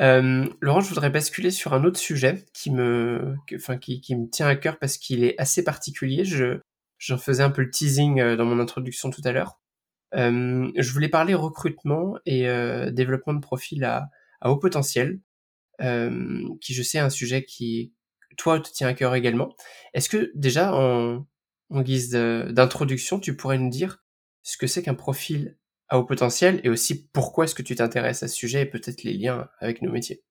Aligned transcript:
Euh, 0.00 0.46
Laurent, 0.60 0.80
je 0.80 0.88
voudrais 0.88 1.10
basculer 1.10 1.50
sur 1.50 1.74
un 1.74 1.84
autre 1.84 1.98
sujet 1.98 2.44
qui 2.54 2.70
me, 2.70 3.36
enfin, 3.54 3.76
qui, 3.76 4.00
me 4.16 4.28
tient 4.28 4.46
à 4.46 4.56
cœur 4.56 4.78
parce 4.78 4.96
qu'il 4.98 5.24
est 5.24 5.38
assez 5.38 5.64
particulier. 5.64 6.24
Je, 6.24 6.60
j'en 6.98 7.18
faisais 7.18 7.42
un 7.42 7.50
peu 7.50 7.62
le 7.62 7.70
teasing 7.70 8.20
euh, 8.20 8.36
dans 8.36 8.44
mon 8.44 8.58
introduction 8.58 9.10
tout 9.10 9.22
à 9.24 9.32
l'heure. 9.32 9.60
Euh, 10.14 10.70
je 10.76 10.92
voulais 10.92 11.08
parler 11.08 11.34
recrutement 11.34 12.16
et 12.26 12.48
euh, 12.48 12.90
développement 12.90 13.34
de 13.34 13.40
profil 13.40 13.84
à, 13.84 14.10
haut 14.44 14.56
potentiel, 14.56 15.20
euh, 15.80 16.42
qui 16.60 16.74
je 16.74 16.82
sais 16.82 16.98
est 16.98 17.00
un 17.00 17.10
sujet 17.10 17.44
qui, 17.44 17.94
toi, 18.36 18.60
te 18.60 18.70
tient 18.70 18.88
à 18.88 18.94
cœur 18.94 19.14
également. 19.14 19.54
Est-ce 19.94 20.08
que 20.08 20.32
déjà, 20.34 20.74
en 20.74 21.24
guise 21.70 22.10
d'introduction, 22.10 23.20
tu 23.20 23.36
pourrais 23.36 23.58
nous 23.58 23.70
dire 23.70 24.04
ce 24.42 24.56
que 24.56 24.66
c'est 24.66 24.82
qu'un 24.82 24.94
profil 24.94 25.56
à 25.92 25.98
haut 25.98 26.04
potentiel 26.04 26.58
et 26.64 26.70
aussi 26.70 27.06
pourquoi 27.08 27.44
est-ce 27.44 27.54
que 27.54 27.60
tu 27.60 27.74
t'intéresses 27.74 28.22
à 28.22 28.28
ce 28.28 28.34
sujet 28.34 28.62
et 28.62 28.66
peut-être 28.66 29.02
les 29.02 29.12
liens 29.12 29.50
avec 29.58 29.82
nos 29.82 29.92
métiers 29.92 30.22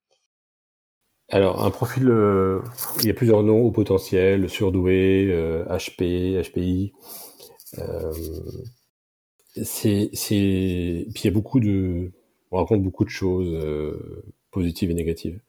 Alors, 1.29 1.63
un 1.63 1.69
profil, 1.69 2.09
euh, 2.09 2.61
il 3.01 3.05
y 3.05 3.11
a 3.11 3.13
plusieurs 3.13 3.43
noms, 3.43 3.61
haut 3.61 3.71
potentiel, 3.71 4.49
surdoué, 4.49 5.27
euh, 5.29 5.63
HP, 5.65 6.41
HPI. 6.41 6.93
Euh, 7.77 8.11
c'est, 9.63 10.09
puis 10.11 11.05
il 11.13 11.25
y 11.25 11.27
a 11.27 11.31
beaucoup 11.31 11.59
de, 11.59 12.11
on 12.49 12.57
raconte 12.57 12.81
beaucoup 12.81 13.05
de 13.05 13.11
choses 13.11 13.53
euh, 13.53 14.23
positives 14.49 14.89
et 14.89 14.95
négatives. 14.95 15.39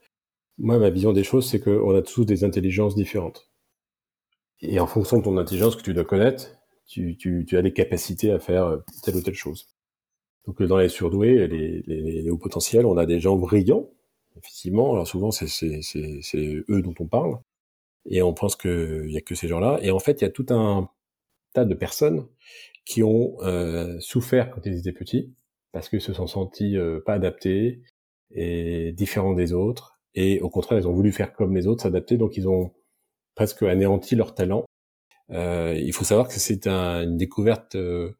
Moi, 0.59 0.77
ma 0.77 0.91
vision 0.91 1.11
des 1.11 1.23
choses, 1.23 1.49
c'est 1.49 1.59
qu'on 1.59 1.95
a 1.95 2.03
tous 2.03 2.23
des 2.23 2.43
intelligences 2.43 2.93
différentes. 2.93 3.49
Et 4.61 4.79
en 4.79 4.85
fonction 4.85 5.17
de 5.17 5.23
ton 5.23 5.37
intelligence 5.37 5.75
que 5.75 5.81
tu 5.81 5.95
dois 5.95 6.05
connaître, 6.05 6.51
tu 6.85 7.47
as 7.53 7.61
des 7.63 7.73
capacités 7.73 8.31
à 8.31 8.37
faire 8.37 8.77
telle 9.01 9.15
ou 9.15 9.21
telle 9.21 9.33
chose. 9.33 9.72
Donc 10.45 10.61
dans 10.61 10.77
les 10.77 10.89
surdoués, 10.89 11.47
les, 11.47 11.81
les, 11.87 12.21
les 12.21 12.29
hauts 12.29 12.37
potentiels, 12.37 12.85
on 12.85 12.97
a 12.97 13.05
des 13.05 13.19
gens 13.19 13.37
brillants, 13.37 13.89
effectivement. 14.37 14.93
Alors 14.93 15.07
souvent, 15.07 15.31
c'est 15.31 15.47
eux 16.69 16.81
dont 16.81 16.95
on 16.99 17.07
parle. 17.07 17.39
Et 18.05 18.21
on 18.21 18.33
pense 18.33 18.55
qu'il 18.57 19.09
y 19.09 19.17
a 19.17 19.21
que 19.21 19.35
ces 19.35 19.47
gens-là. 19.47 19.79
Et 19.81 19.91
en 19.91 19.99
fait, 19.99 20.21
il 20.21 20.25
y 20.25 20.27
a 20.27 20.31
tout 20.31 20.45
un 20.49 20.89
tas 21.53 21.63
de 21.63 21.73
personnes 21.73 22.27
qui 22.85 23.01
ont 23.03 23.37
euh, 23.41 23.97
souffert 23.99 24.51
quand 24.51 24.65
ils 24.65 24.77
étaient 24.77 24.91
petits, 24.91 25.33
parce 25.71 25.87
qu'ils 25.87 26.01
se 26.01 26.11
sont 26.11 26.27
sentis 26.27 26.75
euh, 26.77 26.99
pas 27.05 27.13
adaptés 27.13 27.81
et 28.31 28.91
différents 28.91 29.33
des 29.33 29.53
autres. 29.53 30.01
Et 30.15 30.41
au 30.41 30.49
contraire, 30.49 30.77
ils 30.79 30.87
ont 30.87 30.93
voulu 30.93 31.13
faire 31.13 31.33
comme 31.33 31.55
les 31.55 31.65
autres, 31.65 31.83
s'adapter. 31.83 32.17
Donc 32.17 32.35
ils 32.35 32.49
ont 32.49 32.73
presque 33.35 33.63
anéanti 33.63 34.15
leur 34.15 34.35
talent. 34.35 34.65
Euh, 35.29 35.73
il 35.81 35.93
faut 35.93 36.03
savoir 36.03 36.27
que 36.27 36.33
c'est 36.33 36.67
un, 36.67 37.03
une 37.03 37.17
découverte 37.17 37.75
euh, 37.75 38.11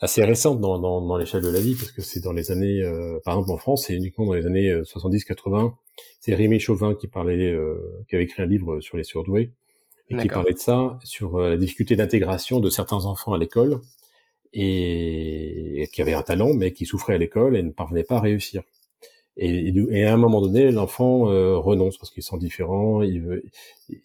assez 0.00 0.24
récente 0.24 0.60
dans, 0.60 0.78
dans, 0.78 1.02
dans 1.02 1.16
l'échelle 1.16 1.42
de 1.42 1.50
la 1.50 1.60
vie, 1.60 1.74
parce 1.74 1.92
que 1.92 2.00
c'est 2.00 2.20
dans 2.20 2.32
les 2.32 2.50
années, 2.50 2.82
euh, 2.82 3.18
par 3.24 3.34
exemple 3.34 3.52
en 3.52 3.58
France, 3.58 3.84
c'est 3.86 3.94
uniquement 3.94 4.26
dans 4.26 4.32
les 4.32 4.46
années 4.46 4.72
70-80. 4.72 5.66
Euh, 5.66 5.70
c'est 6.20 6.34
Rémi 6.34 6.58
Chauvin 6.58 6.94
qui 6.94 7.06
parlait, 7.06 7.52
euh, 7.52 8.04
qui 8.08 8.14
avait 8.14 8.24
écrit 8.24 8.42
un 8.42 8.46
livre 8.46 8.80
sur 8.80 8.96
les 8.96 9.04
surdoués, 9.04 9.52
et 10.08 10.16
qui 10.16 10.28
parlait 10.28 10.54
de 10.54 10.58
ça, 10.58 10.98
sur 11.04 11.38
la 11.38 11.56
difficulté 11.56 11.94
d'intégration 11.96 12.58
de 12.58 12.68
certains 12.70 13.04
enfants 13.04 13.32
à 13.32 13.38
l'école, 13.38 13.80
et, 14.52 15.88
qui 15.92 16.02
avaient 16.02 16.14
un 16.14 16.22
talent, 16.22 16.54
mais 16.54 16.72
qui 16.72 16.84
souffraient 16.84 17.14
à 17.14 17.18
l'école 17.18 17.56
et 17.56 17.62
ne 17.62 17.70
parvenaient 17.70 18.02
pas 18.02 18.16
à 18.16 18.20
réussir. 18.20 18.62
Et, 19.36 19.68
et, 19.68 20.04
à 20.04 20.12
un 20.12 20.16
moment 20.16 20.40
donné, 20.40 20.72
l'enfant 20.72 21.20
renonce 21.60 21.96
parce 21.98 22.10
qu'il 22.10 22.24
sent 22.24 22.38
différent, 22.38 23.02
il, 23.02 23.22
veut, 23.22 23.44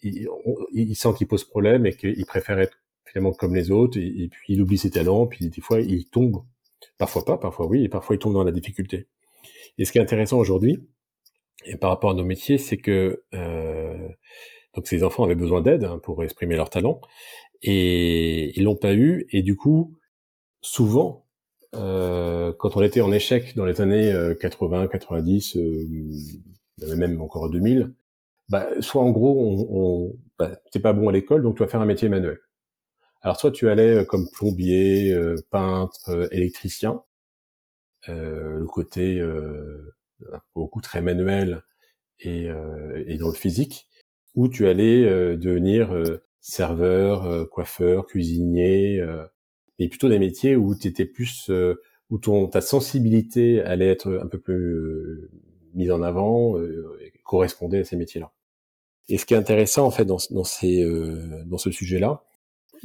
il, 0.02 0.28
il, 0.72 0.94
sent 0.94 1.08
qu'il 1.18 1.26
pose 1.26 1.42
problème 1.42 1.86
et 1.86 1.92
qu'il 1.96 2.24
préfère 2.26 2.60
être 2.60 2.78
comme 3.38 3.54
les 3.54 3.70
autres, 3.70 3.98
et, 3.98 4.28
puis 4.30 4.54
il 4.54 4.62
oublie 4.62 4.78
ses 4.78 4.90
talents, 4.90 5.26
puis 5.26 5.48
des 5.48 5.60
fois 5.60 5.80
il 5.80 6.06
tombe, 6.08 6.42
parfois 6.98 7.24
pas, 7.24 7.38
parfois 7.38 7.66
oui, 7.66 7.84
et 7.84 7.88
parfois 7.88 8.16
il 8.16 8.18
tombe 8.18 8.34
dans 8.34 8.44
la 8.44 8.52
difficulté. 8.52 9.06
Et 9.78 9.84
ce 9.84 9.92
qui 9.92 9.98
est 9.98 10.02
intéressant 10.02 10.38
aujourd'hui, 10.38 10.86
et 11.64 11.76
par 11.76 11.90
rapport 11.90 12.10
à 12.10 12.14
nos 12.14 12.24
métiers, 12.24 12.58
c'est 12.58 12.76
que 12.76 13.22
euh, 13.34 14.08
donc 14.74 14.86
ces 14.86 15.02
enfants 15.02 15.24
avaient 15.24 15.34
besoin 15.34 15.60
d'aide 15.62 15.84
hein, 15.84 15.98
pour 16.02 16.22
exprimer 16.22 16.56
leurs 16.56 16.70
talents, 16.70 17.00
et 17.62 18.58
ils 18.58 18.64
l'ont 18.64 18.76
pas 18.76 18.94
eu, 18.94 19.26
et 19.30 19.42
du 19.42 19.56
coup, 19.56 19.96
souvent, 20.60 21.26
euh, 21.74 22.52
quand 22.58 22.76
on 22.76 22.82
était 22.82 23.00
en 23.00 23.12
échec 23.12 23.56
dans 23.56 23.66
les 23.66 23.80
années 23.80 24.14
80, 24.40 24.88
90, 24.88 25.56
euh, 25.56 26.96
même 26.96 27.20
encore 27.20 27.50
2000, 27.50 27.92
bah, 28.48 28.68
soit 28.80 29.02
en 29.02 29.10
gros, 29.10 29.40
on, 29.40 29.66
on 29.70 30.16
bah, 30.38 30.52
t'es 30.70 30.80
pas 30.80 30.92
bon 30.92 31.08
à 31.08 31.12
l'école, 31.12 31.42
donc 31.42 31.56
tu 31.56 31.62
vas 31.62 31.68
faire 31.68 31.80
un 31.80 31.86
métier 31.86 32.08
manuel. 32.08 32.38
Alors 33.26 33.40
soit 33.40 33.50
tu 33.50 33.68
allais 33.68 33.96
euh, 33.96 34.04
comme 34.04 34.30
plombier, 34.30 35.12
euh, 35.12 35.34
peintre, 35.50 36.10
euh, 36.10 36.28
électricien, 36.30 37.02
le 38.08 38.64
côté 38.66 39.20
beaucoup 40.54 40.80
très 40.80 41.02
manuel 41.02 41.64
et, 42.20 42.46
et, 43.04 43.18
dans 43.18 43.26
le 43.26 43.34
physique, 43.34 43.88
ou 44.36 44.46
tu 44.46 44.68
allais 44.68 45.36
devenir 45.36 45.92
serveur, 46.40 47.50
coiffeur, 47.50 48.06
cuisinier, 48.06 49.04
et 49.80 49.88
plutôt 49.88 50.08
des 50.08 50.20
métiers 50.20 50.54
où 50.54 50.76
tu 50.76 50.92
plus, 50.92 51.50
où 52.10 52.18
ton 52.18 52.46
ta 52.46 52.60
sensibilité 52.60 53.60
allait 53.60 53.88
être 53.88 54.20
un 54.22 54.28
peu 54.28 54.38
plus 54.38 55.28
mise 55.74 55.90
en 55.90 56.02
avant, 56.02 56.60
et 56.60 57.10
correspondait 57.24 57.80
à 57.80 57.84
ces 57.84 57.96
métiers-là. 57.96 58.30
Et 59.08 59.18
ce 59.18 59.26
qui 59.26 59.34
est 59.34 59.36
intéressant 59.36 59.84
en 59.84 59.90
fait 59.90 60.04
dans, 60.04 60.18
dans, 60.30 60.44
ces, 60.44 60.88
dans 61.46 61.58
ce 61.58 61.72
sujet-là, 61.72 62.22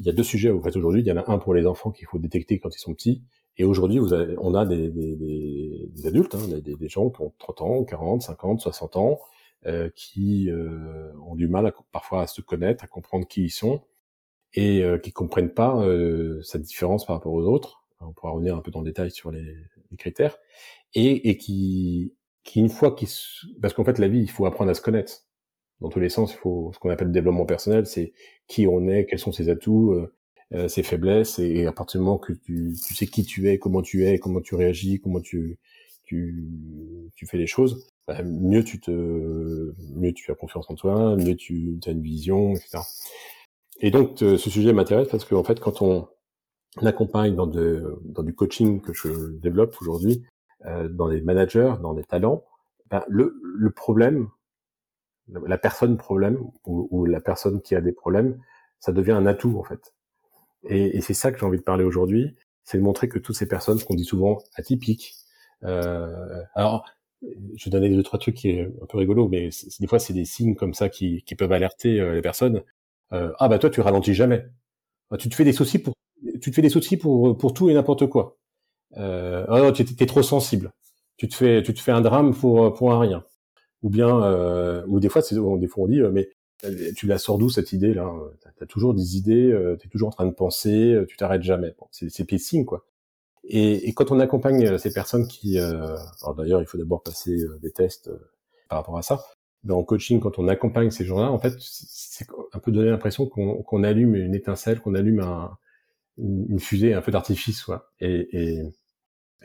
il 0.01 0.07
y 0.07 0.09
a 0.09 0.13
deux 0.13 0.23
sujets 0.23 0.49
en 0.49 0.59
fait 0.61 0.75
aujourd'hui. 0.75 1.01
Il 1.01 1.07
y 1.07 1.11
en 1.11 1.17
a 1.17 1.31
un 1.31 1.37
pour 1.37 1.53
les 1.53 1.67
enfants 1.67 1.91
qu'il 1.91 2.07
faut 2.07 2.17
détecter 2.17 2.59
quand 2.59 2.75
ils 2.75 2.79
sont 2.79 2.93
petits. 2.93 3.21
Et 3.57 3.63
aujourd'hui, 3.63 3.99
on 4.39 4.55
a 4.55 4.65
des, 4.65 4.89
des, 4.89 5.15
des, 5.15 6.07
adultes, 6.07 6.33
hein, 6.33 6.47
des, 6.47 6.89
gens 6.89 7.09
qui 7.09 7.21
ont 7.21 7.33
30 7.37 7.61
ans, 7.61 7.83
40, 7.83 8.21
50, 8.23 8.61
60 8.61 8.95
ans, 8.95 9.19
euh, 9.67 9.89
qui 9.95 10.49
euh, 10.49 11.11
ont 11.27 11.35
du 11.35 11.47
mal 11.47 11.67
à, 11.67 11.73
parfois 11.91 12.23
à 12.23 12.27
se 12.27 12.41
connaître, 12.41 12.83
à 12.83 12.87
comprendre 12.87 13.27
qui 13.27 13.43
ils 13.43 13.51
sont, 13.51 13.83
et 14.53 14.83
euh, 14.83 14.97
qui 14.97 15.11
comprennent 15.11 15.53
pas 15.53 15.77
euh, 15.85 16.41
cette 16.41 16.63
différence 16.63 17.05
par 17.05 17.17
rapport 17.17 17.33
aux 17.33 17.43
autres. 17.43 17.83
On 17.99 18.13
pourra 18.13 18.31
revenir 18.31 18.55
un 18.55 18.61
peu 18.61 18.71
dans 18.71 18.79
le 18.79 18.85
détail 18.85 19.11
sur 19.11 19.29
les, 19.29 19.55
les 19.91 19.97
critères, 19.97 20.37
et, 20.95 21.29
et 21.29 21.37
qui, 21.37 22.15
qui 22.43 22.61
une 22.61 22.69
fois 22.69 22.95
qu'ils, 22.95 23.09
parce 23.61 23.75
qu'en 23.75 23.83
fait 23.83 23.99
la 23.99 24.07
vie, 24.07 24.21
il 24.21 24.31
faut 24.31 24.47
apprendre 24.47 24.71
à 24.71 24.73
se 24.73 24.81
connaître 24.81 25.25
dans 25.81 25.89
tous 25.89 25.99
les 25.99 26.09
sens. 26.09 26.33
Il 26.33 26.37
faut 26.37 26.71
ce 26.73 26.79
qu'on 26.79 26.89
appelle 26.89 27.07
le 27.07 27.13
développement 27.13 27.45
personnel, 27.45 27.85
c'est 27.85 28.13
qui 28.47 28.67
on 28.67 28.87
est, 28.87 29.05
quels 29.05 29.19
sont 29.19 29.31
ses 29.31 29.49
atouts, 29.49 29.93
euh, 29.93 30.13
euh 30.53 30.67
ses 30.67 30.83
faiblesses, 30.83 31.39
et, 31.39 31.65
à 31.65 31.71
partir 31.71 31.99
du 31.99 32.05
moment 32.05 32.17
que 32.17 32.33
tu, 32.33 32.75
tu, 32.87 32.95
sais 32.95 33.07
qui 33.07 33.25
tu 33.25 33.49
es, 33.49 33.57
comment 33.59 33.81
tu 33.81 34.05
es, 34.05 34.19
comment 34.19 34.41
tu 34.41 34.55
réagis, 34.55 34.99
comment 34.99 35.21
tu 35.21 35.57
tu, 36.03 36.45
tu 37.15 37.25
fais 37.25 37.37
les 37.37 37.47
choses, 37.47 37.87
bah, 38.05 38.21
mieux 38.21 38.65
tu 38.65 38.81
te 38.81 38.91
mieux 39.95 40.11
tu 40.11 40.29
as 40.29 40.35
confiance 40.35 40.69
en 40.69 40.75
toi, 40.75 41.15
mieux 41.15 41.35
tu 41.35 41.79
as 41.85 41.91
une 41.91 42.01
vision, 42.01 42.53
etc. 42.53 42.79
Et 43.79 43.91
donc 43.91 44.17
ce 44.19 44.37
sujet 44.37 44.73
m'intéresse 44.73 45.07
parce 45.07 45.23
qu'en 45.23 45.43
fait 45.43 45.61
quand 45.61 45.81
on 45.81 46.07
accompagne 46.81 47.35
dans, 47.35 47.47
de, 47.47 47.97
dans 48.05 48.23
du 48.23 48.33
coaching 48.33 48.81
que 48.81 48.93
je 48.93 49.31
développe 49.37 49.75
aujourd'hui, 49.81 50.23
euh, 50.65 50.87
dans 50.87 51.07
les 51.07 51.21
managers, 51.21 51.73
dans 51.81 51.93
des 51.93 52.03
talents, 52.03 52.43
ben, 52.89 53.03
le, 53.07 53.35
le 53.43 53.71
problème, 53.71 54.29
la 55.27 55.57
personne 55.57 55.97
problème 55.97 56.39
ou, 56.65 56.87
ou, 56.91 57.05
la 57.05 57.21
personne 57.21 57.61
qui 57.61 57.75
a 57.75 57.81
des 57.81 57.93
problèmes, 57.93 58.39
ça 58.79 58.91
devient 58.91 59.11
un 59.11 59.25
atout 59.25 59.57
en 59.57 59.63
fait. 59.63 59.93
Et, 60.63 60.97
et 60.97 61.01
c'est 61.01 61.13
ça 61.13 61.31
que 61.31 61.39
j'ai 61.39 61.45
envie 61.45 61.57
de 61.57 61.63
parler 61.63 61.83
aujourd'hui, 61.83 62.35
c'est 62.63 62.77
de 62.77 62.83
montrer 62.83 63.07
que 63.07 63.19
toutes 63.19 63.35
ces 63.35 63.47
personnes 63.47 63.81
qu'on 63.81 63.95
dit 63.95 64.05
souvent 64.05 64.39
atypiques. 64.55 65.15
Euh, 65.63 66.41
alors, 66.55 66.85
je 67.21 67.65
vais 67.65 67.71
donner 67.71 67.89
deux 67.89 68.03
trois 68.03 68.19
trucs 68.19 68.35
qui 68.35 68.49
est 68.49 68.63
un 68.81 68.85
peu 68.87 68.97
rigolo, 68.97 69.27
mais 69.27 69.49
des 69.79 69.87
fois 69.87 69.99
c'est 69.99 70.13
des 70.13 70.25
signes 70.25 70.55
comme 70.55 70.73
ça 70.73 70.89
qui, 70.89 71.23
qui 71.23 71.35
peuvent 71.35 71.51
alerter 71.51 71.99
euh, 71.99 72.13
les 72.15 72.21
personnes. 72.21 72.63
Euh, 73.13 73.31
ah 73.39 73.47
bah 73.47 73.59
toi 73.59 73.69
tu 73.69 73.81
ralentis 73.81 74.13
jamais. 74.13 74.45
Ah, 75.11 75.17
tu 75.17 75.29
te 75.29 75.35
fais 75.35 75.43
des 75.43 75.53
soucis 75.53 75.79
pour 75.79 75.93
tu 76.41 76.51
te 76.51 76.55
fais 76.55 76.61
des 76.61 76.69
soucis 76.69 76.97
pour 76.97 77.37
pour 77.37 77.53
tout 77.53 77.69
et 77.69 77.73
n'importe 77.73 78.07
quoi. 78.07 78.37
Euh, 78.97 79.45
ah 79.49 79.59
non, 79.61 79.71
tu 79.71 79.83
es, 79.83 80.05
trop 80.05 80.23
sensible. 80.23 80.71
Tu 81.17 81.27
te 81.27 81.35
fais 81.35 81.63
tu 81.63 81.73
te 81.73 81.79
fais 81.79 81.91
un 81.91 82.01
drame 82.01 82.33
pour 82.33 82.73
pour 82.73 82.93
un 82.93 82.99
rien 82.99 83.25
ou 83.83 83.89
bien 83.89 84.23
euh, 84.23 84.83
ou 84.87 84.99
des 84.99 85.09
fois 85.09 85.21
c'est 85.21 85.35
des 85.35 85.67
fois 85.67 85.83
on 85.83 85.87
dit 85.87 86.01
euh, 86.01 86.11
mais 86.11 86.29
euh, 86.65 86.91
tu 86.95 87.07
la 87.07 87.17
sors 87.17 87.37
d'où 87.37 87.49
cette 87.49 87.73
idée 87.73 87.93
là 87.93 88.11
T'as 88.41 88.49
as 88.63 88.67
toujours 88.67 88.93
des 88.93 89.17
idées, 89.17 89.51
euh, 89.51 89.75
tu 89.79 89.87
es 89.87 89.89
toujours 89.89 90.09
en 90.09 90.11
train 90.11 90.25
de 90.27 90.31
penser, 90.31 91.03
tu 91.07 91.17
t'arrêtes 91.17 91.41
jamais. 91.41 91.73
Bon, 91.79 91.87
c'est 91.91 92.25
pacing 92.25 92.65
quoi. 92.65 92.85
Et, 93.43 93.89
et, 93.89 93.93
quand 93.93 94.11
on 94.11 94.19
accompagne 94.19 94.77
ces 94.77 94.93
personnes 94.93 95.27
qui, 95.27 95.57
alors 95.57 96.35
d'ailleurs 96.37 96.61
il 96.61 96.67
faut 96.67 96.77
d'abord 96.77 97.01
passer 97.01 97.37
des 97.61 97.71
tests 97.71 98.11
par 98.69 98.79
rapport 98.79 98.97
à 98.97 99.01
ça. 99.01 99.23
Mais 99.63 99.73
en 99.73 99.83
coaching, 99.83 100.19
quand 100.19 100.39
on 100.39 100.47
accompagne 100.47 100.89
ces 100.89 101.05
gens-là, 101.05 101.31
en 101.31 101.39
fait, 101.39 101.53
c'est 101.59 102.25
un 102.53 102.59
peu 102.59 102.71
donner 102.71 102.89
l'impression 102.89 103.27
qu'on 103.27 103.83
allume 103.83 104.15
une 104.15 104.33
étincelle, 104.33 104.79
qu'on 104.79 104.95
allume 104.95 105.19
un, 105.19 105.57
une, 106.17 106.59
fusée, 106.59 106.93
un 106.93 107.01
feu 107.01 107.11
d'artifice, 107.11 107.63
quoi. 107.63 107.91
Et, 107.99 108.27
et, 108.31 108.63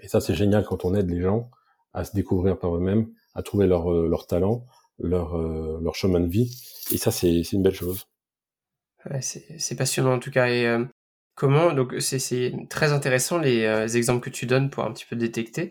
et 0.03 0.09
ça, 0.09 0.21
c'est 0.21 0.35
génial 0.35 0.65
quand 0.65 0.85
on 0.85 0.94
aide 0.94 1.11
les 1.11 1.21
gens 1.21 1.50
à 1.93 2.05
se 2.05 2.15
découvrir 2.15 2.59
par 2.59 2.75
eux-mêmes, 2.77 3.09
à 3.37 3.43
trouver 3.43 3.67
leur, 3.67 3.93
euh, 3.93 4.09
leur 4.09 4.27
talent, 4.27 4.67
leur, 4.99 5.37
euh, 5.37 5.79
leur 5.83 5.94
chemin 5.94 6.21
de 6.21 6.27
vie. 6.27 6.50
Et 6.93 6.97
ça, 6.97 7.11
c'est 7.11 7.41
une 7.53 7.62
belle 7.62 7.75
chose. 7.75 8.06
Ouais, 9.09 9.21
c'est 9.21 9.77
passionnant 9.77 10.15
en 10.15 10.19
tout 10.19 10.31
cas. 10.33 10.49
Et 10.49 10.67
euh, 10.67 10.85
comment 11.37 11.73
donc 11.73 11.94
c'est 12.00 12.53
très 12.71 12.93
intéressant 12.93 13.38
les 13.38 13.97
exemples 13.97 14.25
que 14.25 14.31
tu 14.31 14.47
donnes 14.47 14.71
pour 14.71 14.85
un 14.85 14.93
petit 14.93 15.05
peu 15.09 15.15
détecter. 15.15 15.71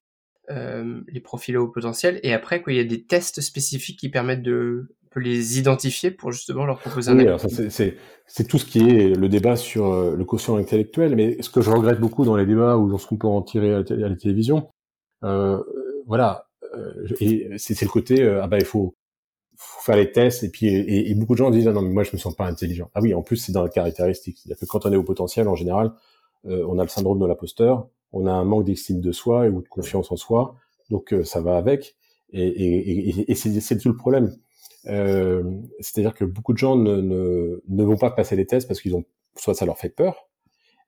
euh, 0.51 1.01
les 1.07 1.21
profils 1.21 1.57
au 1.57 1.67
potentiel. 1.67 2.19
Et 2.21 2.31
après, 2.31 2.62
quoi, 2.62 2.71
il 2.71 2.75
y 2.75 2.79
a 2.79 2.83
des 2.83 3.03
tests 3.03 3.41
spécifiques 3.41 4.00
qui 4.00 4.09
permettent 4.09 4.44
de 4.44 4.91
les 5.15 5.57
identifier 5.57 6.12
pour 6.12 6.31
justement 6.31 6.65
leur 6.65 6.77
proposer 6.77 7.09
un 7.09 7.17
oui, 7.17 7.25
c'est 8.27 8.47
tout 8.47 8.59
ce 8.59 8.65
qui 8.65 8.79
est 8.89 9.15
le 9.15 9.29
débat 9.29 9.56
sur 9.56 10.13
le 10.13 10.25
quotient 10.25 10.57
intellectuel, 10.57 11.15
mais 11.15 11.41
ce 11.41 11.50
que 11.50 11.62
je 11.62 11.71
regrette 11.71 12.01
beaucoup 12.01 12.25
dans 12.25 12.35
les 12.35 12.45
débats 12.45 12.75
ou 12.77 12.91
dans 12.91 12.97
ce 12.97 13.07
qu'on 13.07 13.15
peut 13.17 13.25
en 13.25 13.41
tirer 13.41 13.73
à 13.73 13.83
la, 13.89 14.15
télévision, 14.17 14.69
euh, 15.23 15.62
voilà, 16.06 16.44
et 17.19 17.50
c'est 17.57 17.81
le 17.81 17.89
côté 17.89 18.24
ah 18.24 18.48
bah 18.48 18.57
il 18.57 18.66
faut, 18.66 18.95
faut, 19.57 19.81
faire 19.81 19.98
les 19.98 20.12
tests 20.12 20.44
et 20.44 20.50
puis 20.50 20.68
et, 20.68 21.13
beaucoup 21.16 21.33
de 21.33 21.39
gens 21.39 21.50
disent 21.51 21.68
ah 21.68 21.74
non 21.74 21.81
mais 21.81 21.94
moi 21.94 22.04
je 22.04 22.12
me 22.13 22.18
sens 22.18 22.36
pas 22.36 22.45
intelligent. 22.45 22.89
Ah 22.94 23.01
oui, 23.01 23.13
en 23.13 23.22
plus 23.22 23.38
c'est 23.38 23.51
dans 23.51 23.63
la 23.63 23.69
caractéristique, 23.69 24.39
c'est-à-dire 24.39 24.60
que 24.60 24.66
quand 24.66 24.86
on 24.86 24.92
est 24.92 24.98
au 24.98 25.04
potentiel 25.04 25.48
en 25.48 25.56
général, 25.56 25.92
on 26.44 26.77
a 26.77 26.83
le 26.83 26.89
syndrome 26.89 27.19
de 27.19 27.25
l'imposteur, 27.25 27.88
on 28.12 28.27
a 28.27 28.31
un 28.31 28.44
manque 28.44 28.66
d'estime 28.66 29.01
de 29.01 29.12
soi 29.12 29.48
ou 29.48 29.62
de 29.62 29.68
confiance 29.68 30.12
en 30.12 30.16
soi, 30.16 30.56
donc 30.89 31.13
ça 31.24 31.42
va 31.42 31.57
avec. 31.57 31.95
Et, 32.31 32.48
et, 32.48 33.31
et 33.31 33.36
c'est 33.36 33.77
tout 33.77 33.89
le 33.89 33.95
problème. 33.95 34.36
Euh, 34.88 35.44
C'est-à-dire 35.80 36.13
que 36.13 36.25
beaucoup 36.25 36.54
de 36.54 36.57
gens 36.57 36.75
ne, 36.75 37.01
ne, 37.01 37.83
vont 37.83 37.98
pas 37.98 38.12
passer 38.12 38.36
les 38.36 38.45
tests 38.45 38.68
parce 38.68 38.81
qu'ils 38.81 38.95
ont 38.95 39.06
soit 39.36 39.54
ça 39.54 39.66
leur 39.66 39.77
fait 39.77 39.89
peur, 39.89 40.30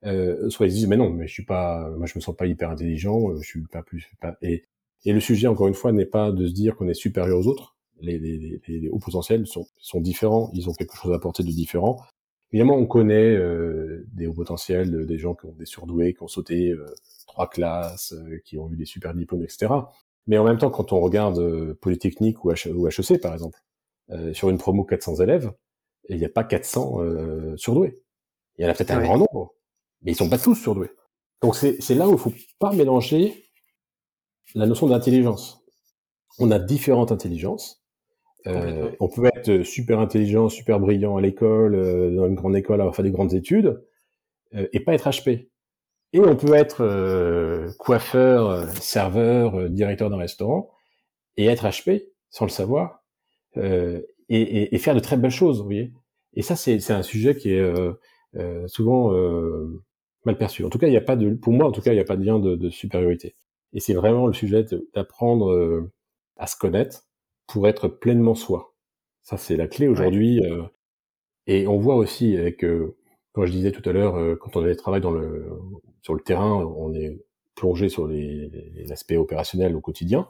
euh, 0.04 0.48
soit 0.50 0.66
ils 0.66 0.72
disent 0.72 0.86
mais 0.86 0.96
non, 0.96 1.10
mais 1.10 1.26
je 1.26 1.32
suis 1.32 1.44
pas, 1.44 1.90
moi 1.90 2.06
je 2.06 2.14
me 2.16 2.20
sens 2.20 2.36
pas 2.36 2.46
hyper 2.46 2.70
intelligent, 2.70 3.30
euh, 3.30 3.40
je 3.40 3.46
suis 3.46 3.62
pas 3.62 3.82
plus. 3.82 4.10
Pas... 4.20 4.36
Et, 4.42 4.64
et 5.04 5.12
le 5.12 5.20
sujet 5.20 5.46
encore 5.46 5.68
une 5.68 5.74
fois 5.74 5.92
n'est 5.92 6.06
pas 6.06 6.32
de 6.32 6.46
se 6.46 6.52
dire 6.52 6.76
qu'on 6.76 6.88
est 6.88 6.94
supérieur 6.94 7.38
aux 7.38 7.46
autres. 7.46 7.76
Les, 8.00 8.18
les, 8.18 8.38
les, 8.38 8.80
les, 8.80 8.88
hauts 8.88 8.98
potentiels 8.98 9.46
sont, 9.46 9.66
sont 9.78 10.00
différents, 10.00 10.50
ils 10.54 10.68
ont 10.68 10.72
quelque 10.72 10.96
chose 10.96 11.12
à 11.12 11.16
apporter 11.16 11.42
de 11.42 11.48
différent. 11.48 12.00
Évidemment, 12.52 12.76
on 12.76 12.86
connaît 12.86 13.34
euh, 13.34 14.06
des 14.12 14.26
hauts 14.26 14.34
potentiels, 14.34 15.06
des 15.06 15.18
gens 15.18 15.34
qui 15.34 15.46
ont 15.46 15.52
des 15.52 15.66
surdoués, 15.66 16.14
qui 16.14 16.22
ont 16.22 16.28
sauté 16.28 16.70
euh, 16.70 16.86
trois 17.26 17.48
classes, 17.48 18.12
euh, 18.12 18.38
qui 18.44 18.56
ont 18.56 18.70
eu 18.70 18.76
des 18.76 18.84
super 18.84 19.14
diplômes, 19.14 19.42
etc. 19.42 19.66
Mais 20.26 20.38
en 20.38 20.44
même 20.44 20.58
temps, 20.58 20.70
quand 20.70 20.92
on 20.92 21.00
regarde 21.00 21.72
Polytechnique 21.74 22.44
ou, 22.44 22.52
H, 22.52 22.70
ou 22.72 22.86
HEC, 22.86 23.20
par 23.20 23.32
exemple, 23.32 23.58
euh, 24.10 24.32
sur 24.32 24.48
une 24.48 24.56
promo 24.56 24.84
400 24.84 25.16
élèves, 25.16 25.52
il 26.08 26.16
n'y 26.16 26.24
a 26.24 26.30
pas 26.30 26.44
400 26.44 27.02
euh, 27.02 27.56
surdoués. 27.56 28.00
Il 28.56 28.64
y 28.64 28.66
en 28.66 28.70
a 28.70 28.74
peut-être 28.74 28.92
un 28.92 29.02
grand 29.02 29.18
nombre, 29.18 29.54
mais 30.00 30.12
ils 30.12 30.14
sont 30.14 30.30
pas 30.30 30.38
tous 30.38 30.54
surdoués. 30.54 30.90
Donc 31.42 31.56
c'est 31.56 31.94
là 31.94 32.08
où 32.08 32.12
il 32.12 32.18
faut 32.18 32.32
pas 32.58 32.72
mélanger 32.72 33.47
la 34.54 34.66
notion 34.66 34.86
d'intelligence. 34.86 35.64
On 36.38 36.50
a 36.50 36.58
différentes 36.58 37.12
intelligences. 37.12 37.82
Euh, 38.46 38.90
on 39.00 39.08
peut 39.08 39.26
être 39.26 39.62
super 39.62 39.98
intelligent, 39.98 40.48
super 40.48 40.80
brillant 40.80 41.16
à 41.16 41.20
l'école, 41.20 41.74
euh, 41.74 42.14
dans 42.14 42.26
une 42.26 42.34
grande 42.34 42.56
école, 42.56 42.80
avoir 42.80 42.94
fait 42.94 43.02
des 43.02 43.10
grandes 43.10 43.34
études, 43.34 43.82
euh, 44.54 44.66
et 44.72 44.80
pas 44.80 44.94
être 44.94 45.08
HP. 45.08 45.50
Et 46.12 46.20
on 46.20 46.36
peut 46.36 46.54
être 46.54 46.82
euh, 46.82 47.70
coiffeur, 47.78 48.68
serveur, 48.80 49.68
directeur 49.68 50.08
d'un 50.08 50.16
restaurant, 50.16 50.70
et 51.36 51.46
être 51.46 51.66
HP 51.66 52.06
sans 52.30 52.44
le 52.44 52.50
savoir, 52.50 53.02
euh, 53.56 54.02
et, 54.28 54.40
et, 54.40 54.74
et, 54.74 54.78
faire 54.78 54.94
de 54.94 55.00
très 55.00 55.16
belles 55.16 55.30
choses, 55.30 55.58
vous 55.58 55.64
voyez. 55.64 55.92
Et 56.34 56.42
ça, 56.42 56.56
c'est 56.56 56.90
un 56.90 57.02
sujet 57.02 57.34
qui 57.34 57.52
est 57.52 57.60
euh, 57.60 57.92
euh, 58.36 58.66
souvent 58.68 59.10
mal 60.24 60.36
perçu. 60.36 60.64
En 60.64 60.68
tout 60.70 60.78
cas, 60.78 60.86
il 60.86 60.90
n'y 60.90 60.96
a 60.96 61.02
pas 61.02 61.16
de, 61.16 61.30
pour 61.30 61.52
moi, 61.52 61.66
en 61.66 61.72
tout 61.72 61.80
cas, 61.80 61.92
il 61.92 61.96
n'y 61.96 62.00
a 62.00 62.04
pas 62.04 62.16
de 62.16 62.24
lien 62.24 62.38
de, 62.38 62.54
de 62.54 62.70
supériorité. 62.70 63.34
Et 63.72 63.80
c'est 63.80 63.94
vraiment 63.94 64.26
le 64.26 64.32
sujet 64.32 64.64
d'apprendre 64.94 65.88
à 66.36 66.46
se 66.46 66.56
connaître 66.56 67.06
pour 67.46 67.68
être 67.68 67.88
pleinement 67.88 68.34
soi. 68.34 68.74
Ça, 69.22 69.36
c'est 69.36 69.56
la 69.56 69.66
clé 69.68 69.88
aujourd'hui. 69.88 70.40
et 71.46 71.66
on 71.66 71.78
voit 71.78 71.96
aussi 71.96 72.36
avec, 72.36 72.64
quand 73.32 73.46
je 73.46 73.52
disais 73.52 73.72
tout 73.72 73.86
à 73.88 73.92
l'heure, 73.92 74.38
quand 74.38 74.56
on 74.56 74.62
avait 74.62 74.74
travaillé 74.74 75.02
dans 75.02 75.10
le, 75.10 75.50
sur 76.02 76.14
le 76.14 76.20
terrain, 76.20 76.64
on 76.64 76.94
est 76.94 77.20
plongé 77.54 77.88
sur 77.88 78.06
les, 78.06 78.48
les 78.48 78.92
aspects 78.92 79.12
opérationnels 79.12 79.76
au 79.76 79.80
quotidien. 79.80 80.28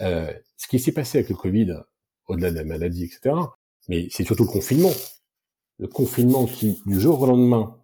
Euh, 0.00 0.32
ce 0.56 0.68
qui 0.68 0.78
s'est 0.78 0.92
passé 0.92 1.18
avec 1.18 1.30
le 1.30 1.36
Covid, 1.36 1.74
au-delà 2.26 2.50
de 2.50 2.56
la 2.56 2.64
maladie, 2.64 3.04
etc. 3.04 3.34
Mais 3.88 4.08
c'est 4.10 4.24
surtout 4.24 4.44
le 4.44 4.50
confinement. 4.50 4.92
Le 5.78 5.88
confinement 5.88 6.46
qui, 6.46 6.80
du 6.86 7.00
jour 7.00 7.20
au 7.20 7.26
lendemain, 7.26 7.78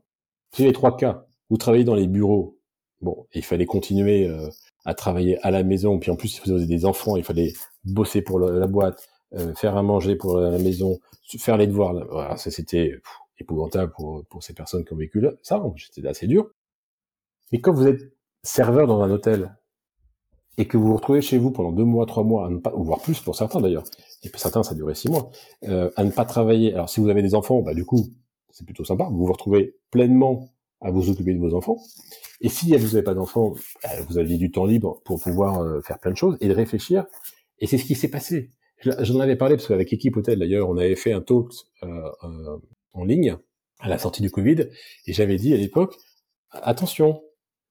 c'est 0.53 0.65
les 0.65 0.73
trois 0.73 0.97
cas. 0.97 1.27
Vous 1.51 1.57
travaillez 1.57 1.85
dans 1.85 1.95
les 1.95 2.07
bureaux. 2.07 2.59
Bon, 3.01 3.27
il 3.35 3.45
fallait 3.45 3.67
continuer 3.67 4.29
euh, 4.29 4.49
à 4.85 4.95
travailler 4.95 5.39
à 5.43 5.51
la 5.51 5.63
maison. 5.63 5.99
Puis 5.99 6.11
en 6.11 6.17
plus, 6.17 6.29
si 6.29 6.41
vous 6.45 6.53
avez 6.53 6.67
des 6.67 6.85
enfants, 6.85 7.17
il 7.17 7.25
fallait 7.25 7.53
bosser 7.85 8.23
pour 8.23 8.39
la 8.39 8.67
boîte, 8.67 9.09
euh, 9.35 9.55
faire 9.55 9.77
à 9.77 9.83
manger 9.83 10.17
pour 10.17 10.39
la 10.39 10.59
maison, 10.59 10.99
faire 11.39 11.57
les 11.57 11.67
devoirs. 11.67 11.95
Voilà, 12.11 12.37
ça 12.37 12.51
c'était 12.51 13.01
épouvantable 13.39 13.93
pour, 13.93 14.25
pour 14.27 14.43
ces 14.43 14.55
personnes 14.55 14.85
qui 14.85 14.93
ont 14.93 14.97
vécu 14.97 15.25
ça. 15.43 15.63
C'était 15.93 16.09
assez 16.09 16.27
dur. 16.27 16.51
Mais 17.53 17.61
quand 17.61 17.73
vous 17.73 17.87
êtes 17.87 18.13
serveur 18.43 18.87
dans 18.87 19.01
un 19.01 19.11
hôtel, 19.11 19.55
et 20.57 20.67
que 20.67 20.77
vous 20.77 20.89
vous 20.89 20.97
retrouvez 20.97 21.21
chez 21.21 21.39
vous 21.39 21.51
pendant 21.51 21.73
deux 21.73 21.85
mois, 21.85 22.07
trois 22.07 22.23
mois, 22.23 22.47
à 22.47 22.51
ne 22.51 22.59
pas, 22.59 22.73
voire 22.75 23.01
plus 23.01 23.21
pour 23.21 23.35
certains 23.35 23.61
d'ailleurs, 23.61 23.85
et 24.23 24.29
pour 24.29 24.41
certains 24.41 24.63
ça 24.63 24.75
duré 24.75 24.95
six 24.95 25.09
mois, 25.09 25.31
euh, 25.65 25.91
à 25.97 26.05
ne 26.05 26.11
pas 26.11 26.25
travailler. 26.25 26.73
Alors 26.75 26.89
si 26.89 27.01
vous 27.01 27.09
avez 27.09 27.23
des 27.23 27.35
enfants, 27.35 27.61
bah 27.63 27.75
du 27.75 27.85
coup 27.85 28.07
c'est 28.51 28.65
plutôt 28.65 28.85
sympa, 28.85 29.09
vous 29.11 29.27
vous 29.27 29.33
retrouvez 29.33 29.77
pleinement 29.91 30.49
à 30.81 30.91
vous 30.91 31.11
occuper 31.11 31.35
de 31.35 31.41
vos 31.41 31.55
enfants. 31.55 31.79
Et 32.45 32.51
si 32.51 32.77
vous 32.77 32.89
n'avez 32.89 33.03
pas 33.03 33.15
d'enfants, 33.15 33.55
bah, 33.83 33.89
vous 34.07 34.19
avez 34.19 34.37
du 34.37 34.51
temps 34.51 34.67
libre 34.67 35.01
pour 35.07 35.19
pouvoir 35.19 35.63
euh, 35.63 35.81
faire 35.81 35.99
plein 35.99 36.11
de 36.11 36.17
choses 36.17 36.37
et 36.43 36.49
de 36.49 36.53
réfléchir. 36.53 37.07
Et 37.59 37.67
c'est 37.67 37.79
ce 37.79 37.87
qui 37.87 37.95
s'est 37.95 38.11
passé. 38.11 38.53
J'en 38.83 39.19
avais 39.21 39.35
parlé 39.35 39.57
parce 39.57 39.67
qu'avec 39.67 39.91
Équipe 39.95 40.19
Hôtel 40.19 40.41
d'ailleurs, 40.41 40.69
on 40.69 40.77
avait 40.77 40.95
fait 40.95 41.15
un 41.15 41.23
talk 41.23 41.51
euh, 41.83 41.87
euh, 42.23 42.59
en 42.93 43.05
ligne 43.05 43.39
à 43.81 43.89
la 43.89 43.97
sortie 43.97 44.21
du 44.21 44.31
Covid, 44.31 44.69
et 45.07 45.13
j'avais 45.15 45.37
dit 45.37 45.55
à 45.55 45.57
l'époque 45.57 45.97
attention, 46.51 47.23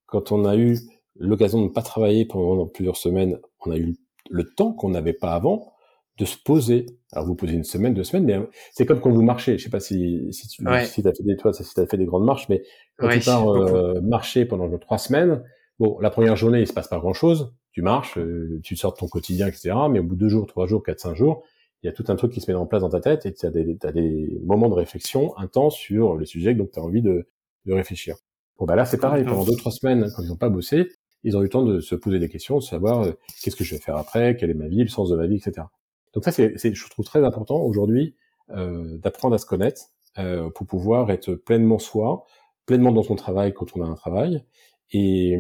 quand 0.08 0.32
on 0.32 0.44
a 0.44 0.58
eu 0.58 0.80
l'occasion 1.18 1.60
de 1.60 1.66
ne 1.66 1.70
pas 1.70 1.84
travailler 1.84 2.26
pendant 2.26 2.66
plusieurs 2.66 2.98
semaines, 2.98 3.40
on 3.66 3.72
a 3.72 3.78
eu 3.78 3.96
le 4.32 4.44
temps 4.44 4.74
qu'on 4.74 4.90
n'avait 4.90 5.14
pas 5.14 5.34
avant 5.34 5.73
de 6.18 6.26
se 6.26 6.38
poser. 6.38 6.86
Alors 7.12 7.26
vous 7.26 7.36
posez 7.36 7.54
une 7.54 7.64
semaine, 7.64 7.94
deux 7.94 8.04
semaines, 8.04 8.26
mais 8.26 8.40
c'est 8.72 8.86
comme 8.86 9.00
quand 9.00 9.12
vous 9.12 9.22
marchez. 9.22 9.58
Je 9.58 9.64
sais 9.64 9.70
pas 9.70 9.80
si 9.80 10.28
si 10.32 10.48
tu 10.48 10.64
si 10.86 11.08
as 11.08 11.14
fait 11.14 11.24
des 11.24 11.38
toi, 11.38 11.54
si 11.54 11.64
as 11.80 11.88
fait 11.88 11.98
des 11.98 12.06
grandes 12.06 12.26
marches, 12.26 12.50
mais 12.50 12.64
quand 12.98 13.10
tu 13.10 13.20
pars 13.20 13.48
euh, 13.50 14.00
marcher 14.02 14.46
pendant 14.46 14.70
trois 14.78 14.98
semaines, 14.98 15.44
bon, 15.80 15.98
la 16.00 16.10
première 16.10 16.36
journée 16.36 16.62
il 16.62 16.68
se 16.68 16.74
passe 16.74 16.88
pas 16.88 17.00
grand 17.00 17.14
chose. 17.14 17.54
Tu 17.72 17.82
marches, 17.82 18.18
euh, 18.20 18.60
tu 18.64 18.76
sors 18.76 18.94
de 18.94 19.00
ton 19.00 19.08
quotidien, 19.08 19.48
etc. 19.48 19.74
Mais 19.90 20.00
au 20.00 20.04
bout 20.04 20.16
de 20.16 20.20
deux 20.20 20.30
jours, 20.30 20.46
trois 20.46 20.68
jours, 20.68 20.84
quatre, 20.84 21.00
cinq 21.00 21.16
jours, 21.16 21.44
il 21.82 21.88
y 21.88 21.90
a 21.90 21.92
tout 21.94 22.06
un 22.08 22.16
truc 22.16 22.32
qui 22.32 22.40
se 22.40 22.50
met 22.50 22.56
en 22.56 22.68
place 22.68 22.82
dans 22.82 22.90
ta 22.90 23.02
tête 23.02 23.26
et 23.26 23.34
tu 23.34 23.46
as 23.46 23.50
des, 23.50 23.78
as 23.84 23.92
des 23.92 24.40
moments 24.44 24.70
de 24.70 24.76
réflexion 24.76 25.36
intenses 25.38 25.76
sur 25.76 26.16
le 26.16 26.26
sujet 26.26 26.54
donc 26.54 26.72
tu 26.72 26.80
as 26.80 26.84
envie 26.84 27.02
de, 27.02 27.28
de 27.66 27.74
réfléchir. 27.74 28.16
Bon 28.58 28.66
bah 28.66 28.76
là 28.76 28.86
c'est 28.86 29.00
pareil, 29.00 29.24
pendant 29.24 29.44
deux 29.44 29.56
trois 29.56 29.72
semaines 29.72 30.08
quand 30.16 30.22
ils 30.22 30.30
n'ont 30.30 30.38
pas 30.38 30.50
bossé, 30.50 30.88
ils 31.24 31.36
ont 31.36 31.42
eu 31.42 31.44
le 31.44 31.50
temps 31.50 31.64
de 31.64 31.80
se 31.80 31.96
poser 31.96 32.20
des 32.20 32.30
questions, 32.30 32.58
de 32.58 32.64
savoir 32.64 33.02
euh, 33.02 33.12
qu'est-ce 33.42 33.56
que 33.56 33.64
je 33.64 33.76
vais 33.76 33.82
faire 33.82 33.98
après, 33.98 34.38
quelle 34.38 34.52
est 34.52 34.56
ma 34.56 34.68
vie, 34.68 34.82
le 34.82 34.88
sens 34.88 35.10
de 35.10 35.16
ma 35.16 35.28
vie, 35.28 35.38
etc. 35.38 35.68
Donc 36.14 36.24
ça, 36.24 36.32
c'est, 36.32 36.58
je 36.58 36.90
trouve 36.90 37.06
très 37.06 37.24
important 37.24 37.62
aujourd'hui 37.62 38.16
euh, 38.52 38.98
d'apprendre 39.00 39.36
à 39.36 39.38
se 39.38 39.46
connaître 39.46 39.82
euh, 40.20 40.50
pour 40.52 40.68
pouvoir 40.68 41.10
être 41.12 41.34
pleinement 41.34 41.80
soi, 41.80 42.26
pleinement 42.66 42.92
dans 42.92 43.04
son 43.04 43.16
travail 43.16 43.54
quand 43.54 43.76
on 43.76 43.82
a 43.84 43.88
un 43.88 43.96
travail. 43.96 44.44
Et, 44.92 45.36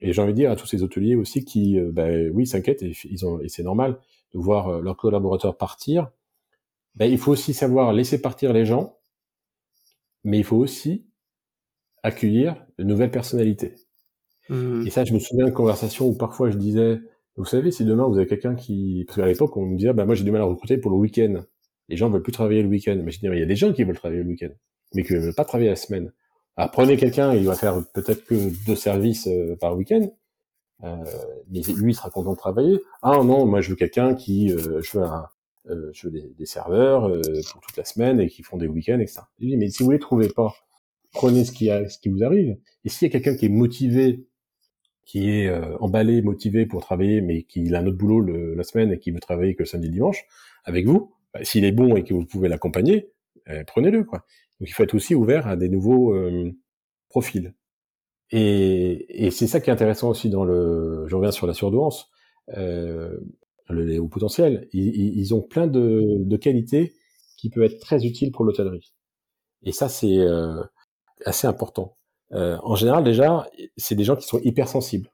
et 0.00 0.12
j'ai 0.12 0.22
envie 0.22 0.32
de 0.32 0.36
dire 0.36 0.50
à 0.50 0.56
tous 0.56 0.66
ces 0.66 0.82
hôteliers 0.82 1.14
aussi 1.14 1.44
qui, 1.44 1.78
euh, 1.78 1.90
bah, 1.92 2.08
oui, 2.32 2.46
s'inquiètent 2.46 2.82
et, 2.82 2.96
ils 3.04 3.26
ont, 3.26 3.40
et 3.40 3.48
c'est 3.48 3.62
normal 3.62 3.98
de 4.32 4.38
voir 4.38 4.68
euh, 4.68 4.80
leurs 4.80 4.96
collaborateurs 4.96 5.56
partir. 5.56 6.10
Bah, 6.94 7.06
il 7.06 7.18
faut 7.18 7.32
aussi 7.32 7.52
savoir 7.52 7.92
laisser 7.92 8.20
partir 8.20 8.52
les 8.52 8.64
gens, 8.64 8.96
mais 10.24 10.38
il 10.38 10.44
faut 10.44 10.56
aussi 10.56 11.06
accueillir 12.02 12.64
de 12.78 12.84
nouvelles 12.84 13.10
personnalités. 13.10 13.74
Mmh. 14.48 14.86
Et 14.86 14.90
ça, 14.90 15.04
je 15.04 15.12
me 15.12 15.18
souviens 15.18 15.44
de 15.44 15.50
conversations 15.50 16.06
où 16.06 16.16
parfois 16.16 16.50
je 16.50 16.56
disais, 16.56 17.00
vous 17.38 17.44
savez, 17.44 17.70
si 17.70 17.84
demain 17.84 18.06
vous 18.06 18.16
avez 18.16 18.26
quelqu'un 18.26 18.54
qui, 18.54 19.04
parce 19.06 19.18
qu'à 19.18 19.26
l'époque 19.26 19.56
on 19.56 19.64
me 19.64 19.76
disait, 19.76 19.92
bah 19.92 20.04
moi 20.04 20.14
j'ai 20.14 20.24
du 20.24 20.30
mal 20.30 20.42
à 20.42 20.44
recruter 20.44 20.78
pour 20.78 20.90
le 20.90 20.96
week-end. 20.98 21.42
Les 21.88 21.96
gens 21.96 22.10
veulent 22.10 22.22
plus 22.22 22.32
travailler 22.32 22.62
le 22.62 22.68
week-end. 22.68 23.00
Mais 23.02 23.10
je 23.10 23.20
dis, 23.20 23.26
il 23.26 23.38
y 23.38 23.42
a 23.42 23.46
des 23.46 23.56
gens 23.56 23.72
qui 23.72 23.84
veulent 23.84 23.96
travailler 23.96 24.22
le 24.22 24.28
week-end, 24.28 24.50
mais 24.94 25.02
qui 25.02 25.14
ne 25.14 25.20
veulent 25.20 25.34
pas 25.34 25.44
travailler 25.44 25.70
la 25.70 25.76
semaine. 25.76 26.12
Alors 26.56 26.70
prenez 26.70 26.96
quelqu'un, 26.96 27.34
il 27.34 27.46
va 27.46 27.54
faire 27.54 27.82
peut-être 27.94 28.24
que 28.24 28.34
deux 28.66 28.76
services 28.76 29.28
euh, 29.28 29.56
par 29.56 29.76
week-end, 29.76 30.10
euh, 30.84 30.96
mais 31.50 31.60
lui 31.60 31.92
il 31.92 31.94
sera 31.94 32.10
content 32.10 32.32
de 32.32 32.36
travailler. 32.36 32.80
Ah 33.02 33.22
non, 33.22 33.46
moi 33.46 33.60
je 33.60 33.70
veux 33.70 33.76
quelqu'un 33.76 34.14
qui, 34.14 34.52
euh, 34.52 34.82
je 34.82 34.98
veux 34.98 35.04
un, 35.04 35.26
euh, 35.70 35.90
je 35.92 36.06
veux 36.06 36.12
des, 36.12 36.34
des 36.36 36.46
serveurs 36.46 37.08
euh, 37.08 37.20
pour 37.52 37.60
toute 37.60 37.76
la 37.76 37.84
semaine 37.84 38.20
et 38.20 38.28
qui 38.28 38.42
font 38.42 38.56
des 38.56 38.66
week-ends, 38.66 38.98
etc. 38.98 39.20
Je 39.38 39.46
dis, 39.46 39.56
mais 39.56 39.68
si 39.68 39.82
vous 39.82 39.90
les 39.90 39.98
trouvez 39.98 40.28
pas, 40.28 40.54
prenez 41.12 41.44
ce 41.44 41.52
qui, 41.52 41.70
a, 41.70 41.88
ce 41.88 41.98
qui 41.98 42.08
vous 42.08 42.24
arrive. 42.24 42.56
Et 42.84 42.88
s'il 42.88 43.06
y 43.06 43.10
a 43.10 43.12
quelqu'un 43.12 43.36
qui 43.36 43.46
est 43.46 43.50
motivé 43.50 44.26
qui 45.08 45.30
est 45.30 45.48
euh, 45.48 45.76
emballé, 45.78 46.20
motivé 46.20 46.66
pour 46.66 46.82
travailler, 46.82 47.22
mais 47.22 47.42
qui 47.44 47.74
a 47.74 47.78
un 47.78 47.86
autre 47.86 47.96
boulot 47.96 48.20
le, 48.20 48.54
la 48.54 48.62
semaine 48.62 48.92
et 48.92 48.98
qui 48.98 49.10
veut 49.10 49.20
travailler 49.20 49.54
que 49.54 49.62
le 49.62 49.66
samedi 49.66 49.88
dimanche, 49.88 50.26
avec 50.64 50.86
vous, 50.86 51.14
bah, 51.32 51.42
s'il 51.44 51.64
est 51.64 51.72
bon 51.72 51.96
et 51.96 52.04
que 52.04 52.12
vous 52.12 52.26
pouvez 52.26 52.48
l'accompagner, 52.48 53.10
euh, 53.48 53.64
prenez-le. 53.66 54.04
quoi. 54.04 54.18
Donc 54.60 54.68
il 54.68 54.72
faut 54.72 54.82
être 54.82 54.94
aussi 54.94 55.14
ouvert 55.14 55.46
à 55.46 55.56
des 55.56 55.70
nouveaux 55.70 56.12
euh, 56.12 56.52
profils. 57.08 57.54
Et, 58.30 59.26
et 59.26 59.30
c'est 59.30 59.46
ça 59.46 59.60
qui 59.60 59.70
est 59.70 59.72
intéressant 59.72 60.10
aussi 60.10 60.28
dans 60.28 60.44
le... 60.44 61.06
Je 61.08 61.16
reviens 61.16 61.32
sur 61.32 61.46
la 61.46 61.54
surdouance. 61.54 62.10
Euh, 62.58 63.18
les 63.70 63.98
hauts 63.98 64.08
potentiels, 64.08 64.68
ils, 64.74 65.18
ils, 65.18 65.34
ont 65.34 65.40
plein 65.40 65.66
de, 65.66 66.18
de, 66.18 66.36
qualités 66.36 66.94
qui 67.38 67.48
peuvent 67.48 67.64
être 67.64 67.80
très 67.80 68.04
utiles 68.04 68.30
pour 68.30 68.44
l'hôtellerie. 68.44 68.92
Et 69.62 69.72
ça, 69.72 69.88
c'est 69.88 70.18
assez 71.26 71.46
important. 71.46 71.97
Euh, 72.32 72.58
en 72.62 72.74
général, 72.74 73.04
déjà, 73.04 73.48
c'est 73.76 73.94
des 73.94 74.04
gens 74.04 74.16
qui 74.16 74.26
sont 74.26 74.40
hypersensibles. 74.40 75.10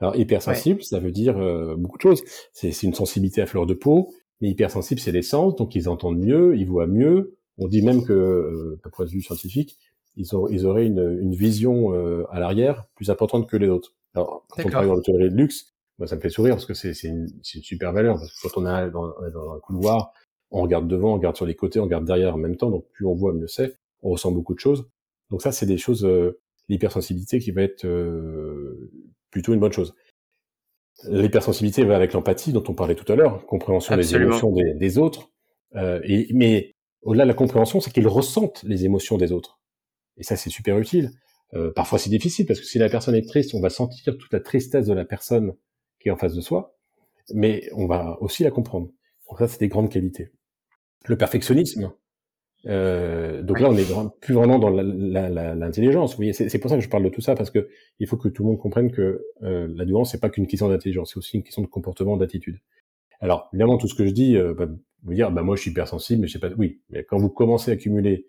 Alors 0.00 0.16
hypersensible, 0.16 0.82
ça 0.82 1.00
veut 1.00 1.10
dire 1.10 1.36
euh, 1.38 1.74
beaucoup 1.76 1.96
de 1.96 2.02
choses. 2.02 2.22
C'est 2.52 2.82
une 2.82 2.94
sensibilité 2.94 3.42
à 3.42 3.46
fleur 3.46 3.66
de 3.66 3.74
peau, 3.74 4.12
mais 4.40 4.48
hypersensible, 4.48 5.00
c'est 5.00 5.12
l'essence, 5.12 5.56
donc 5.56 5.74
ils 5.74 5.88
entendent 5.88 6.18
mieux, 6.18 6.56
ils 6.56 6.66
voient 6.66 6.86
mieux. 6.86 7.36
On 7.58 7.66
dit 7.66 7.82
même 7.82 8.04
que, 8.04 8.12
euh, 8.12 8.80
d'un 8.84 8.90
point 8.90 9.04
de 9.04 9.10
vue 9.10 9.20
scientifique, 9.20 9.76
ils, 10.16 10.36
ont, 10.36 10.48
ils 10.48 10.66
auraient 10.66 10.86
une, 10.86 11.18
une 11.20 11.34
vision 11.34 11.92
euh, 11.92 12.24
à 12.30 12.38
l'arrière 12.38 12.86
plus 12.94 13.10
importante 13.10 13.48
que 13.48 13.56
les 13.56 13.68
autres. 13.68 13.94
Alors, 14.14 14.46
quand 14.48 14.62
on 14.64 14.70
parle 14.70 14.86
dans 14.86 14.94
l'hôtellerie 14.94 15.30
de 15.30 15.36
luxe, 15.36 15.74
moi, 15.98 16.06
ça 16.06 16.14
me 16.14 16.20
fait 16.20 16.30
sourire 16.30 16.54
parce 16.54 16.66
que 16.66 16.74
c'est 16.74 16.92
une, 17.02 17.26
une, 17.54 17.62
super 17.62 17.92
valeur. 17.92 18.16
Parce 18.16 18.32
que 18.32 18.48
quand 18.48 18.60
on 18.60 18.66
est 18.66 18.90
dans, 18.90 19.08
dans, 19.30 19.52
un 19.54 19.58
couloir, 19.58 20.12
on 20.52 20.62
regarde 20.62 20.86
devant, 20.86 21.10
on 21.10 21.14
regarde 21.14 21.36
sur 21.36 21.46
les 21.46 21.56
côtés, 21.56 21.80
on 21.80 21.84
regarde 21.84 22.04
derrière 22.04 22.34
en 22.34 22.38
même 22.38 22.56
temps. 22.56 22.70
Donc, 22.70 22.86
plus 22.92 23.04
on 23.04 23.14
voit, 23.14 23.32
mieux 23.32 23.48
c'est. 23.48 23.76
On 24.02 24.10
ressent 24.10 24.30
beaucoup 24.30 24.54
de 24.54 24.60
choses. 24.60 24.88
Donc 25.30 25.42
ça, 25.42 25.52
c'est 25.52 25.66
des 25.66 25.78
choses, 25.78 26.04
euh, 26.04 26.40
l'hypersensibilité 26.68 27.38
qui 27.38 27.50
va 27.50 27.62
être 27.62 27.84
euh, 27.84 28.90
plutôt 29.30 29.54
une 29.54 29.60
bonne 29.60 29.72
chose. 29.72 29.94
L'hypersensibilité 31.04 31.84
va 31.84 31.96
avec 31.96 32.12
l'empathie 32.12 32.52
dont 32.52 32.64
on 32.68 32.74
parlait 32.74 32.96
tout 32.96 33.10
à 33.10 33.16
l'heure, 33.16 33.46
compréhension 33.46 33.96
des 33.96 34.14
émotions 34.14 34.50
des, 34.50 34.74
des 34.74 34.98
autres. 34.98 35.30
Euh, 35.76 36.00
et, 36.04 36.28
mais 36.32 36.74
au-delà 37.02 37.24
de 37.24 37.28
la 37.28 37.34
compréhension, 37.34 37.80
c'est 37.80 37.92
qu'ils 37.92 38.08
ressentent 38.08 38.62
les 38.64 38.84
émotions 38.84 39.16
des 39.16 39.32
autres. 39.32 39.60
Et 40.16 40.24
ça, 40.24 40.36
c'est 40.36 40.50
super 40.50 40.78
utile. 40.78 41.10
Parfois, 41.74 41.98
c'est 41.98 42.10
difficile 42.10 42.44
parce 42.44 42.60
que 42.60 42.66
si 42.66 42.78
la 42.78 42.90
personne 42.90 43.14
est 43.14 43.26
triste, 43.26 43.54
on 43.54 43.60
va 43.60 43.70
sentir 43.70 44.18
toute 44.18 44.30
la 44.34 44.40
tristesse 44.40 44.84
de 44.84 44.92
la 44.92 45.06
personne 45.06 45.54
qui 45.98 46.08
est 46.08 46.10
en 46.10 46.16
face 46.16 46.34
de 46.34 46.42
soi, 46.42 46.76
mais 47.32 47.70
on 47.72 47.86
va 47.86 48.18
aussi 48.20 48.42
la 48.42 48.50
comprendre. 48.50 48.90
Donc 49.28 49.38
ça, 49.38 49.48
c'est 49.48 49.60
des 49.60 49.68
grandes 49.68 49.90
qualités. 49.90 50.30
Le 51.06 51.16
perfectionnisme. 51.16 51.92
Euh, 52.66 53.42
donc 53.42 53.60
là, 53.60 53.68
on 53.70 53.76
est 53.76 53.86
plus 54.20 54.34
vraiment 54.34 54.58
dans 54.58 54.70
l'intelligence. 54.70 56.12
Vous 56.12 56.16
voyez, 56.16 56.32
c'est 56.32 56.58
pour 56.58 56.70
ça 56.70 56.76
que 56.76 56.82
je 56.82 56.88
parle 56.88 57.04
de 57.04 57.08
tout 57.08 57.20
ça 57.20 57.34
parce 57.34 57.50
que 57.50 57.68
il 57.98 58.06
faut 58.06 58.16
que 58.16 58.28
tout 58.28 58.42
le 58.42 58.50
monde 58.50 58.58
comprenne 58.58 58.90
que 58.90 59.24
euh, 59.42 59.68
la 59.74 59.84
nuance, 59.84 60.12
c'est 60.12 60.20
pas 60.20 60.30
qu'une 60.30 60.46
question 60.46 60.68
d'intelligence, 60.68 61.10
c'est 61.12 61.18
aussi 61.18 61.36
une 61.36 61.42
question 61.42 61.62
de 61.62 61.68
comportement, 61.68 62.16
d'attitude. 62.16 62.58
Alors, 63.20 63.48
évidemment, 63.52 63.78
tout 63.78 63.88
ce 63.88 63.94
que 63.94 64.06
je 64.06 64.12
dis, 64.12 64.36
euh, 64.36 64.54
bah, 64.54 64.66
vous 65.02 65.14
dire, 65.14 65.30
bah 65.30 65.42
moi, 65.42 65.56
je 65.56 65.62
suis 65.62 65.70
hypersensible, 65.70 66.22
mais 66.22 66.28
je 66.28 66.32
sais 66.34 66.38
pas. 66.38 66.50
Oui, 66.56 66.80
mais 66.90 67.04
quand 67.04 67.18
vous 67.18 67.30
commencez 67.30 67.70
à 67.70 67.74
accumuler 67.74 68.26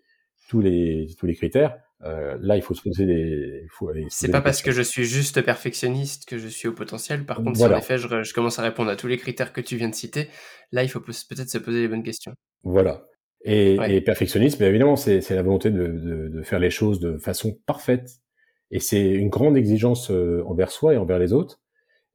tous 0.48 0.60
les 0.60 1.08
tous 1.18 1.26
les 1.26 1.34
critères, 1.34 1.76
euh, 2.02 2.38
là, 2.40 2.56
il 2.56 2.62
faut 2.62 2.74
se 2.74 2.82
poser 2.82 3.06
des. 3.06 3.66
C'est 4.08 4.30
pas 4.30 4.40
parce 4.40 4.62
que 4.62 4.70
je 4.70 4.82
suis 4.82 5.04
juste 5.04 5.42
perfectionniste 5.42 6.26
que 6.26 6.38
je 6.38 6.48
suis 6.48 6.68
au 6.68 6.72
potentiel. 6.72 7.26
Par 7.26 7.38
contre, 7.38 7.58
si 7.58 7.64
en 7.64 7.76
effet 7.76 7.98
je, 7.98 8.22
je, 8.22 8.34
commence 8.34 8.58
à 8.58 8.62
répondre 8.62 8.90
à 8.90 8.96
tous 8.96 9.06
les 9.06 9.18
critères 9.18 9.52
que 9.52 9.60
tu 9.60 9.76
viens 9.76 9.88
de 9.88 9.94
citer, 9.94 10.28
là, 10.72 10.82
il 10.82 10.88
faut 10.88 11.00
peut-être 11.00 11.50
se 11.50 11.58
poser 11.58 11.82
les 11.82 11.88
bonnes 11.88 12.02
questions. 12.02 12.32
Voilà. 12.62 13.06
Et, 13.44 13.76
et 13.88 14.00
perfectionnisme, 14.02 14.62
évidemment, 14.62 14.96
c'est 14.96 15.28
la 15.30 15.42
volonté 15.42 15.70
de, 15.70 15.86
de, 15.86 16.28
de, 16.28 16.42
faire 16.42 16.58
les 16.58 16.70
choses 16.70 17.00
de 17.00 17.16
façon 17.16 17.58
parfaite. 17.66 18.16
Et 18.70 18.80
c'est 18.80 19.08
une 19.10 19.30
grande 19.30 19.56
exigence 19.56 20.10
euh, 20.10 20.42
envers 20.46 20.70
soi 20.70 20.94
et 20.94 20.96
envers 20.96 21.18
les 21.18 21.32
autres. 21.32 21.60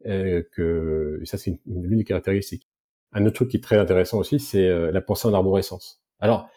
Euh, 0.05 0.44
que 0.51 1.20
ça, 1.24 1.38
c'est 1.38 1.51
une, 1.51 1.60
une, 1.65 1.98
des 1.98 2.03
caractéristiques. 2.03 2.67
Un 3.12 3.25
autre 3.25 3.36
truc 3.36 3.50
qui 3.50 3.58
est 3.58 3.62
très 3.62 3.77
intéressant 3.77 4.20
aussi, 4.20 4.39
c'est 4.39 4.67
euh, 4.67 4.91
la 4.91 5.01
pensée 5.01 5.27
en 5.27 5.34
arborescence. 5.34 6.03
Alors, 6.20 6.48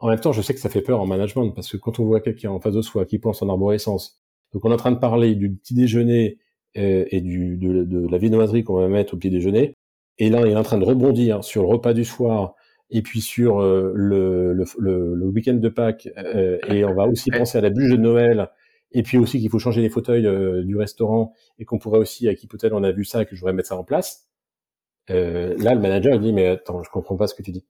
en 0.00 0.08
même 0.08 0.18
temps, 0.18 0.32
je 0.32 0.42
sais 0.42 0.54
que 0.54 0.60
ça 0.60 0.68
fait 0.68 0.82
peur 0.82 1.00
en 1.00 1.06
management 1.06 1.50
parce 1.52 1.70
que 1.70 1.76
quand 1.76 2.00
on 2.00 2.04
voit 2.04 2.20
quelqu'un 2.20 2.50
en 2.50 2.58
face 2.58 2.74
de 2.74 2.82
soi 2.82 3.06
qui 3.06 3.20
pense 3.20 3.42
en 3.42 3.48
arborescence, 3.48 4.20
donc 4.52 4.64
on 4.64 4.70
est 4.70 4.74
en 4.74 4.78
train 4.78 4.90
de 4.90 4.98
parler 4.98 5.36
du 5.36 5.54
petit 5.54 5.74
déjeuner 5.74 6.38
euh, 6.76 7.04
et 7.10 7.20
du, 7.20 7.56
de, 7.58 7.84
de 7.84 8.08
la 8.08 8.18
viennoiserie 8.18 8.64
qu'on 8.64 8.74
va 8.74 8.88
mettre 8.88 9.14
au 9.14 9.16
petit 9.16 9.30
déjeuner, 9.30 9.74
et 10.18 10.28
là 10.28 10.40
il 10.44 10.52
est 10.52 10.56
en 10.56 10.64
train 10.64 10.78
de 10.78 10.84
rebondir 10.84 11.44
sur 11.44 11.62
le 11.62 11.68
repas 11.68 11.94
du 11.94 12.04
soir 12.04 12.55
et 12.90 13.02
puis 13.02 13.20
sur 13.20 13.60
euh, 13.60 13.92
le, 13.94 14.52
le, 14.52 14.64
le, 15.14 15.26
week-end 15.26 15.54
de 15.54 15.68
Pâques, 15.68 16.08
euh, 16.18 16.58
et 16.68 16.84
on 16.84 16.94
va 16.94 17.06
aussi 17.06 17.30
penser 17.30 17.58
à 17.58 17.60
la 17.60 17.70
bûche 17.70 17.90
de 17.90 17.96
Noël, 17.96 18.50
et 18.92 19.02
puis 19.02 19.18
aussi 19.18 19.40
qu'il 19.40 19.50
faut 19.50 19.58
changer 19.58 19.82
les 19.82 19.88
fauteuils 19.90 20.26
euh, 20.26 20.62
du 20.62 20.76
restaurant, 20.76 21.32
et 21.58 21.64
qu'on 21.64 21.78
pourrait 21.78 21.98
aussi, 21.98 22.28
à 22.28 22.34
qui 22.34 22.46
peut-être 22.46 22.72
on 22.72 22.82
a 22.82 22.92
vu 22.92 23.04
ça, 23.04 23.22
et 23.22 23.26
que 23.26 23.34
je 23.34 23.40
voudrais 23.40 23.52
mettre 23.52 23.68
ça 23.68 23.76
en 23.76 23.84
place. 23.84 24.28
Euh, 25.10 25.54
là, 25.58 25.74
le 25.74 25.80
manager 25.80 26.18
dit, 26.18 26.32
mais 26.32 26.46
attends, 26.46 26.82
je 26.82 26.90
comprends 26.90 27.16
pas 27.16 27.26
ce 27.26 27.34
que 27.34 27.42
tu 27.42 27.52
dis. 27.52 27.64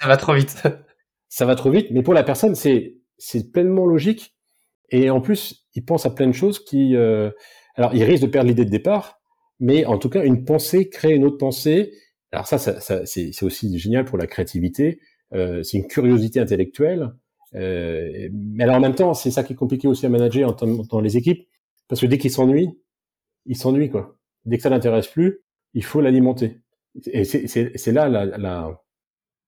Ça 0.00 0.08
va 0.08 0.16
trop 0.16 0.34
vite. 0.34 0.62
ça 1.28 1.46
va 1.46 1.54
trop 1.54 1.70
vite, 1.70 1.88
mais 1.90 2.02
pour 2.02 2.14
la 2.14 2.22
personne, 2.22 2.54
c'est 2.54 2.96
c'est 3.18 3.50
pleinement 3.50 3.86
logique. 3.86 4.36
Et 4.90 5.10
en 5.10 5.20
plus, 5.20 5.66
il 5.74 5.84
pense 5.84 6.06
à 6.06 6.10
plein 6.10 6.26
de 6.26 6.32
choses 6.32 6.62
qui, 6.62 6.94
euh, 6.94 7.30
alors, 7.74 7.94
il 7.94 8.04
risque 8.04 8.22
de 8.22 8.28
perdre 8.28 8.48
l'idée 8.48 8.64
de 8.64 8.70
départ, 8.70 9.20
mais 9.58 9.84
en 9.84 9.98
tout 9.98 10.08
cas, 10.08 10.24
une 10.24 10.44
pensée 10.44 10.88
crée 10.88 11.14
une 11.14 11.24
autre 11.24 11.38
pensée. 11.38 11.92
Alors 12.36 12.46
ça, 12.46 12.58
ça, 12.58 12.80
ça 12.80 13.06
c'est 13.06 13.42
aussi 13.44 13.78
génial 13.78 14.04
pour 14.04 14.18
la 14.18 14.26
créativité. 14.26 15.00
Euh, 15.32 15.62
c'est 15.62 15.78
une 15.78 15.86
curiosité 15.86 16.38
intellectuelle. 16.38 17.14
Euh, 17.54 18.28
mais 18.30 18.64
alors 18.64 18.76
en 18.76 18.80
même 18.80 18.94
temps, 18.94 19.14
c'est 19.14 19.30
ça 19.30 19.42
qui 19.42 19.54
est 19.54 19.56
compliqué 19.56 19.88
aussi 19.88 20.04
à 20.04 20.10
manager 20.10 20.50
en 20.50 20.66
dans 20.66 21.00
les 21.00 21.16
équipes, 21.16 21.48
parce 21.88 22.02
que 22.02 22.06
dès 22.06 22.18
qu'il 22.18 22.30
s'ennuie, 22.30 22.68
il 23.46 23.56
s'ennuie 23.56 23.88
quoi. 23.88 24.18
Dès 24.44 24.58
que 24.58 24.62
ça 24.62 24.68
l'intéresse 24.68 25.06
plus, 25.06 25.40
il 25.72 25.82
faut 25.82 26.02
l'alimenter. 26.02 26.60
Et 27.06 27.24
c'est 27.24 27.92
là 27.92 28.10
la, 28.10 28.26
la, 28.26 28.82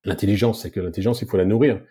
l'intelligence, 0.04 0.62
c'est 0.62 0.71
que 0.71 0.80
l'intelligence, 0.80 1.21
il 1.21 1.28
faut 1.28 1.37
la 1.37 1.45
nourrir. 1.45 1.83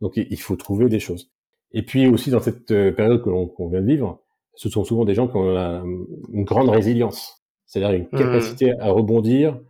Donc 0.00 0.16
il 0.16 0.40
faut 0.40 0.56
trouver 0.56 0.88
des 0.88 1.00
choses. 1.00 1.30
Et 1.72 1.82
puis 1.82 2.06
aussi 2.06 2.30
dans 2.30 2.40
cette 2.40 2.70
euh, 2.70 2.92
période 2.92 3.22
que 3.22 3.28
l'on 3.28 3.52
vient 3.68 3.82
de 3.82 3.86
vivre, 3.86 4.22
ce 4.54 4.70
sont 4.70 4.84
souvent 4.84 5.04
des 5.04 5.14
gens 5.14 5.28
qui 5.28 5.36
ont 5.36 5.84
une 6.32 6.44
grande 6.44 6.70
résilience, 6.70 7.44
c'est-à-dire 7.66 7.94
une 7.94 8.04
mmh. 8.04 8.18
capacité 8.18 8.72
à 8.80 8.90
rebondir 8.90 9.60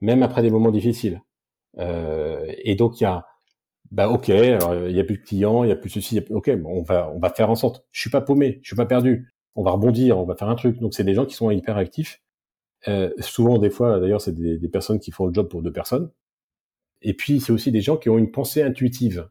même 0.00 0.22
après 0.22 0.42
des 0.42 0.50
moments 0.50 0.70
difficiles. 0.70 1.22
Euh, 1.78 2.46
et 2.64 2.74
donc 2.74 3.00
il 3.00 3.04
y 3.04 3.06
a, 3.06 3.26
bah 3.90 4.08
ok, 4.08 4.28
il 4.28 4.96
y 4.96 5.00
a 5.00 5.04
plus 5.04 5.18
de 5.18 5.22
clients, 5.22 5.64
il 5.64 5.68
y 5.68 5.72
a 5.72 5.76
plus 5.76 5.90
ceci, 5.90 6.20
ok, 6.30 6.50
bon, 6.56 6.70
on 6.70 6.82
va 6.82 7.10
on 7.14 7.18
va 7.18 7.30
faire 7.30 7.50
en 7.50 7.54
sorte. 7.54 7.84
Je 7.92 8.00
suis 8.00 8.10
pas 8.10 8.20
paumé, 8.20 8.60
je 8.62 8.68
suis 8.68 8.76
pas 8.76 8.86
perdu. 8.86 9.32
On 9.54 9.62
va 9.62 9.70
rebondir, 9.72 10.18
on 10.18 10.24
va 10.24 10.36
faire 10.36 10.48
un 10.48 10.56
truc. 10.56 10.78
Donc 10.80 10.94
c'est 10.94 11.04
des 11.04 11.14
gens 11.14 11.26
qui 11.26 11.34
sont 11.34 11.50
hyper 11.50 11.76
actifs. 11.76 12.22
Euh, 12.88 13.10
souvent 13.20 13.58
des 13.58 13.70
fois 13.70 14.00
d'ailleurs 14.00 14.20
c'est 14.20 14.34
des, 14.34 14.58
des 14.58 14.68
personnes 14.68 15.00
qui 15.00 15.10
font 15.10 15.26
le 15.26 15.34
job 15.34 15.48
pour 15.48 15.62
deux 15.62 15.72
personnes 15.72 16.10
et 17.02 17.14
puis, 17.14 17.40
c'est 17.40 17.52
aussi 17.52 17.70
des 17.70 17.80
gens 17.80 17.96
qui 17.96 18.08
ont 18.08 18.18
une 18.18 18.30
pensée 18.30 18.62
intuitive. 18.62 19.28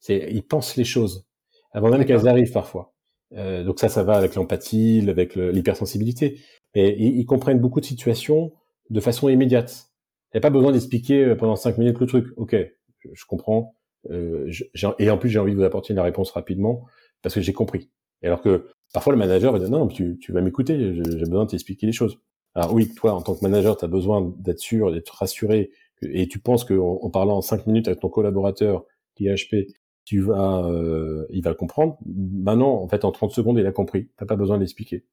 C'est, 0.00 0.28
ils 0.30 0.42
pensent 0.42 0.76
les 0.76 0.84
choses 0.84 1.26
avant 1.72 1.90
même 1.90 2.04
qu'elles 2.04 2.28
arrivent 2.28 2.52
parfois. 2.52 2.94
Euh, 3.34 3.64
donc 3.64 3.80
ça, 3.80 3.88
ça 3.88 4.04
va 4.04 4.14
avec 4.14 4.34
l'empathie, 4.36 5.04
avec 5.08 5.34
l'hypersensibilité. 5.34 6.40
Mais 6.74 6.96
ils, 6.98 7.26
comprennent 7.26 7.60
beaucoup 7.60 7.80
de 7.80 7.84
situations 7.84 8.52
de 8.94 9.00
façon 9.00 9.28
immédiate. 9.28 9.90
Il 10.32 10.36
n'y 10.36 10.38
a 10.38 10.40
pas 10.40 10.50
besoin 10.50 10.72
d'expliquer 10.72 11.24
euh, 11.24 11.34
pendant 11.34 11.56
cinq 11.56 11.78
minutes 11.78 11.98
le 12.00 12.06
truc. 12.06 12.26
Ok, 12.36 12.56
je, 13.00 13.24
comprends. 13.26 13.74
Euh, 14.10 14.50
et 14.98 15.10
en 15.10 15.18
plus, 15.18 15.28
j'ai 15.28 15.38
envie 15.38 15.52
de 15.52 15.56
vous 15.56 15.64
apporter 15.64 15.92
une 15.92 16.00
réponse 16.00 16.30
rapidement 16.30 16.86
parce 17.22 17.34
que 17.34 17.40
j'ai 17.40 17.52
compris. 17.52 17.90
Et 18.22 18.26
alors 18.26 18.40
que 18.40 18.68
parfois 18.92 19.12
le 19.12 19.18
manager 19.18 19.52
va 19.52 19.58
dire 19.58 19.70
non, 19.70 19.88
tu, 19.88 20.18
tu 20.18 20.32
vas 20.32 20.40
m'écouter, 20.40 20.94
j'ai 20.94 21.02
besoin 21.02 21.44
de 21.44 21.50
t'expliquer 21.50 21.86
les 21.86 21.92
choses. 21.92 22.18
Alors 22.54 22.72
oui, 22.72 22.94
toi, 22.94 23.12
en 23.12 23.22
tant 23.22 23.34
que 23.34 23.40
manager, 23.42 23.76
tu 23.76 23.84
as 23.84 23.88
besoin 23.88 24.32
d'être 24.38 24.60
sûr, 24.60 24.92
d'être 24.92 25.10
rassuré 25.10 25.70
et 26.02 26.28
tu 26.28 26.38
penses 26.38 26.64
qu'en 26.64 27.00
en 27.02 27.10
parlant 27.10 27.40
cinq 27.40 27.66
minutes 27.66 27.88
avec 27.88 28.00
ton 28.00 28.08
collaborateur 28.08 28.84
qui 29.14 29.26
est 29.26 29.34
HP, 29.34 29.74
tu 30.04 30.20
vas, 30.20 30.64
euh, 30.66 31.26
il 31.30 31.42
va 31.42 31.50
le 31.50 31.56
comprendre. 31.56 31.98
Maintenant, 32.06 32.74
en 32.82 32.88
fait, 32.88 33.04
en 33.04 33.12
30 33.12 33.32
secondes, 33.32 33.58
il 33.58 33.66
a 33.66 33.72
compris. 33.72 34.08
T'as 34.16 34.26
pas 34.26 34.36
besoin 34.36 34.56
de 34.56 34.60
l'expliquer. 34.60 35.04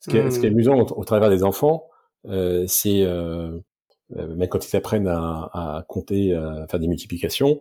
Ce, 0.00 0.10
qui 0.10 0.16
est, 0.16 0.30
ce 0.30 0.40
qui 0.40 0.46
est 0.46 0.50
hmm. 0.50 0.54
amusant 0.54 0.78
au, 0.78 1.04
travers 1.04 1.30
des 1.30 1.44
enfants, 1.44 1.88
c'est 2.24 3.02
euh, 3.02 3.58
euh, 4.16 4.34
même 4.34 4.48
quand 4.48 4.66
ils 4.66 4.76
apprennent 4.76 5.08
à, 5.08 5.50
à, 5.52 5.84
compter, 5.88 6.34
à 6.34 6.66
faire 6.68 6.80
des 6.80 6.88
multiplications, 6.88 7.60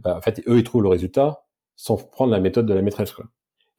bah, 0.00 0.16
en 0.16 0.20
fait, 0.20 0.42
eux, 0.48 0.58
ils 0.58 0.64
trouvent 0.64 0.82
le 0.82 0.88
résultat 0.88 1.44
sans 1.76 1.96
prendre 1.96 2.32
la 2.32 2.40
méthode 2.40 2.66
de 2.66 2.74
la 2.74 2.82
maîtresse. 2.82 3.12
Quoi. 3.12 3.26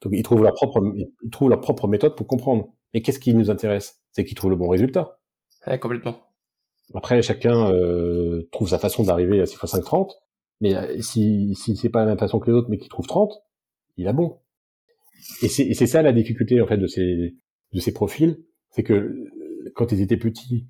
Donc, 0.02 0.12
ils 0.14 0.22
trouvent 0.22 0.42
leur 0.42 0.54
propre, 0.54 0.80
ils 1.22 1.30
trouvent 1.30 1.50
leur 1.50 1.60
propre 1.60 1.88
méthode 1.88 2.16
pour 2.16 2.26
comprendre. 2.26 2.72
Mais 2.92 3.02
qu'est-ce 3.02 3.18
qui 3.18 3.34
nous 3.34 3.50
intéresse? 3.50 4.02
C'est 4.12 4.24
qu'ils 4.24 4.36
trouvent 4.36 4.50
le 4.50 4.56
bon 4.56 4.68
résultat. 4.68 5.18
Ouais, 5.66 5.78
complètement. 5.78 6.16
Après, 6.92 7.22
chacun 7.22 7.72
euh, 7.72 8.48
trouve 8.52 8.68
sa 8.68 8.78
façon 8.78 9.04
d'arriver 9.04 9.40
à 9.40 9.46
6 9.46 9.54
x 9.54 9.66
5, 9.66 9.84
30. 9.84 10.14
Mais 10.60 10.74
euh, 10.74 11.00
si, 11.00 11.54
si 11.54 11.76
c'est 11.76 11.88
pas 11.88 12.00
la 12.00 12.06
même 12.06 12.18
façon 12.18 12.38
que 12.38 12.50
les 12.50 12.56
autres, 12.56 12.68
mais 12.70 12.78
qu'il 12.78 12.88
trouve 12.88 13.06
30, 13.06 13.32
il 13.96 14.06
a 14.06 14.12
bon. 14.12 14.38
Et 15.42 15.48
c'est 15.48 15.86
ça 15.86 16.02
la 16.02 16.12
difficulté 16.12 16.60
en 16.60 16.66
fait 16.66 16.76
de 16.76 16.86
ces 16.86 17.34
de 17.72 17.80
ces 17.80 17.92
profils, 17.92 18.38
c'est 18.70 18.82
que 18.82 19.26
quand 19.74 19.92
ils 19.92 20.00
étaient 20.00 20.16
petits, 20.16 20.66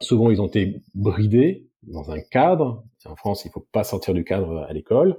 souvent 0.00 0.30
ils 0.30 0.40
ont 0.40 0.46
été 0.46 0.82
bridés 0.94 1.68
dans 1.82 2.10
un 2.10 2.20
cadre. 2.20 2.84
En 3.04 3.16
France, 3.16 3.44
il 3.44 3.50
faut 3.50 3.66
pas 3.72 3.84
sortir 3.84 4.14
du 4.14 4.24
cadre 4.24 4.58
à 4.68 4.72
l'école. 4.72 5.18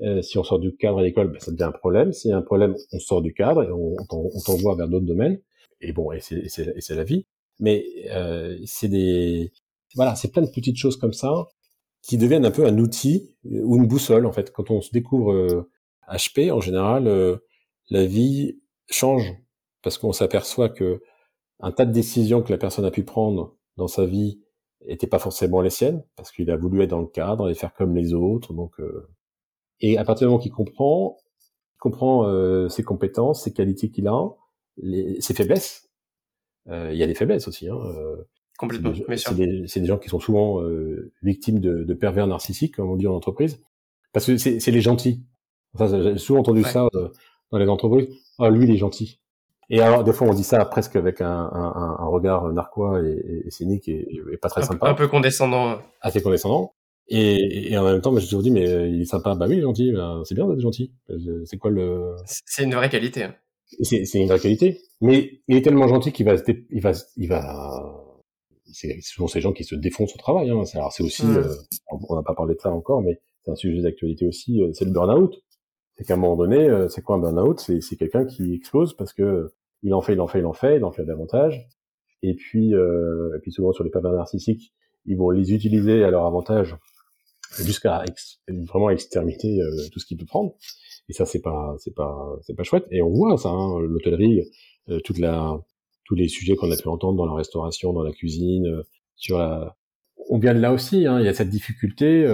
Euh, 0.00 0.22
si 0.22 0.38
on 0.38 0.44
sort 0.44 0.58
du 0.58 0.74
cadre 0.74 0.98
à 0.98 1.02
l'école, 1.02 1.28
ben, 1.28 1.38
ça 1.38 1.52
devient 1.52 1.64
un 1.64 1.72
problème. 1.72 2.12
S'il 2.12 2.30
y 2.30 2.34
a 2.34 2.36
un 2.36 2.42
problème, 2.42 2.74
on 2.92 2.98
sort 2.98 3.22
du 3.22 3.32
cadre 3.32 3.62
et 3.62 3.70
on, 3.70 3.96
t'envoie 4.44 4.74
vers 4.74 4.88
d'autres 4.88 5.06
domaines. 5.06 5.40
Et 5.80 5.92
bon, 5.92 6.12
et 6.12 6.20
c'est 6.20 6.94
la 6.94 7.04
vie. 7.04 7.26
Mais 7.60 7.84
euh, 8.10 8.58
c'est 8.64 8.88
des 8.88 9.52
voilà, 9.94 10.14
c'est 10.16 10.32
plein 10.32 10.42
de 10.42 10.50
petites 10.50 10.78
choses 10.78 10.96
comme 10.96 11.12
ça 11.12 11.30
qui 12.02 12.16
deviennent 12.16 12.46
un 12.46 12.50
peu 12.50 12.66
un 12.66 12.78
outil 12.78 13.36
ou 13.44 13.76
une 13.76 13.86
boussole 13.86 14.26
en 14.26 14.32
fait. 14.32 14.50
Quand 14.52 14.70
on 14.70 14.80
se 14.80 14.90
découvre 14.90 15.66
HP, 16.08 16.48
euh, 16.48 16.54
en 16.54 16.60
général, 16.60 17.40
la 17.90 18.06
vie 18.06 18.58
change 18.90 19.34
parce 19.82 19.98
qu'on 19.98 20.12
s'aperçoit 20.12 20.68
que 20.68 21.02
un 21.62 21.72
tas 21.72 21.86
de 21.86 21.92
décisions 21.92 22.42
que 22.42 22.52
la 22.52 22.58
personne 22.58 22.84
a 22.84 22.90
pu 22.90 23.04
prendre 23.04 23.56
dans 23.76 23.88
sa 23.88 24.04
vie 24.04 24.40
n'étaient 24.86 25.06
pas 25.06 25.18
forcément 25.18 25.60
les 25.60 25.70
siennes 25.70 26.04
parce 26.16 26.32
qu'il 26.32 26.50
a 26.50 26.56
voulu 26.56 26.82
être 26.82 26.90
dans 26.90 27.00
le 27.00 27.06
cadre 27.06 27.48
et 27.48 27.54
faire 27.54 27.72
comme 27.72 27.94
les 27.94 28.14
autres. 28.14 28.52
Donc, 28.52 28.74
et 29.80 29.96
à 29.96 30.04
partir 30.04 30.26
du 30.26 30.30
moment 30.32 30.42
qu'il 30.42 30.52
comprend, 30.52 31.16
il 31.76 31.78
comprend 31.78 32.68
ses 32.68 32.82
compétences, 32.82 33.44
ses 33.44 33.52
qualités 33.52 33.90
qu'il 33.90 34.08
a, 34.08 34.28
ses 35.20 35.34
faiblesses, 35.34 35.88
il 36.66 36.96
y 36.96 37.02
a 37.02 37.06
des 37.06 37.14
faiblesses 37.14 37.46
aussi. 37.46 37.68
Hein, 37.68 37.78
Complètement, 38.58 38.92
c'est 39.16 39.34
des, 39.34 39.62
des, 39.62 39.86
gens 39.86 39.98
qui 39.98 40.08
sont 40.08 40.20
souvent 40.20 40.60
victimes 41.22 41.60
de, 41.60 41.84
de, 41.84 41.94
pervers 41.94 42.26
narcissiques, 42.26 42.76
comme 42.76 42.90
on 42.90 42.96
dit 42.96 43.06
en 43.06 43.14
entreprise, 43.14 43.62
parce 44.12 44.26
que 44.26 44.36
c'est 44.36 44.70
les 44.70 44.80
gentils. 44.80 45.22
J'ai 45.78 46.18
souvent 46.18 46.40
entendu 46.40 46.64
ça 46.64 46.88
dans 47.50 47.58
les 47.58 47.68
entreprises. 47.68 48.08
Ah, 48.38 48.50
lui, 48.50 48.64
il 48.64 48.70
est 48.70 48.78
gentil. 48.78 49.20
Et 49.74 49.80
alors, 49.80 50.04
des 50.04 50.12
fois, 50.12 50.28
on 50.28 50.34
dit 50.34 50.44
ça 50.44 50.62
presque 50.66 50.96
avec 50.96 51.22
un, 51.22 51.48
un, 51.50 51.96
un 51.98 52.06
regard 52.06 52.52
narquois 52.52 53.00
et, 53.00 53.42
et 53.46 53.50
cynique 53.50 53.88
et, 53.88 54.06
et, 54.30 54.36
pas 54.36 54.50
très 54.50 54.62
sympa. 54.62 54.86
Un 54.86 54.92
peu 54.92 55.08
condescendant. 55.08 55.78
Assez 56.02 56.20
condescendant. 56.20 56.74
Et, 57.08 57.72
et, 57.72 57.78
en 57.78 57.84
même 57.84 58.02
temps, 58.02 58.14
je 58.14 58.22
toujours 58.22 58.42
dis, 58.42 58.50
mais 58.50 58.68
euh, 58.68 58.86
il 58.86 59.00
est 59.00 59.06
sympa. 59.06 59.34
Bah 59.34 59.46
oui, 59.48 59.54
il 59.54 59.58
est 59.60 59.62
gentil. 59.62 59.90
Ben, 59.92 60.20
c'est 60.26 60.34
bien 60.34 60.46
d'être 60.46 60.60
gentil. 60.60 60.92
C'est 61.46 61.56
quoi 61.56 61.70
le... 61.70 62.14
C'est 62.26 62.64
une 62.64 62.74
vraie 62.74 62.90
qualité. 62.90 63.28
C'est 63.80 64.04
une 64.12 64.28
vraie 64.28 64.38
qualité. 64.38 64.78
Mais 65.00 65.40
il 65.48 65.56
est 65.56 65.62
tellement 65.62 65.88
gentil 65.88 66.12
qu'il 66.12 66.26
va, 66.26 66.34
il 66.68 66.82
va, 66.82 66.92
il 67.16 67.28
va, 67.28 68.04
c'est 68.70 69.00
souvent 69.00 69.26
ces 69.26 69.40
gens 69.40 69.54
qui 69.54 69.64
se 69.64 69.74
défoncent 69.74 70.14
au 70.14 70.18
travail. 70.18 70.50
Hein. 70.50 70.64
Alors 70.74 70.92
c'est 70.92 71.02
aussi, 71.02 71.24
mm. 71.24 71.36
euh, 71.38 71.54
on 72.10 72.14
n'a 72.14 72.22
pas 72.22 72.34
parlé 72.34 72.54
de 72.54 72.60
ça 72.60 72.70
encore, 72.70 73.00
mais 73.00 73.22
c'est 73.42 73.50
un 73.50 73.56
sujet 73.56 73.80
d'actualité 73.80 74.26
aussi. 74.26 74.62
Euh, 74.62 74.70
c'est 74.74 74.84
le 74.84 74.90
burn-out. 74.90 75.34
C'est 75.96 76.04
qu'à 76.04 76.12
un 76.14 76.18
moment 76.18 76.36
donné, 76.36 76.68
c'est 76.90 77.02
quoi 77.02 77.16
un 77.16 77.20
burn-out? 77.20 77.58
C'est 77.58 77.96
quelqu'un 77.96 78.26
qui 78.26 78.54
explose 78.54 78.94
parce 78.94 79.14
que 79.14 79.54
il 79.82 79.94
en 79.94 80.00
fait, 80.00 80.14
il 80.14 80.20
en 80.20 80.26
fait, 80.26 80.40
il 80.40 80.46
en 80.46 80.52
fait, 80.52 80.76
il 80.76 80.84
en 80.84 80.92
fait 80.92 81.04
davantage. 81.04 81.66
Et 82.22 82.34
puis, 82.34 82.74
euh, 82.74 83.36
et 83.36 83.40
puis 83.40 83.52
souvent 83.52 83.72
sur 83.72 83.84
les 83.84 83.90
pervers 83.90 84.12
narcissiques, 84.12 84.72
ils 85.06 85.16
vont 85.16 85.30
les 85.30 85.52
utiliser 85.52 86.04
à 86.04 86.10
leur 86.10 86.24
avantage 86.26 86.76
jusqu'à 87.60 88.04
vraiment 88.48 88.90
exterminer 88.90 89.60
euh, 89.60 89.88
tout 89.92 89.98
ce 89.98 90.06
qu'il 90.06 90.16
peut 90.16 90.26
prendre. 90.26 90.54
Et 91.08 91.12
ça, 91.12 91.26
c'est 91.26 91.40
pas, 91.40 91.74
c'est 91.78 91.94
pas, 91.94 92.36
c'est 92.42 92.56
pas 92.56 92.62
chouette. 92.62 92.86
Et 92.90 93.02
on 93.02 93.10
voit 93.10 93.36
ça, 93.36 93.50
hein, 93.50 93.80
l'hôtellerie, 93.80 94.42
euh, 94.88 95.00
toute 95.04 95.18
la, 95.18 95.58
tous 96.04 96.14
les 96.14 96.28
sujets 96.28 96.56
qu'on 96.56 96.70
a 96.70 96.76
pu 96.76 96.88
entendre 96.88 97.16
dans 97.16 97.26
la 97.26 97.34
restauration, 97.34 97.92
dans 97.92 98.02
la 98.02 98.12
cuisine, 98.12 98.66
euh, 98.66 98.82
sur 99.16 99.38
la, 99.38 99.76
on 100.30 100.38
vient 100.38 100.54
de 100.54 100.60
là 100.60 100.72
aussi. 100.72 101.06
Hein, 101.06 101.20
il 101.20 101.26
y 101.26 101.28
a 101.28 101.34
cette 101.34 101.50
difficulté 101.50 102.26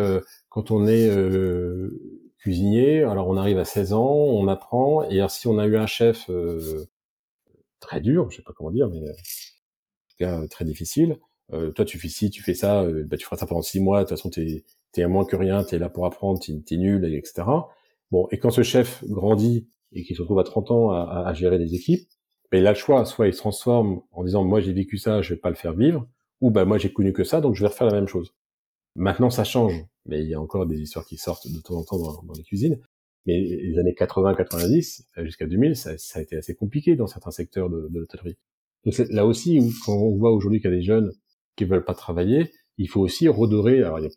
quand 0.50 0.70
on 0.70 0.86
est 0.86 1.10
cuisinier. 2.38 3.02
Alors 3.02 3.28
on 3.28 3.36
arrive 3.36 3.58
à 3.58 3.64
16 3.64 3.94
ans, 3.94 4.12
on 4.12 4.46
apprend. 4.46 5.08
Et 5.08 5.18
alors, 5.18 5.30
si 5.30 5.48
on 5.48 5.58
a 5.58 5.66
eu 5.66 5.76
un 5.76 5.86
chef 5.86 6.30
très 7.80 8.00
dur, 8.00 8.30
je 8.30 8.36
sais 8.36 8.42
pas 8.42 8.52
comment 8.56 8.70
dire, 8.70 8.88
mais 8.88 9.00
en 10.26 10.46
très 10.48 10.64
difficile. 10.64 11.18
Euh, 11.52 11.70
toi, 11.72 11.84
tu 11.84 11.98
fais 11.98 12.08
ci, 12.08 12.30
tu 12.30 12.42
fais 12.42 12.54
ça, 12.54 12.82
euh, 12.82 13.04
bah, 13.06 13.16
tu 13.16 13.24
feras 13.24 13.36
ça 13.36 13.46
pendant 13.46 13.62
six 13.62 13.80
mois. 13.80 14.00
De 14.00 14.04
toute 14.04 14.16
façon, 14.16 14.30
t'es 14.30 14.64
es 14.96 15.02
à 15.02 15.08
moins 15.08 15.24
que 15.24 15.36
rien, 15.36 15.62
t'es 15.64 15.78
là 15.78 15.88
pour 15.88 16.06
apprendre, 16.06 16.40
t'es 16.40 16.52
es 16.52 16.76
nul, 16.76 17.04
etc. 17.14 17.46
Bon, 18.10 18.26
et 18.30 18.38
quand 18.38 18.50
ce 18.50 18.62
chef 18.62 19.04
grandit 19.04 19.68
et 19.92 20.02
qu'il 20.02 20.16
se 20.16 20.22
retrouve 20.22 20.38
à 20.40 20.44
30 20.44 20.70
ans 20.70 20.90
à, 20.90 21.24
à, 21.26 21.34
gérer 21.34 21.58
des 21.58 21.74
équipes, 21.74 22.08
ben, 22.50 22.58
il 22.58 22.66
a 22.66 22.70
le 22.72 22.76
choix. 22.76 23.04
Soit 23.04 23.28
il 23.28 23.32
se 23.32 23.38
transforme 23.38 24.02
en 24.12 24.24
disant, 24.24 24.44
moi 24.44 24.60
j'ai 24.60 24.72
vécu 24.72 24.98
ça, 24.98 25.22
je 25.22 25.34
vais 25.34 25.40
pas 25.40 25.50
le 25.50 25.56
faire 25.56 25.74
vivre, 25.74 26.06
ou 26.40 26.50
bah 26.50 26.64
moi 26.64 26.78
j'ai 26.78 26.92
connu 26.92 27.12
que 27.12 27.24
ça, 27.24 27.40
donc 27.40 27.54
je 27.54 27.62
vais 27.62 27.68
refaire 27.68 27.86
la 27.86 27.94
même 27.94 28.08
chose. 28.08 28.34
Maintenant, 28.96 29.30
ça 29.30 29.44
change, 29.44 29.74
mais 30.06 30.22
il 30.22 30.28
y 30.28 30.34
a 30.34 30.40
encore 30.40 30.66
des 30.66 30.80
histoires 30.80 31.06
qui 31.06 31.16
sortent 31.16 31.46
de 31.50 31.60
temps 31.60 31.76
en 31.76 31.84
temps 31.84 31.98
dans, 31.98 32.22
dans 32.22 32.34
les 32.34 32.42
cuisines. 32.42 32.80
Mais 33.26 33.40
les 33.40 33.78
années 33.78 33.94
80-90 33.98 35.24
jusqu'à 35.24 35.46
2000, 35.46 35.76
ça, 35.76 35.98
ça, 35.98 36.18
a 36.18 36.22
été 36.22 36.36
assez 36.36 36.54
compliqué 36.54 36.96
dans 36.96 37.06
certains 37.06 37.30
secteurs 37.30 37.68
de, 37.68 37.88
de 37.90 37.98
l'hôtellerie. 37.98 38.36
Donc 38.84 38.96
là 39.10 39.26
aussi, 39.26 39.60
quand 39.84 39.94
on 39.94 40.16
voit 40.16 40.32
aujourd'hui 40.32 40.60
qu'il 40.60 40.70
y 40.70 40.72
a 40.72 40.76
des 40.76 40.82
jeunes 40.82 41.12
qui 41.56 41.64
veulent 41.64 41.84
pas 41.84 41.94
travailler, 41.94 42.50
il 42.78 42.88
faut 42.88 43.00
aussi 43.00 43.28
redorer. 43.28 43.82
Alors 43.82 43.98
il 43.98 44.04
y 44.04 44.06
a 44.06 44.10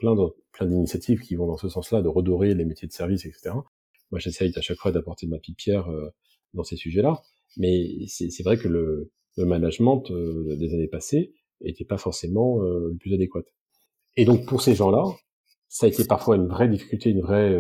plein 0.52 0.66
d'initiatives 0.66 1.22
qui 1.22 1.36
vont 1.36 1.48
dans 1.48 1.58
ce 1.58 1.68
sens-là, 1.68 2.02
de 2.02 2.08
redorer 2.08 2.54
les 2.54 2.66
métiers 2.66 2.88
de 2.88 2.94
service, 2.94 3.26
etc. 3.26 3.56
Moi, 4.12 4.20
j'essaye 4.20 4.52
à 4.56 4.62
chaque 4.62 4.78
fois 4.78 4.92
d'apporter 4.92 5.28
ma 5.28 5.38
petite 5.38 5.58
pierre 5.58 5.90
euh, 5.90 6.10
dans 6.54 6.64
ces 6.64 6.76
sujets-là. 6.76 7.22
Mais 7.58 8.06
c'est 8.08 8.44
vrai 8.44 8.58
que 8.58 8.68
le, 8.68 9.12
le 9.38 9.46
management 9.46 10.10
euh, 10.12 10.56
des 10.56 10.74
années 10.74 10.88
passées 10.88 11.34
était 11.62 11.86
pas 11.86 11.98
forcément 11.98 12.64
euh, 12.64 12.90
le 12.92 12.98
plus 12.98 13.14
adéquat. 13.14 13.44
Et 14.16 14.26
donc 14.26 14.46
pour 14.46 14.62
ces 14.62 14.76
gens-là, 14.76 15.04
ça 15.68 15.86
a 15.86 15.90
été 15.90 16.06
parfois 16.06 16.36
une 16.36 16.48
vraie 16.48 16.68
difficulté, 16.68 17.10
une 17.12 17.22
vraie 17.22 17.58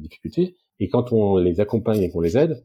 difficulté. 0.00 0.56
Et 0.80 0.88
quand 0.88 1.12
on 1.12 1.36
les 1.36 1.60
accompagne 1.60 2.02
et 2.02 2.10
qu'on 2.10 2.20
les 2.20 2.36
aide, 2.36 2.64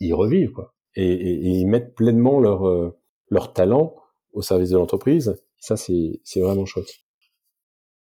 ils 0.00 0.14
revivent 0.14 0.52
quoi. 0.52 0.74
Et, 0.94 1.34
ils 1.34 1.66
mettent 1.66 1.94
pleinement 1.94 2.40
leur 2.40 2.66
euh, 2.66 2.98
leur 3.30 3.52
talent 3.52 3.94
au 4.32 4.42
service 4.42 4.70
de 4.70 4.76
l'entreprise. 4.76 5.40
Ça 5.58 5.76
c'est 5.76 6.20
c'est 6.24 6.40
vraiment 6.40 6.66
chouette. 6.66 6.88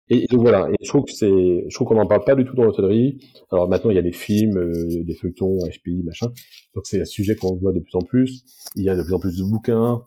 Et, 0.09 0.25
donc 0.27 0.41
voilà. 0.41 0.69
Et 0.71 0.83
je 0.83 0.89
trouve 0.89 1.05
que 1.05 1.11
c'est, 1.11 1.27
je 1.67 1.75
trouve 1.75 1.87
qu'on 1.87 1.95
n'en 1.95 2.07
parle 2.07 2.23
pas 2.23 2.35
du 2.35 2.43
tout 2.45 2.55
dans 2.55 2.63
l'hôtellerie. 2.63 3.19
Alors 3.51 3.69
maintenant 3.69 3.91
il 3.91 3.95
y 3.95 3.99
a 3.99 4.03
des 4.03 4.11
films, 4.11 4.57
euh, 4.57 5.03
des 5.03 5.13
feuilletons, 5.13 5.57
HPI, 5.57 6.03
machin. 6.03 6.31
Donc 6.73 6.87
c'est 6.87 7.01
un 7.01 7.05
sujet 7.05 7.35
qu'on 7.35 7.55
voit 7.55 7.73
de 7.73 7.79
plus 7.79 7.95
en 7.95 8.01
plus. 8.01 8.43
Il 8.75 8.83
y 8.83 8.89
a 8.89 8.95
de 8.95 9.03
plus 9.03 9.13
en 9.13 9.19
plus 9.19 9.37
de 9.37 9.43
bouquins. 9.43 10.03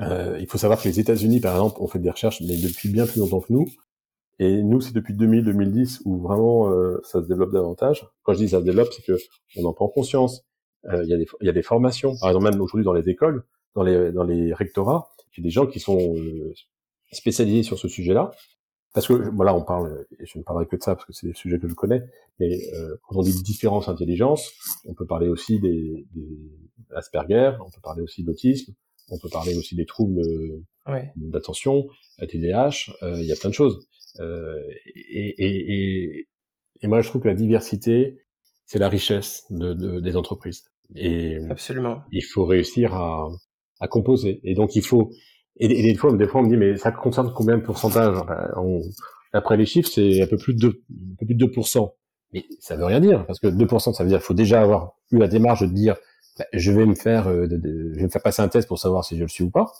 Euh, 0.00 0.38
il 0.40 0.46
faut 0.46 0.58
savoir 0.58 0.80
que 0.80 0.88
les 0.88 1.00
États-Unis, 1.00 1.40
par 1.40 1.54
exemple, 1.54 1.80
ont 1.80 1.86
fait 1.86 1.98
des 1.98 2.10
recherches, 2.10 2.40
mais 2.40 2.56
depuis 2.56 2.88
bien 2.88 3.06
plus 3.06 3.20
longtemps 3.20 3.40
que 3.40 3.52
nous, 3.52 3.66
et 4.38 4.62
nous, 4.62 4.80
c'est 4.80 4.94
depuis 4.94 5.14
2000-2010 5.14 6.02
où 6.04 6.20
vraiment 6.20 6.70
euh, 6.70 7.00
ça 7.04 7.22
se 7.22 7.26
développe 7.26 7.52
davantage. 7.52 8.06
Quand 8.22 8.32
je 8.32 8.38
dis 8.38 8.48
ça 8.48 8.60
se 8.60 8.64
développe, 8.64 8.88
c'est 8.92 9.04
que 9.04 9.18
on 9.56 9.64
en 9.64 9.72
prend 9.72 9.88
conscience. 9.88 10.44
Euh, 10.86 11.04
il 11.04 11.10
y, 11.10 11.14
a 11.14 11.16
des, 11.16 11.26
y 11.42 11.48
a 11.48 11.52
des 11.52 11.62
formations, 11.62 12.16
par 12.18 12.30
exemple 12.30 12.50
même 12.50 12.60
aujourd'hui 12.60 12.84
dans 12.84 12.92
les 12.92 13.08
écoles, 13.08 13.44
dans 13.76 13.84
les, 13.84 14.10
dans 14.10 14.24
les 14.24 14.52
rectorats, 14.52 15.08
il 15.32 15.40
y 15.40 15.42
a 15.42 15.44
des 15.44 15.50
gens 15.50 15.66
qui 15.66 15.78
sont 15.78 16.16
euh, 16.16 16.52
spécialisés 17.12 17.62
sur 17.62 17.78
ce 17.78 17.88
sujet-là. 17.88 18.32
Parce 18.94 19.06
que 19.06 19.14
voilà, 19.34 19.54
on 19.54 19.62
parle, 19.62 20.04
et 20.18 20.26
je 20.26 20.38
ne 20.38 20.42
parlerai 20.42 20.66
que 20.66 20.76
de 20.76 20.82
ça 20.82 20.94
parce 20.94 21.06
que 21.06 21.14
c'est 21.14 21.26
des 21.26 21.32
sujets 21.32 21.58
que 21.58 21.66
je 21.66 21.72
connais, 21.72 22.02
mais 22.38 22.58
quand 23.00 23.16
on 23.16 23.22
dit 23.22 23.42
différence 23.42 23.88
intelligence, 23.88 24.52
on 24.84 24.92
peut 24.92 25.06
parler 25.06 25.28
aussi 25.28 25.58
des, 25.60 26.06
des 26.14 26.38
Asperger, 26.94 27.52
on 27.64 27.70
peut 27.70 27.80
parler 27.82 28.02
aussi 28.02 28.22
d'autisme, 28.22 28.74
on 29.08 29.18
peut 29.18 29.30
parler 29.30 29.56
aussi 29.56 29.76
des 29.76 29.86
troubles 29.86 30.20
ouais. 30.86 31.10
d'attention, 31.16 31.86
TDAH, 32.18 32.92
il 33.00 33.24
y 33.24 33.32
a 33.32 33.36
plein 33.36 33.48
de 33.48 33.54
choses. 33.54 33.88
Euh, 34.20 34.60
et, 34.94 35.34
et, 35.38 36.28
et, 36.80 36.86
moi, 36.86 37.00
je 37.00 37.08
trouve 37.08 37.22
que 37.22 37.28
la 37.28 37.34
diversité, 37.34 38.18
c'est 38.66 38.78
la 38.78 38.88
richesse 38.88 39.44
de, 39.50 39.72
de, 39.74 40.00
des 40.00 40.16
entreprises. 40.16 40.64
Et 40.94 41.38
Absolument. 41.48 42.02
il 42.10 42.22
faut 42.22 42.44
réussir 42.44 42.94
à, 42.94 43.28
à 43.80 43.88
composer. 43.88 44.40
Et 44.44 44.54
donc, 44.54 44.76
il 44.76 44.84
faut... 44.84 45.10
Et, 45.56 45.68
des 45.68 45.94
fois, 45.94 46.12
des 46.16 46.26
fois, 46.26 46.40
on 46.40 46.44
me 46.44 46.48
dit, 46.48 46.56
mais 46.56 46.76
ça 46.76 46.92
concerne 46.92 47.32
combien 47.34 47.58
de 47.58 47.62
pourcentage? 47.62 48.16
On, 48.56 48.80
Après 49.32 49.56
les 49.56 49.66
chiffres, 49.66 49.88
c'est 49.92 50.22
un 50.22 50.26
peu 50.26 50.36
plus 50.36 50.54
de 50.54 50.68
un 50.68 51.16
peu 51.18 51.26
plus 51.26 51.34
de 51.34 51.46
2%. 51.46 51.92
Mais 52.32 52.44
ça 52.60 52.76
veut 52.76 52.84
rien 52.86 53.00
dire, 53.00 53.26
parce 53.26 53.38
que 53.38 53.46
2%, 53.46 53.92
ça 53.92 54.02
veut 54.02 54.08
dire 54.08 54.18
qu'il 54.18 54.26
faut 54.26 54.34
déjà 54.34 54.62
avoir 54.62 54.94
eu 55.10 55.18
la 55.18 55.28
démarche 55.28 55.60
de 55.60 55.66
dire, 55.66 55.96
bah, 56.38 56.46
je 56.54 56.72
vais 56.72 56.86
me 56.86 56.94
faire, 56.94 57.28
euh, 57.28 57.46
je 57.50 57.96
vais 57.98 58.04
me 58.04 58.08
faire 58.08 58.22
passer 58.22 58.40
un 58.40 58.48
test 58.48 58.66
pour 58.66 58.78
savoir 58.78 59.04
si 59.04 59.16
je 59.16 59.22
le 59.22 59.28
suis 59.28 59.44
ou 59.44 59.50
pas. 59.50 59.70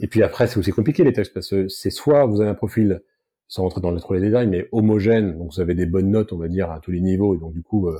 Et 0.00 0.08
puis 0.08 0.22
après, 0.22 0.46
c'est 0.46 0.58
aussi 0.58 0.72
compliqué 0.72 1.04
les 1.04 1.12
tests, 1.12 1.32
parce 1.32 1.48
que 1.48 1.68
c'est 1.68 1.90
soit 1.90 2.26
vous 2.26 2.40
avez 2.40 2.50
un 2.50 2.54
profil 2.54 3.02
sans 3.48 3.62
rentrer 3.62 3.80
dans 3.80 3.94
trop 3.96 4.14
les 4.14 4.20
détails, 4.20 4.46
mais 4.46 4.68
homogène, 4.72 5.38
donc 5.38 5.52
vous 5.52 5.60
avez 5.60 5.74
des 5.74 5.86
bonnes 5.86 6.10
notes, 6.10 6.32
on 6.32 6.36
va 6.36 6.48
dire, 6.48 6.70
à 6.70 6.80
tous 6.80 6.90
les 6.90 7.00
niveaux, 7.00 7.34
et 7.34 7.38
donc 7.38 7.54
du 7.54 7.62
coup, 7.62 7.88
euh, 7.88 7.98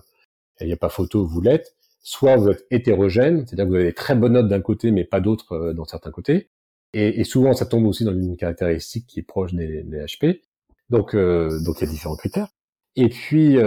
il 0.60 0.66
n'y 0.66 0.72
a 0.72 0.76
pas 0.76 0.90
photo, 0.90 1.26
vous 1.26 1.40
l'êtes. 1.40 1.74
Soit 2.02 2.36
vous 2.36 2.50
êtes 2.50 2.66
hétérogène, 2.70 3.46
c'est-à-dire 3.46 3.64
que 3.64 3.70
vous 3.70 3.74
avez 3.76 3.84
des 3.84 3.94
très 3.94 4.14
bonnes 4.14 4.34
notes 4.34 4.48
d'un 4.48 4.60
côté, 4.60 4.90
mais 4.90 5.04
pas 5.04 5.20
d'autres 5.20 5.52
euh, 5.52 5.72
dans 5.72 5.84
certains 5.84 6.10
côtés. 6.10 6.50
Et, 6.94 7.22
souvent, 7.24 7.52
ça 7.52 7.66
tombe 7.66 7.84
aussi 7.86 8.04
dans 8.04 8.14
une 8.14 8.36
caractéristique 8.36 9.06
qui 9.06 9.20
est 9.20 9.22
proche 9.22 9.52
des, 9.52 9.82
des 9.82 9.98
HP. 9.98 10.40
Donc, 10.88 11.14
euh, 11.14 11.62
donc 11.62 11.76
il 11.80 11.84
y 11.84 11.88
a 11.88 11.90
différents 11.90 12.16
critères. 12.16 12.48
Et 12.96 13.10
puis, 13.10 13.58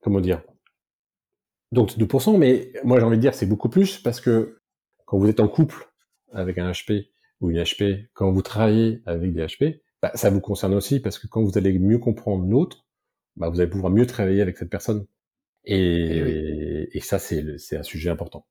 comment 0.00 0.20
dire? 0.20 0.42
Donc 1.70 1.90
2%, 1.96 2.36
mais 2.38 2.72
moi 2.84 3.00
j'ai 3.00 3.04
envie 3.04 3.16
de 3.16 3.20
dire 3.20 3.34
c'est 3.34 3.46
beaucoup 3.46 3.68
plus 3.68 3.98
parce 3.98 4.20
que 4.20 4.58
quand 5.06 5.18
vous 5.18 5.28
êtes 5.28 5.40
en 5.40 5.48
couple 5.48 5.88
avec 6.32 6.58
un 6.58 6.70
HP 6.70 7.08
ou 7.40 7.50
une 7.50 7.60
HP, 7.60 8.06
quand 8.12 8.30
vous 8.30 8.42
travaillez 8.42 9.02
avec 9.06 9.32
des 9.32 9.44
HP, 9.44 9.80
bah, 10.04 10.10
ça 10.16 10.28
vous 10.28 10.42
concerne 10.42 10.74
aussi 10.74 11.00
parce 11.00 11.18
que 11.18 11.26
quand 11.26 11.42
vous 11.42 11.56
allez 11.56 11.78
mieux 11.78 11.96
comprendre 11.96 12.44
l'autre, 12.44 12.84
bah, 13.36 13.48
vous 13.48 13.58
allez 13.58 13.70
pouvoir 13.70 13.90
mieux 13.90 14.04
travailler 14.04 14.42
avec 14.42 14.58
cette 14.58 14.68
personne. 14.68 15.06
Et, 15.64 16.90
et, 16.92 17.00
ça, 17.00 17.18
c'est 17.18 17.56
un 17.74 17.82
sujet 17.82 18.10
important. 18.10 18.46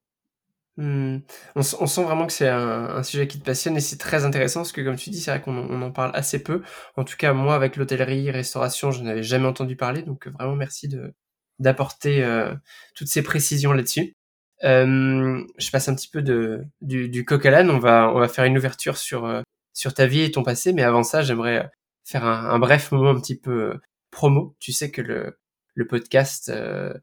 Mmh. 0.77 1.17
On, 1.55 1.59
on, 1.59 1.85
sent 1.85 2.03
vraiment 2.03 2.25
que 2.25 2.33
c'est 2.33 2.47
un, 2.49 2.89
un, 2.95 3.03
sujet 3.03 3.27
qui 3.27 3.39
te 3.39 3.45
passionne 3.45 3.77
et 3.77 3.81
c'est 3.81 3.99
très 3.99 4.25
intéressant 4.25 4.61
parce 4.61 4.71
que 4.71 4.81
comme 4.81 4.95
tu 4.95 5.11
dis, 5.11 5.21
c'est 5.21 5.29
vrai 5.29 5.41
qu'on 5.41 5.55
on 5.55 5.83
en 5.83 5.91
parle 5.91 6.09
assez 6.15 6.41
peu. 6.41 6.63
En 6.97 7.03
tout 7.03 7.17
cas, 7.17 7.33
moi, 7.33 7.53
avec 7.53 7.75
l'hôtellerie, 7.75 8.31
restauration, 8.31 8.89
je 8.89 9.03
n'avais 9.03 9.21
jamais 9.21 9.45
entendu 9.45 9.75
parler. 9.75 10.01
Donc 10.01 10.27
vraiment, 10.29 10.55
merci 10.55 10.87
de 10.87 11.13
d'apporter 11.59 12.23
euh, 12.23 12.55
toutes 12.95 13.09
ces 13.09 13.21
précisions 13.21 13.73
là-dessus. 13.73 14.15
Euh, 14.63 15.43
je 15.59 15.69
passe 15.69 15.87
un 15.87 15.93
petit 15.93 16.09
peu 16.09 16.23
de, 16.23 16.65
du, 16.81 17.09
du 17.09 17.25
coq 17.25 17.45
à 17.45 17.51
l'âne. 17.51 17.69
On 17.69 17.77
va, 17.77 18.11
on 18.11 18.19
va 18.19 18.27
faire 18.27 18.45
une 18.45 18.57
ouverture 18.57 18.97
sur, 18.97 19.25
euh, 19.25 19.43
sur 19.73 19.93
ta 19.93 20.05
vie 20.05 20.21
et 20.21 20.31
ton 20.31 20.43
passé. 20.43 20.73
Mais 20.73 20.83
avant 20.83 21.03
ça, 21.03 21.21
j'aimerais 21.21 21.69
faire 22.03 22.25
un, 22.25 22.59
bref 22.59 22.91
moment 22.91 23.09
un 23.09 23.19
petit 23.19 23.37
peu 23.37 23.71
euh, 23.71 23.81
promo. 24.11 24.55
Tu 24.59 24.71
sais 24.71 24.91
que 24.91 25.01
le, 25.01 25.87
podcast, 25.87 26.49
euh, 26.49 26.93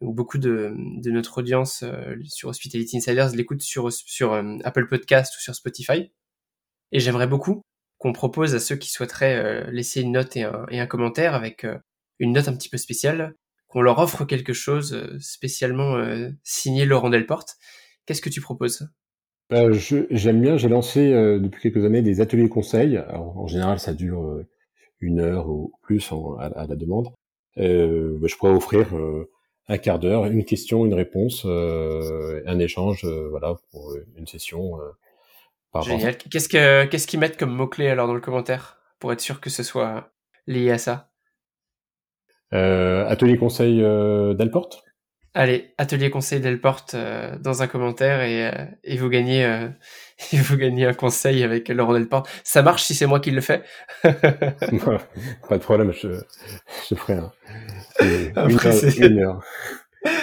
beaucoup 0.00 0.38
de, 0.38 0.72
notre 0.76 1.38
audience 1.38 1.82
euh, 1.82 2.16
sur 2.26 2.48
Hospitality 2.50 2.98
Insiders 2.98 3.34
l'écoute 3.34 3.62
sur, 3.62 3.88
Apple 4.64 4.86
Podcast 4.86 5.34
ou 5.36 5.40
sur 5.40 5.54
Spotify. 5.54 6.12
Et 6.92 7.00
j'aimerais 7.00 7.26
beaucoup 7.26 7.62
qu'on 7.98 8.12
propose 8.12 8.54
à 8.54 8.60
ceux 8.60 8.76
qui 8.76 8.90
souhaiteraient 8.90 9.70
laisser 9.72 10.02
une 10.02 10.12
note 10.12 10.36
et 10.36 10.44
un 10.44 10.86
commentaire 10.86 11.34
avec 11.34 11.66
une 12.20 12.32
note 12.32 12.46
un 12.46 12.54
petit 12.54 12.68
peu 12.68 12.76
spéciale, 12.76 13.34
qu'on 13.66 13.82
leur 13.82 13.98
offre 13.98 14.24
quelque 14.24 14.52
chose 14.52 15.18
spécialement 15.18 15.98
signé 16.44 16.86
Laurent 16.86 17.10
Delporte. 17.10 17.56
Qu'est-ce 18.06 18.22
que 18.22 18.30
tu 18.30 18.40
proposes? 18.40 18.88
Bah, 19.50 19.72
J'aime 19.72 20.40
bien, 20.40 20.56
j'ai 20.56 20.68
lancé 20.68 21.12
euh, 21.12 21.38
depuis 21.38 21.62
quelques 21.62 21.84
années 21.84 22.02
des 22.02 22.20
ateliers 22.20 22.48
conseils. 22.48 22.98
en 23.12 23.46
général, 23.46 23.78
ça 23.78 23.94
dure 23.94 24.22
euh, 24.22 24.46
une 25.00 25.20
heure 25.20 25.48
ou 25.48 25.72
plus 25.82 26.12
à, 26.38 26.66
la 26.66 26.76
demande. 26.76 27.08
Euh, 27.56 28.18
je 28.22 28.36
pourrais 28.36 28.52
offrir 28.52 28.88
un 29.68 29.78
quart 29.78 29.98
d'heure, 29.98 30.26
une 30.26 30.44
question, 30.44 30.84
une 30.84 30.94
réponse, 30.94 31.44
un 31.44 32.58
échange, 32.58 33.04
voilà, 33.04 33.56
pour 33.70 33.94
une 34.16 34.26
session. 34.26 34.78
Génial. 35.82 36.16
Qu'est-ce 36.16 36.48
que 36.48 36.86
qu'est-ce 36.86 37.06
qu'ils 37.06 37.20
mettent 37.20 37.36
comme 37.36 37.54
mots 37.54 37.68
clés 37.68 37.88
alors 37.88 38.06
dans 38.06 38.14
le 38.14 38.20
commentaire 38.20 38.78
pour 38.98 39.12
être 39.12 39.20
sûr 39.20 39.40
que 39.40 39.50
ce 39.50 39.62
soit 39.62 40.10
lié 40.46 40.70
à 40.70 40.78
ça? 40.78 41.10
Atelier 42.50 43.36
conseil 43.36 43.80
d'Alporte 44.36 44.87
Allez, 45.38 45.70
atelier 45.78 46.10
conseil 46.10 46.40
Delporte 46.40 46.90
porte 46.90 46.94
euh, 46.94 47.38
dans 47.38 47.62
un 47.62 47.68
commentaire 47.68 48.22
et, 48.22 48.48
euh, 48.48 48.64
et 48.82 48.96
vous 48.96 49.08
gagnez 49.08 49.44
euh, 49.44 49.68
vous 50.32 50.56
gagnez 50.56 50.84
un 50.84 50.94
conseil 50.94 51.44
avec 51.44 51.68
Laurent 51.68 51.92
Delporte. 51.92 52.28
Ça 52.42 52.60
marche 52.62 52.82
si 52.82 52.92
c'est 52.92 53.06
moi 53.06 53.20
qui 53.20 53.30
le 53.30 53.40
fais. 53.40 53.62
pas 54.02 54.10
de 54.10 55.62
problème, 55.62 55.92
je, 55.92 56.08
je 56.90 56.94
ferai 56.96 57.12
un. 57.12 57.30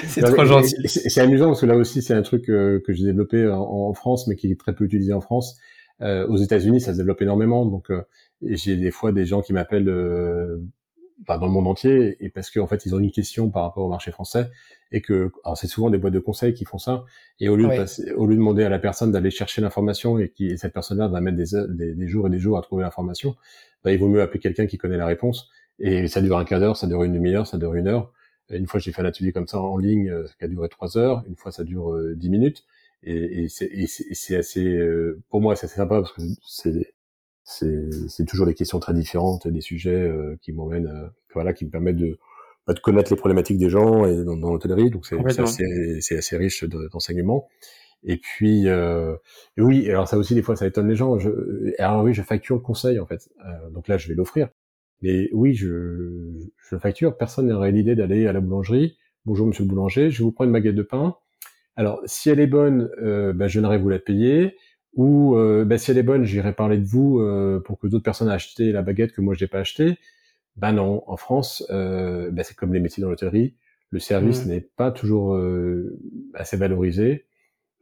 C'est 0.03 0.19
trop 0.19 0.43
gentil. 0.43 0.75
C'est 0.85 1.21
amusant 1.21 1.47
parce 1.47 1.61
que 1.61 1.65
là 1.65 1.77
aussi 1.77 2.01
c'est 2.01 2.13
un 2.13 2.21
truc 2.21 2.43
que 2.47 2.81
j'ai 2.89 3.05
développé 3.05 3.47
en, 3.47 3.93
France 3.93 4.27
mais 4.27 4.35
qui 4.35 4.51
est 4.51 4.59
très 4.59 4.75
peu 4.75 4.83
utilisé 4.83 5.13
en 5.13 5.21
France. 5.21 5.57
aux 6.01 6.37
États-Unis 6.37 6.81
ça 6.81 6.91
se 6.91 6.97
développe 6.97 7.21
énormément 7.21 7.65
donc 7.65 7.87
j'ai 8.41 8.75
des 8.75 8.91
fois 8.91 9.13
des 9.13 9.25
gens 9.25 9.41
qui 9.41 9.53
m'appellent 9.53 9.89
dans 11.27 11.45
le 11.45 11.51
monde 11.51 11.67
entier 11.67 12.17
et 12.19 12.29
parce 12.29 12.51
qu'en 12.51 12.67
fait 12.67 12.85
ils 12.85 12.93
ont 12.93 12.99
une 12.99 13.11
question 13.11 13.49
par 13.49 13.63
rapport 13.63 13.85
au 13.85 13.89
marché 13.89 14.11
français 14.11 14.49
et 14.91 15.01
que 15.01 15.31
alors 15.43 15.57
c'est 15.57 15.67
souvent 15.67 15.89
des 15.89 15.97
boîtes 15.97 16.13
de 16.13 16.19
conseil 16.19 16.53
qui 16.53 16.65
font 16.65 16.77
ça 16.77 17.05
et 17.39 17.47
au 17.47 17.55
lieu 17.55 17.63
de 17.67 17.75
passer, 17.75 18.11
au 18.13 18.25
lieu 18.25 18.33
de 18.33 18.39
demander 18.39 18.63
à 18.63 18.69
la 18.69 18.79
personne 18.79 19.11
d'aller 19.11 19.31
chercher 19.31 19.61
l'information 19.61 20.19
et 20.19 20.29
qui 20.29 20.57
cette 20.57 20.73
personne-là 20.73 21.07
va 21.07 21.21
mettre 21.21 21.37
des, 21.37 21.93
des, 21.95 22.07
jours 22.07 22.27
et 22.27 22.29
des 22.29 22.39
jours 22.39 22.57
à 22.57 22.61
trouver 22.61 22.83
l'information 22.83 23.35
bah, 23.83 23.93
il 23.93 23.99
vaut 23.99 24.09
mieux 24.09 24.21
appeler 24.21 24.39
quelqu'un 24.39 24.67
qui 24.67 24.77
connaît 24.77 24.97
la 24.97 25.05
réponse 25.05 25.49
et 25.79 26.07
ça 26.07 26.21
dure 26.21 26.37
un 26.37 26.45
quart 26.45 26.59
d'heure 26.59 26.75
ça 26.75 26.87
dure 26.87 27.03
une 27.03 27.13
demi-heure 27.13 27.47
ça 27.47 27.57
dure 27.57 27.75
une 27.75 27.87
heure. 27.87 28.11
Et 28.49 28.57
une 28.57 28.67
fois 28.67 28.79
j'ai 28.79 28.91
fait 28.91 29.01
un 29.01 29.05
atelier 29.05 29.31
comme 29.31 29.47
ça 29.47 29.59
en 29.59 29.77
ligne 29.77 30.09
euh, 30.09 30.27
qui 30.37 30.43
a 30.43 30.47
duré 30.47 30.67
trois 30.67 30.97
heures 30.97 31.23
une 31.27 31.35
fois 31.35 31.51
ça 31.51 31.63
dure 31.63 31.93
euh, 31.93 32.13
dix 32.15 32.29
minutes 32.29 32.65
et, 33.03 33.45
et 33.45 33.47
c'est 33.47 34.35
assez 34.35 34.65
euh, 34.65 35.21
pour 35.29 35.39
moi 35.39 35.55
c'est 35.55 35.65
assez 35.65 35.77
sympa 35.77 36.01
parce 36.01 36.11
que 36.11 36.21
c'est 36.45 36.93
c'est 37.45 38.25
toujours 38.27 38.47
des 38.47 38.55
questions 38.55 38.79
très 38.79 38.93
différentes 38.93 39.47
des 39.47 39.61
sujets 39.61 40.11
qui 40.41 40.51
m'emmènent 40.51 41.11
voilà 41.33 41.53
qui 41.53 41.65
me 41.65 41.69
permettent 41.69 41.97
de 41.97 42.17
de 42.73 42.79
connaître 42.79 43.11
les 43.11 43.17
problématiques 43.17 43.57
des 43.57 43.69
gens 43.69 44.05
et 44.05 44.23
dans, 44.23 44.35
dans 44.35 44.51
l'hôtellerie, 44.51 44.89
donc 44.89 45.05
c'est 45.05 45.15
assez, 45.39 46.17
assez, 46.17 46.37
riche 46.37 46.63
d'enseignements. 46.63 47.47
Et 48.03 48.17
puis, 48.17 48.67
euh, 48.67 49.15
oui, 49.57 49.89
alors 49.89 50.07
ça 50.07 50.17
aussi 50.17 50.35
des 50.35 50.41
fois 50.41 50.55
ça 50.55 50.67
étonne 50.67 50.87
les 50.87 50.95
gens. 50.95 51.17
Je, 51.19 51.29
alors 51.79 52.03
oui, 52.03 52.13
je 52.13 52.21
facture 52.21 52.55
le 52.55 52.61
conseil 52.61 52.99
en 52.99 53.05
fait. 53.05 53.29
Euh, 53.45 53.69
donc 53.71 53.87
là, 53.87 53.97
je 53.97 54.07
vais 54.07 54.15
l'offrir. 54.15 54.49
Mais 55.01 55.29
oui, 55.33 55.53
je, 55.53 56.31
je 56.69 56.77
facture. 56.77 57.17
Personne 57.17 57.47
n'aurait 57.47 57.71
l'idée 57.71 57.95
d'aller 57.95 58.27
à 58.27 58.33
la 58.33 58.39
boulangerie. 58.39 58.97
Bonjour 59.25 59.47
Monsieur 59.47 59.63
le 59.63 59.69
boulanger, 59.69 60.11
je 60.11 60.19
vais 60.19 60.23
vous 60.23 60.31
prendre 60.31 60.49
une 60.49 60.53
baguette 60.53 60.75
de 60.75 60.83
pain. 60.83 61.15
Alors 61.75 62.01
si 62.05 62.29
elle 62.29 62.39
est 62.39 62.47
bonne, 62.47 62.89
euh, 63.01 63.33
ben, 63.33 63.47
je 63.47 63.59
n'aurai 63.59 63.77
vous 63.77 63.89
la 63.89 63.99
payer. 63.99 64.55
Ou 64.95 65.35
euh, 65.35 65.65
ben, 65.65 65.77
si 65.77 65.91
elle 65.91 65.97
est 65.97 66.03
bonne, 66.03 66.23
j'irai 66.23 66.53
parler 66.53 66.77
de 66.77 66.85
vous 66.85 67.19
euh, 67.19 67.59
pour 67.59 67.77
que 67.79 67.87
d'autres 67.87 68.03
personnes 68.03 68.29
achètent 68.29 68.59
la 68.59 68.81
baguette 68.81 69.11
que 69.11 69.21
moi 69.21 69.33
je 69.33 69.43
n'ai 69.43 69.47
pas 69.47 69.59
achetée. 69.59 69.97
Ben 70.55 70.71
non, 70.71 71.03
en 71.07 71.17
France, 71.17 71.65
euh, 71.69 72.31
ben 72.31 72.43
c'est 72.43 72.55
comme 72.55 72.73
les 72.73 72.79
métiers 72.79 73.01
dans 73.01 73.09
l'hôtellerie, 73.09 73.55
le 73.91 73.99
service 73.99 74.45
mmh. 74.45 74.49
n'est 74.49 74.61
pas 74.61 74.91
toujours 74.91 75.35
euh, 75.35 75.99
assez 76.33 76.57
valorisé. 76.57 77.25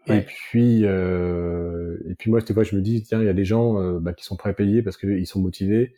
Et 0.07 0.19
puis, 0.21 0.81
euh, 0.83 1.97
et 2.09 2.15
puis 2.15 2.29
moi, 2.29 2.41
cette 2.41 2.53
fois, 2.53 2.63
je 2.63 2.75
me 2.75 2.81
dis, 2.81 3.03
tiens, 3.03 3.21
il 3.21 3.25
y 3.25 3.29
a 3.29 3.33
des 3.33 3.45
gens 3.45 3.79
euh, 3.79 3.99
ben, 3.99 4.13
qui 4.13 4.25
sont 4.25 4.35
prêts 4.35 4.49
à 4.49 4.53
payer 4.53 4.81
parce 4.81 4.97
qu'ils 4.97 5.25
sont 5.25 5.39
motivés, 5.39 5.93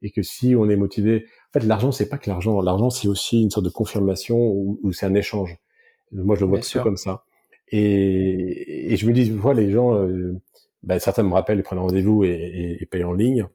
et 0.00 0.10
que 0.10 0.22
si 0.22 0.54
on 0.56 0.70
est 0.70 0.76
motivé, 0.76 1.26
en 1.50 1.60
fait, 1.60 1.66
l'argent, 1.66 1.92
c'est 1.92 2.08
pas 2.08 2.16
que 2.16 2.30
l'argent. 2.30 2.62
L'argent, 2.62 2.88
c'est 2.88 3.06
aussi 3.06 3.42
une 3.42 3.50
sorte 3.50 3.66
de 3.66 3.70
confirmation 3.70 4.38
ou, 4.38 4.92
c'est 4.92 5.04
un 5.04 5.14
échange. 5.14 5.58
Moi, 6.12 6.36
je 6.36 6.40
le 6.40 6.46
vois 6.46 6.60
tout 6.60 6.80
comme 6.80 6.96
ça. 6.96 7.24
Et, 7.70 8.92
et, 8.92 8.96
je 8.96 9.06
me 9.06 9.12
dis, 9.12 9.30
voilà, 9.30 9.60
les 9.60 9.70
gens, 9.70 10.08
ben, 10.82 10.98
certains 10.98 11.22
me 11.22 11.32
rappellent, 11.32 11.58
ils 11.58 11.62
prennent 11.62 11.78
rendez-vous 11.78 12.24
et, 12.24 12.30
et, 12.30 12.82
et 12.82 12.86
payent 12.86 13.04
en 13.04 13.12
ligne 13.12 13.46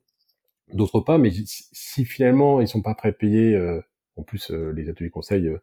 d'autres 0.74 1.00
pas. 1.00 1.18
Mais 1.18 1.32
si 1.72 2.06
finalement 2.06 2.62
ils 2.62 2.68
sont 2.68 2.82
pas 2.82 2.96
prêts 2.96 3.10
à 3.10 3.14
payer, 3.14 3.56
euh, 3.56 3.82
en 4.18 4.24
plus 4.24 4.52
euh, 4.52 4.72
les 4.72 4.90
ateliers 4.90 5.10
conseils 5.10 5.48
euh, 5.48 5.60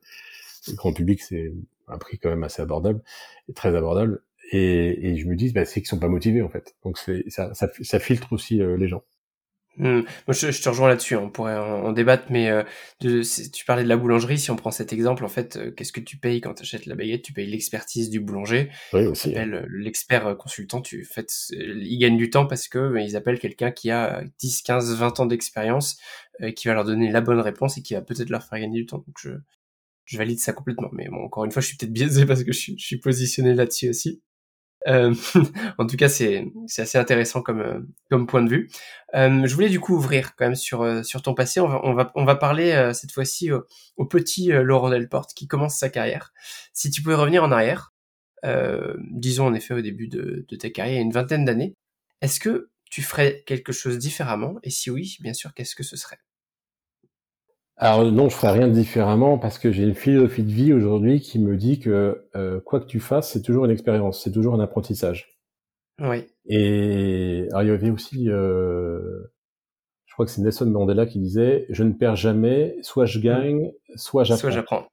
grand 0.75 0.93
public 0.93 1.21
c'est 1.23 1.53
un 1.89 1.99
prix 1.99 2.19
quand 2.19 2.31
même 2.31 2.45
assez 2.45 2.63
abordable, 2.63 3.03
et 3.49 3.53
très 3.53 3.75
abordable. 3.77 4.23
Et, 4.53 5.09
et 5.09 5.17
je 5.17 5.27
me 5.27 5.35
dis, 5.35 5.51
bah, 5.51 5.65
c'est 5.65 5.81
qu'ils 5.81 5.89
sont 5.89 5.99
pas 5.99 6.09
motivés 6.09 6.43
en 6.43 6.49
fait. 6.49 6.75
Donc 6.85 6.99
c'est 6.99 7.25
ça, 7.29 7.55
ça, 7.55 7.71
ça 7.81 7.99
filtre 7.99 8.33
aussi 8.33 8.59
les 8.59 8.89
gens. 8.89 9.03
Mmh. 9.77 10.01
Moi, 10.01 10.05
je, 10.29 10.51
je, 10.51 10.63
te 10.63 10.69
rejoins 10.69 10.89
là-dessus. 10.89 11.15
Hein. 11.15 11.23
On 11.25 11.31
pourrait 11.31 11.57
en, 11.57 11.93
débattre, 11.93 12.27
mais 12.31 12.51
euh, 12.51 12.63
de, 13.01 13.23
tu 13.51 13.65
parlais 13.65 13.85
de 13.85 13.89
la 13.89 13.97
boulangerie. 13.97 14.39
Si 14.39 14.51
on 14.51 14.57
prend 14.57 14.71
cet 14.71 14.93
exemple, 14.93 15.25
en 15.25 15.29
fait, 15.29 15.57
euh, 15.57 15.71
qu'est-ce 15.71 15.93
que 15.93 16.01
tu 16.01 16.19
payes 16.19 16.41
quand 16.41 16.55
tu 16.55 16.63
achètes 16.63 16.87
la 16.87 16.95
baguette? 16.95 17.23
Tu 17.23 17.33
payes 17.33 17.47
l'expertise 17.47 18.11
du 18.11 18.21
boulanger. 18.21 18.71
Oui, 18.93 19.07
aussi. 19.07 19.37
Hein. 19.37 19.51
Euh, 19.53 19.67
l'expert 19.71 20.37
consultant. 20.37 20.83
Tu 20.83 21.05
fait, 21.05 21.31
il 21.51 21.99
gagne 21.99 22.17
du 22.17 22.29
temps 22.29 22.47
parce 22.47 22.69
que 22.69 22.99
ils 23.01 23.17
appellent 23.17 23.39
quelqu'un 23.39 23.71
qui 23.71 23.91
a 23.91 24.23
10, 24.41 24.63
15, 24.63 24.95
20 24.97 25.21
ans 25.21 25.27
d'expérience, 25.27 25.97
qui 26.57 26.69
va 26.69 26.75
leur 26.75 26.85
donner 26.85 27.11
la 27.11 27.21
bonne 27.21 27.41
réponse 27.41 27.79
et 27.79 27.83
qui 27.83 27.95
va 27.95 28.03
peut-être 28.03 28.31
leur 28.31 28.45
faire 28.45 28.59
gagner 28.59 28.81
du 28.81 28.87
temps. 28.87 28.99
Donc 28.99 29.17
je, 29.19 29.31
je 30.05 30.19
valide 30.19 30.39
ça 30.39 30.53
complètement. 30.53 30.91
Mais 30.93 31.09
bon, 31.09 31.25
encore 31.25 31.45
une 31.45 31.51
fois, 31.51 31.63
je 31.63 31.69
suis 31.69 31.77
peut-être 31.77 31.93
biaisé 31.93 32.27
parce 32.27 32.45
que 32.45 32.53
je, 32.53 32.73
je 32.77 32.85
suis 32.85 32.99
positionné 32.99 33.55
là-dessus 33.55 33.89
aussi. 33.89 34.23
Euh, 34.89 35.15
en 35.79 35.87
tout 35.87 35.97
cas, 35.97 36.09
c'est 36.09 36.45
assez 36.79 36.99
intéressant 36.99 37.43
comme 37.43 37.61
euh, 37.61 37.81
comme 38.11 38.27
point 38.27 38.43
de 38.43 38.51
vue. 38.51 38.71
Euh, 39.15 39.47
je 39.47 39.55
voulais 39.55 39.69
du 39.69 39.81
coup 39.81 39.95
ouvrir 39.95 40.35
quand 40.37 40.47
même 40.47 40.55
sur 40.55 40.83
euh, 40.83 41.03
sur 41.03 41.23
ton 41.23 41.35
passé. 41.35 41.61
On 41.61 41.69
va 41.69 41.81
on 41.85 41.95
va 41.95 42.13
on 42.15 42.25
va 42.25 42.35
parler 42.35 42.91
cette 42.95 43.13
fois-ci 43.13 43.51
au, 43.53 44.05
petit 44.07 44.49
Laurent 44.53 44.91
Delporte 44.91 45.35
qui 45.35 45.47
commence 45.47 45.77
sa 45.77 45.89
carrière. 45.89 46.33
Si 46.73 46.91
tu 46.91 47.03
pouvais 47.03 47.15
revenir 47.15 47.45
en 47.45 47.53
arrière, 47.53 47.93
disons 48.99 49.47
en 49.47 49.55
effet 49.55 49.75
au 49.75 49.81
début 49.81 50.09
de, 50.09 50.45
de 50.49 50.57
ta 50.57 50.71
carrière, 50.71 50.95
il 50.95 50.97
y 50.97 51.01
a 51.01 51.03
une 51.03 51.13
vingtaine 51.13 51.45
d'années, 51.45 51.75
est-ce 52.21 52.41
que 52.41 52.71
tu 52.91 53.03
ferais 53.03 53.43
quelque 53.47 53.73
chose 53.73 53.99
différemment? 53.99 54.57
Et 54.63 54.71
si 54.71 54.91
oui, 54.91 55.17
bien 55.21 55.35
sûr, 55.35 55.55
qu'est-ce 55.55 55.75
que 55.77 55.85
ce 55.85 55.97
serait? 55.97 56.19
Alors 57.83 58.13
non, 58.13 58.29
je 58.29 58.37
ferai 58.37 58.53
rien 58.53 58.69
de 58.69 58.73
différemment 58.73 59.39
parce 59.39 59.59
que 59.59 59.73
j'ai 59.73 59.83
une 59.83 59.97
philosophie 59.97 60.45
de 60.45 60.53
vie 60.53 60.73
aujourd'hui 60.73 61.21
qui 61.21 61.41
me 61.41 61.57
dit 61.57 61.81
que 61.81 62.29
euh, 62.37 62.61
quoi 62.61 62.79
que 62.79 62.87
tu 62.87 63.01
fasses, 63.01 63.33
c'est 63.33 63.43
toujours 63.43 63.65
une 63.65 63.73
expérience, 63.73 64.23
c'est 64.23 64.31
toujours 64.31 64.55
un 64.55 64.61
apprentissage. 64.61 65.37
Oui. 66.01 66.29
Et 66.47 67.49
alors, 67.51 67.63
il 67.65 67.69
y 67.69 67.71
avait 67.73 67.91
aussi, 67.91 68.31
euh, 68.31 69.25
je 70.07 70.13
crois 70.13 70.25
que 70.25 70.31
c'est 70.31 70.43
Nelson 70.43 70.67
Mandela 70.67 71.07
qui 71.07 71.19
disait, 71.19 71.67
je 71.71 71.83
ne 71.83 71.93
perds 71.93 72.15
jamais, 72.15 72.77
soit 72.83 73.05
je 73.05 73.19
gagne, 73.19 73.73
soit 73.97 74.23
j'apprends. 74.23 74.41
Soit 74.41 74.51
j'apprends. 74.51 74.87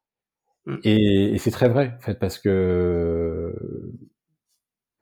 Mm. 0.66 0.78
Et, 0.84 1.38
c'est 1.38 1.52
très 1.52 1.70
vrai 1.70 1.94
en 1.96 2.02
fait 2.02 2.18
parce 2.18 2.40
que 2.40 3.54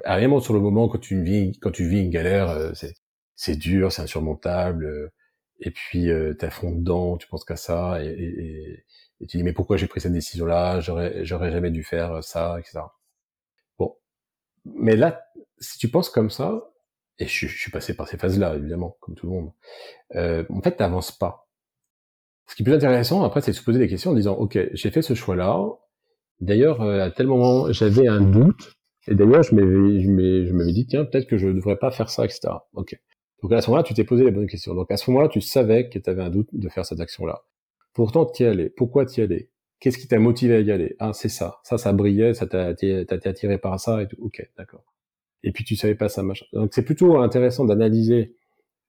vraiment 0.05 0.41
sur 0.41 0.53
le 0.53 0.59
moment 0.59 0.87
quand 0.89 0.99
tu 0.99 1.23
vis 1.23 1.57
quand 1.59 1.71
tu 1.71 1.87
vis 1.87 2.01
une 2.01 2.09
galère, 2.09 2.49
euh, 2.49 2.71
c'est 2.73 2.95
c'est 3.37 3.55
dur, 3.55 3.93
c'est 3.93 4.01
insurmontable 4.01 5.11
et 5.59 5.71
puis 5.71 6.09
euh, 6.11 6.33
t'es 6.33 6.49
dedans, 6.63 7.17
tu 7.17 7.27
penses 7.27 7.45
qu'à 7.45 7.55
ça, 7.55 8.03
et, 8.03 8.07
et, 8.07 8.85
et, 9.21 9.27
tu 9.27 9.37
dis 9.37 9.43
mais 9.43 9.53
pourquoi 9.53 9.77
j'ai 9.77 9.87
pris 9.87 10.01
cette 10.01 10.13
décision-là, 10.13 10.79
j'aurais 10.79 11.25
j'aurais 11.25 11.51
jamais 11.51 11.71
dû 11.71 11.83
faire 11.83 12.23
ça, 12.23 12.57
etc. 12.59 12.79
Bon, 13.79 13.95
mais 14.65 14.95
là, 14.95 15.23
si 15.59 15.77
tu 15.77 15.89
penses 15.89 16.09
comme 16.09 16.29
ça, 16.29 16.71
et 17.19 17.27
je, 17.27 17.47
je 17.47 17.57
suis 17.57 17.71
passé 17.71 17.95
par 17.95 18.07
ces 18.07 18.17
phases-là 18.17 18.55
évidemment, 18.55 18.97
comme 19.01 19.15
tout 19.15 19.27
le 19.27 19.33
monde, 19.33 19.51
euh, 20.15 20.45
en 20.49 20.61
fait 20.61 20.75
t'avances 20.75 21.11
pas. 21.11 21.47
Ce 22.47 22.55
qui 22.55 22.63
est 22.63 22.65
plus 22.65 22.75
intéressant 22.75 23.23
après, 23.23 23.41
c'est 23.41 23.51
de 23.51 23.57
se 23.57 23.63
poser 23.63 23.79
des 23.79 23.89
questions 23.89 24.11
en 24.11 24.15
disant 24.15 24.35
ok, 24.35 24.57
j'ai 24.73 24.91
fait 24.91 25.01
ce 25.01 25.13
choix-là. 25.15 25.59
D'ailleurs, 26.39 26.81
euh, 26.81 27.01
à 27.03 27.11
tel 27.11 27.27
moment, 27.27 27.71
j'avais 27.71 28.07
un 28.07 28.21
doute. 28.21 28.73
Et 29.07 29.15
d'ailleurs, 29.15 29.43
je 29.43 29.55
m'avais, 29.55 30.01
je 30.45 30.53
m'avais 30.53 30.73
dit, 30.73 30.85
tiens, 30.85 31.05
peut-être 31.05 31.27
que 31.27 31.37
je 31.37 31.47
ne 31.47 31.53
devrais 31.53 31.77
pas 31.77 31.91
faire 31.91 32.09
ça, 32.09 32.25
etc. 32.25 32.49
Ok. 32.73 32.95
Donc 33.41 33.51
à 33.51 33.61
ce 33.61 33.69
moment-là, 33.69 33.83
tu 33.83 33.93
t'es 33.93 34.03
posé 34.03 34.23
les 34.23 34.31
bonnes 34.31 34.47
questions. 34.47 34.73
Donc 34.73 34.91
à 34.91 34.97
ce 34.97 35.09
moment-là, 35.11 35.29
tu 35.29 35.41
savais 35.41 35.89
que 35.89 35.99
tu 35.99 36.09
avais 36.09 36.23
un 36.23 36.29
doute 36.29 36.49
de 36.53 36.69
faire 36.69 36.85
cette 36.85 36.99
action-là. 36.99 37.43
Pourtant, 37.93 38.25
tu 38.25 38.43
y 38.43 38.45
allais. 38.45 38.69
Pourquoi 38.69 39.05
tu 39.05 39.21
y 39.21 39.23
allais? 39.23 39.49
Qu'est-ce 39.79 39.97
qui 39.97 40.07
t'a 40.07 40.17
motivé 40.19 40.55
à 40.55 40.59
y 40.61 40.71
aller? 40.71 40.95
Ah, 40.99 41.13
c'est 41.13 41.29
ça. 41.29 41.59
Ça, 41.63 41.77
ça 41.77 41.93
brillait, 41.93 42.33
ça 42.33 42.47
t'a 42.47 42.71
été 42.71 43.05
attiré 43.25 43.57
par 43.59 43.79
ça 43.79 44.01
et 44.01 44.07
tout. 44.07 44.17
Ok, 44.19 44.47
d'accord. 44.57 44.83
Et 45.43 45.51
puis 45.51 45.63
tu 45.63 45.75
savais 45.75 45.95
pas 45.95 46.09
ça, 46.09 46.23
machin. 46.23 46.45
Donc 46.53 46.73
c'est 46.73 46.83
plutôt 46.83 47.17
intéressant 47.17 47.65
d'analyser 47.65 48.35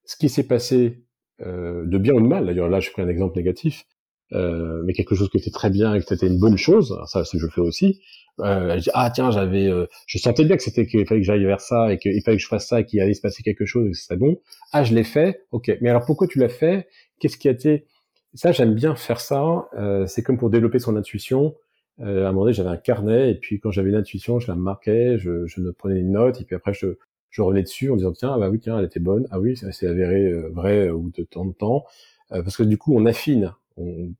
ce 0.04 0.16
qui 0.16 0.28
s'est 0.28 0.46
passé 0.46 1.04
euh, 1.42 1.84
de 1.84 1.98
bien 1.98 2.14
ou 2.14 2.20
de 2.20 2.26
mal. 2.26 2.46
D'ailleurs, 2.46 2.68
là, 2.68 2.80
je 2.80 2.90
prends 2.90 3.02
un 3.02 3.08
exemple 3.08 3.36
négatif, 3.36 3.84
euh, 4.32 4.82
mais 4.84 4.92
quelque 4.92 5.14
chose 5.14 5.30
qui 5.30 5.38
était 5.38 5.50
très 5.50 5.70
bien 5.70 5.94
et 5.94 6.00
que 6.00 6.06
c'était 6.06 6.26
une 6.26 6.38
bonne 6.38 6.58
chose. 6.58 6.98
Ça, 7.06 7.24
c'est 7.24 7.38
je 7.38 7.46
fais 7.46 7.60
aussi. 7.60 8.00
Euh, 8.40 8.70
elle 8.70 8.80
dit 8.80 8.90
ah 8.94 9.10
tiens 9.10 9.32
j'avais 9.32 9.66
euh, 9.66 9.86
je 10.06 10.16
sentais 10.18 10.44
bien 10.44 10.56
que 10.56 10.62
c'était 10.62 10.86
qu'il 10.86 11.04
fallait 11.06 11.20
que 11.20 11.26
j'aille 11.26 11.44
vers 11.44 11.60
ça 11.60 11.92
et 11.92 11.98
qu'il 11.98 12.22
fallait 12.22 12.36
que 12.36 12.42
je 12.42 12.46
fasse 12.46 12.68
ça 12.68 12.78
et 12.80 12.84
qu'il 12.84 13.00
allait 13.00 13.14
se 13.14 13.20
passer 13.20 13.42
quelque 13.42 13.64
chose 13.64 13.88
et 13.88 13.90
que 13.90 13.96
c'était 13.96 14.16
bon. 14.16 14.38
Ah 14.72 14.84
je 14.84 14.94
l'ai 14.94 15.02
fait. 15.02 15.44
Ok. 15.50 15.76
Mais 15.80 15.90
alors 15.90 16.04
pourquoi 16.04 16.28
tu 16.28 16.38
l'as 16.38 16.48
fait? 16.48 16.86
Qu'est-ce 17.18 17.36
qui 17.36 17.48
a 17.48 17.50
été? 17.50 17.86
Ça 18.34 18.52
j'aime 18.52 18.74
bien 18.74 18.94
faire 18.94 19.20
ça. 19.20 19.68
Euh, 19.76 20.06
c'est 20.06 20.22
comme 20.22 20.38
pour 20.38 20.50
développer 20.50 20.78
son 20.78 20.94
intuition. 20.96 21.56
Euh, 22.00 22.26
à 22.26 22.28
un 22.28 22.32
moment 22.32 22.42
donné, 22.42 22.52
j'avais 22.52 22.68
un 22.68 22.76
carnet 22.76 23.32
et 23.32 23.34
puis 23.34 23.58
quand 23.58 23.72
j'avais 23.72 23.88
une 23.88 23.96
intuition, 23.96 24.38
je 24.38 24.46
la 24.46 24.54
marquais, 24.54 25.18
je, 25.18 25.46
je 25.46 25.60
prenais 25.70 25.98
une 25.98 26.12
note 26.12 26.40
et 26.40 26.44
puis 26.44 26.54
après 26.54 26.72
je, 26.72 26.96
je 27.30 27.42
revenais 27.42 27.62
dessus 27.62 27.90
en 27.90 27.96
disant 27.96 28.12
tiens 28.12 28.34
ah 28.34 28.38
bah 28.38 28.50
oui 28.50 28.60
tiens 28.60 28.78
elle 28.78 28.84
était 28.84 29.00
bonne. 29.00 29.26
Ah 29.32 29.40
oui 29.40 29.56
c'est 29.56 29.88
avéré 29.88 30.26
euh, 30.26 30.48
vrai 30.52 30.90
ou 30.90 31.10
de 31.10 31.24
temps 31.24 31.42
en 31.42 31.52
temps. 31.52 31.84
Parce 32.30 32.58
que 32.58 32.62
du 32.62 32.76
coup 32.76 32.94
on 32.94 33.06
affine 33.06 33.54
on, 33.78 34.12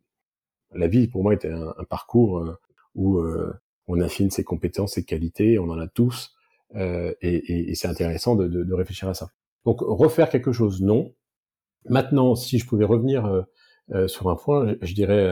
la 0.75 0.89
vie 0.89 1.09
pour 1.09 1.23
moi 1.23 1.35
était 1.35 1.51
un, 1.51 1.75
un 1.77 1.85
parcours 1.85 2.39
euh, 2.39 2.59
où 2.95 3.21
on 3.87 4.01
affine 4.01 4.31
ses 4.31 4.45
compétences 4.45 4.95
ses 4.95 5.05
qualités 5.05 5.59
on 5.59 5.71
en 5.71 5.79
a 5.79 5.87
tous 5.87 6.35
et, 6.75 7.17
et, 7.23 7.71
et 7.71 7.75
c'est 7.75 7.89
intéressant 7.89 8.35
de, 8.37 8.49
de, 8.49 8.65
de, 8.65 8.75
réfléchir 8.75 9.09
à 9.09 9.15
ça. 9.15 9.31
Donc 9.65 9.81
refaire 9.81 10.29
quelque 10.29 10.53
chose 10.53 10.83
non. 10.83 11.15
Maintenant 11.89 12.35
si 12.35 12.59
je 12.59 12.67
pouvais 12.67 12.85
revenir 12.85 13.47
sur 14.07 14.29
un 14.29 14.37
point 14.37 14.67
je, 14.69 14.87
je 14.87 14.95
dirais 14.95 15.27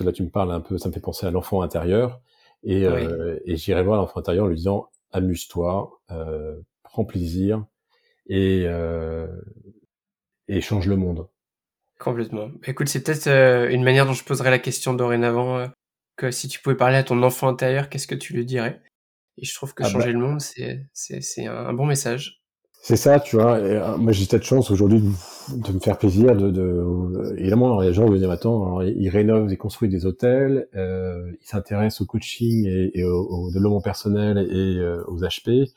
là 0.00 0.12
tu 0.12 0.22
me 0.22 0.30
parles 0.30 0.52
un 0.52 0.60
peu, 0.60 0.78
ça 0.78 0.88
me 0.88 0.94
fait 0.94 1.00
penser 1.00 1.26
à 1.26 1.30
l'enfant 1.30 1.62
intérieur, 1.62 2.20
et, 2.62 2.84
euh, 2.84 3.38
et 3.44 3.56
j'irai 3.56 3.82
voir 3.82 3.96
l'enfant 3.98 4.20
intérieur 4.20 4.44
en 4.44 4.48
lui 4.48 4.56
disant 4.56 4.88
amuse-toi, 5.10 6.00
euh, 6.10 6.60
prends 6.82 7.04
plaisir 7.04 7.64
et, 8.26 8.64
euh, 8.66 9.26
et 10.48 10.60
change 10.60 10.86
le 10.86 10.96
monde. 10.96 11.28
Complètement. 12.02 12.50
Écoute, 12.66 12.88
c'est 12.88 13.04
peut-être 13.04 13.28
euh, 13.28 13.70
une 13.70 13.84
manière 13.84 14.06
dont 14.06 14.12
je 14.12 14.24
poserais 14.24 14.50
la 14.50 14.58
question 14.58 14.92
dorénavant 14.92 15.58
euh, 15.58 15.68
que 16.16 16.32
si 16.32 16.48
tu 16.48 16.60
pouvais 16.60 16.74
parler 16.74 16.96
à 16.96 17.04
ton 17.04 17.22
enfant 17.22 17.46
intérieur, 17.46 17.88
qu'est-ce 17.88 18.08
que 18.08 18.16
tu 18.16 18.32
lui 18.32 18.44
dirais? 18.44 18.82
Et 19.38 19.44
je 19.44 19.54
trouve 19.54 19.72
que 19.72 19.84
ah 19.84 19.88
changer 19.88 20.06
bah. 20.06 20.18
le 20.18 20.18
monde, 20.18 20.40
c'est 20.40 21.46
un 21.46 21.72
bon 21.72 21.86
message. 21.86 22.42
C'est 22.82 22.96
ça, 22.96 23.20
tu 23.20 23.36
vois. 23.36 23.60
Et, 23.60 23.76
euh, 23.76 23.96
moi, 23.98 24.10
j'ai 24.10 24.24
cette 24.24 24.42
chance 24.42 24.72
aujourd'hui 24.72 25.00
de, 25.00 25.62
de, 25.62 25.72
me 25.72 25.78
faire 25.78 25.96
plaisir. 25.96 26.34
De, 26.34 26.50
de... 26.50 27.36
Évidemment, 27.38 27.80
les 27.80 27.94
gens 27.94 28.08
me 28.08 28.18
disent 28.18 28.28
attends, 28.28 28.80
ils 28.80 29.08
rénovent, 29.08 29.52
ils 29.52 29.56
construisent 29.56 29.92
des 29.92 30.04
hôtels, 30.04 30.66
ils 30.74 31.46
s'intéressent 31.46 32.00
au 32.00 32.06
coaching 32.06 32.66
et, 32.66 32.98
et 32.98 33.04
au, 33.04 33.28
au, 33.28 33.52
développement 33.52 33.80
personnel 33.80 34.38
et 34.38 34.84
aux 35.06 35.20
HP. 35.20 35.70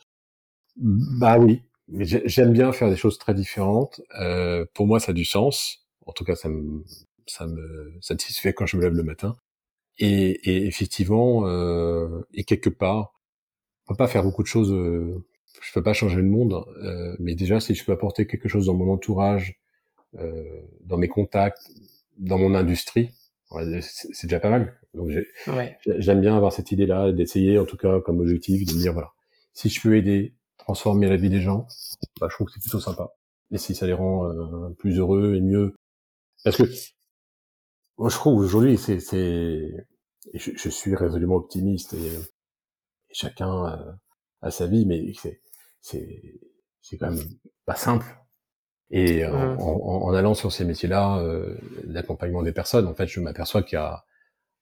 Bah 0.77 1.37
oui, 1.37 1.61
j'aime 1.99 2.51
bien 2.51 2.71
faire 2.71 2.89
des 2.89 2.95
choses 2.95 3.19
très 3.19 3.35
différentes. 3.35 4.01
Pour 4.73 4.87
moi, 4.87 4.99
ça 4.99 5.11
a 5.11 5.13
du 5.13 5.23
sens. 5.23 5.84
En 6.05 6.13
tout 6.13 6.23
cas, 6.23 6.35
ça 6.35 6.49
me, 6.49 6.83
ça 7.27 7.47
me 7.47 7.97
satisfait 8.01 8.53
quand 8.53 8.65
je 8.65 8.77
me 8.77 8.81
lève 8.81 8.93
le 8.93 9.03
matin. 9.03 9.35
Et, 9.97 10.31
et 10.49 10.65
effectivement, 10.67 11.47
euh, 11.47 12.21
et 12.33 12.43
quelque 12.43 12.69
part, 12.69 13.13
on 13.87 13.93
peut 13.93 13.97
pas 13.97 14.07
faire 14.07 14.23
beaucoup 14.23 14.43
de 14.43 14.47
choses 14.47 14.73
euh, 14.73 15.25
je 15.61 15.73
peux 15.73 15.83
pas 15.83 15.93
changer 15.93 16.17
le 16.17 16.23
monde, 16.23 16.65
euh, 16.83 17.15
mais 17.19 17.35
déjà 17.35 17.59
si 17.59 17.75
je 17.75 17.83
peux 17.85 17.91
apporter 17.91 18.27
quelque 18.27 18.47
chose 18.47 18.67
dans 18.67 18.73
mon 18.73 18.91
entourage, 18.91 19.59
euh, 20.19 20.43
dans 20.81 20.97
mes 20.97 21.07
contacts, 21.07 21.69
dans 22.17 22.37
mon 22.37 22.53
industrie, 22.55 23.11
c'est 23.81 24.27
déjà 24.27 24.39
pas 24.39 24.49
mal. 24.49 24.79
Donc 24.93 25.09
j'aime 25.85 26.21
bien 26.21 26.35
avoir 26.35 26.53
cette 26.53 26.71
idée-là, 26.71 27.11
d'essayer 27.11 27.59
en 27.59 27.65
tout 27.65 27.77
cas 27.77 27.99
comme 28.01 28.19
objectif 28.19 28.65
de 28.65 28.73
me 28.73 28.79
dire 28.79 28.93
voilà, 28.93 29.11
si 29.53 29.69
je 29.69 29.81
peux 29.81 29.95
aider, 29.95 30.35
transformer 30.57 31.07
la 31.07 31.17
vie 31.17 31.29
des 31.29 31.41
gens, 31.41 31.67
bah, 32.19 32.27
je 32.29 32.35
trouve 32.35 32.47
que 32.47 32.53
c'est 32.53 32.61
plutôt 32.61 32.79
sympa. 32.79 33.13
Et 33.51 33.57
si 33.57 33.75
ça 33.75 33.85
les 33.85 33.93
rend 33.93 34.25
euh, 34.25 34.69
plus 34.77 34.99
heureux 34.99 35.35
et 35.35 35.41
mieux, 35.41 35.75
parce 36.45 36.55
que 36.55 36.63
moi 37.97 38.07
je 38.09 38.15
trouve 38.15 38.39
aujourd'hui 38.39 38.77
c'est 38.77 39.01
c'est 39.01 39.85
je, 40.33 40.51
je, 40.55 40.69
suis 40.69 40.95
résolument 40.95 41.35
optimiste 41.35 41.93
et, 41.93 42.07
et 42.07 43.13
chacun 43.13 43.65
euh, 43.67 43.91
a 44.41 44.51
sa 44.51 44.67
vie, 44.67 44.85
mais 44.85 45.11
c'est 45.21 45.41
c'est 45.81 46.39
c'est 46.81 46.97
quand 46.97 47.11
même 47.11 47.23
pas 47.65 47.75
simple. 47.75 48.05
Et 48.91 49.23
euh, 49.23 49.55
mmh. 49.55 49.59
en, 49.59 50.05
en, 50.07 50.13
allant 50.13 50.35
sur 50.35 50.51
ces 50.51 50.63
métiers-là, 50.63 51.19
euh, 51.19 51.57
l'accompagnement 51.85 52.43
des 52.43 52.51
personnes, 52.51 52.87
en 52.87 52.93
fait, 52.93 53.07
je 53.07 53.19
m'aperçois 53.19 53.63
qu'il 53.63 53.77
y 53.77 53.81
a 53.81 54.05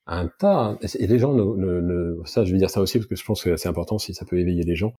un 0.06 0.28
tas, 0.28 0.78
et 0.82 1.08
les 1.08 1.20
gens, 1.20 1.34
ne, 1.34 1.44
ne, 1.44 2.24
ça, 2.26 2.46
je 2.46 2.52
vais 2.52 2.58
dire 2.58 2.70
ça 2.70 2.82
aussi 2.82 3.00
parce 3.00 3.08
que 3.08 3.16
je 3.16 3.26
pense 3.26 3.44
que 3.44 3.58
c'est 3.58 3.70
important 3.70 3.98
si 3.98 4.14
ça 4.14 4.26
peut 4.26 4.40
éveiller 4.40 4.64
les 4.64 4.76
gens. 4.76 4.94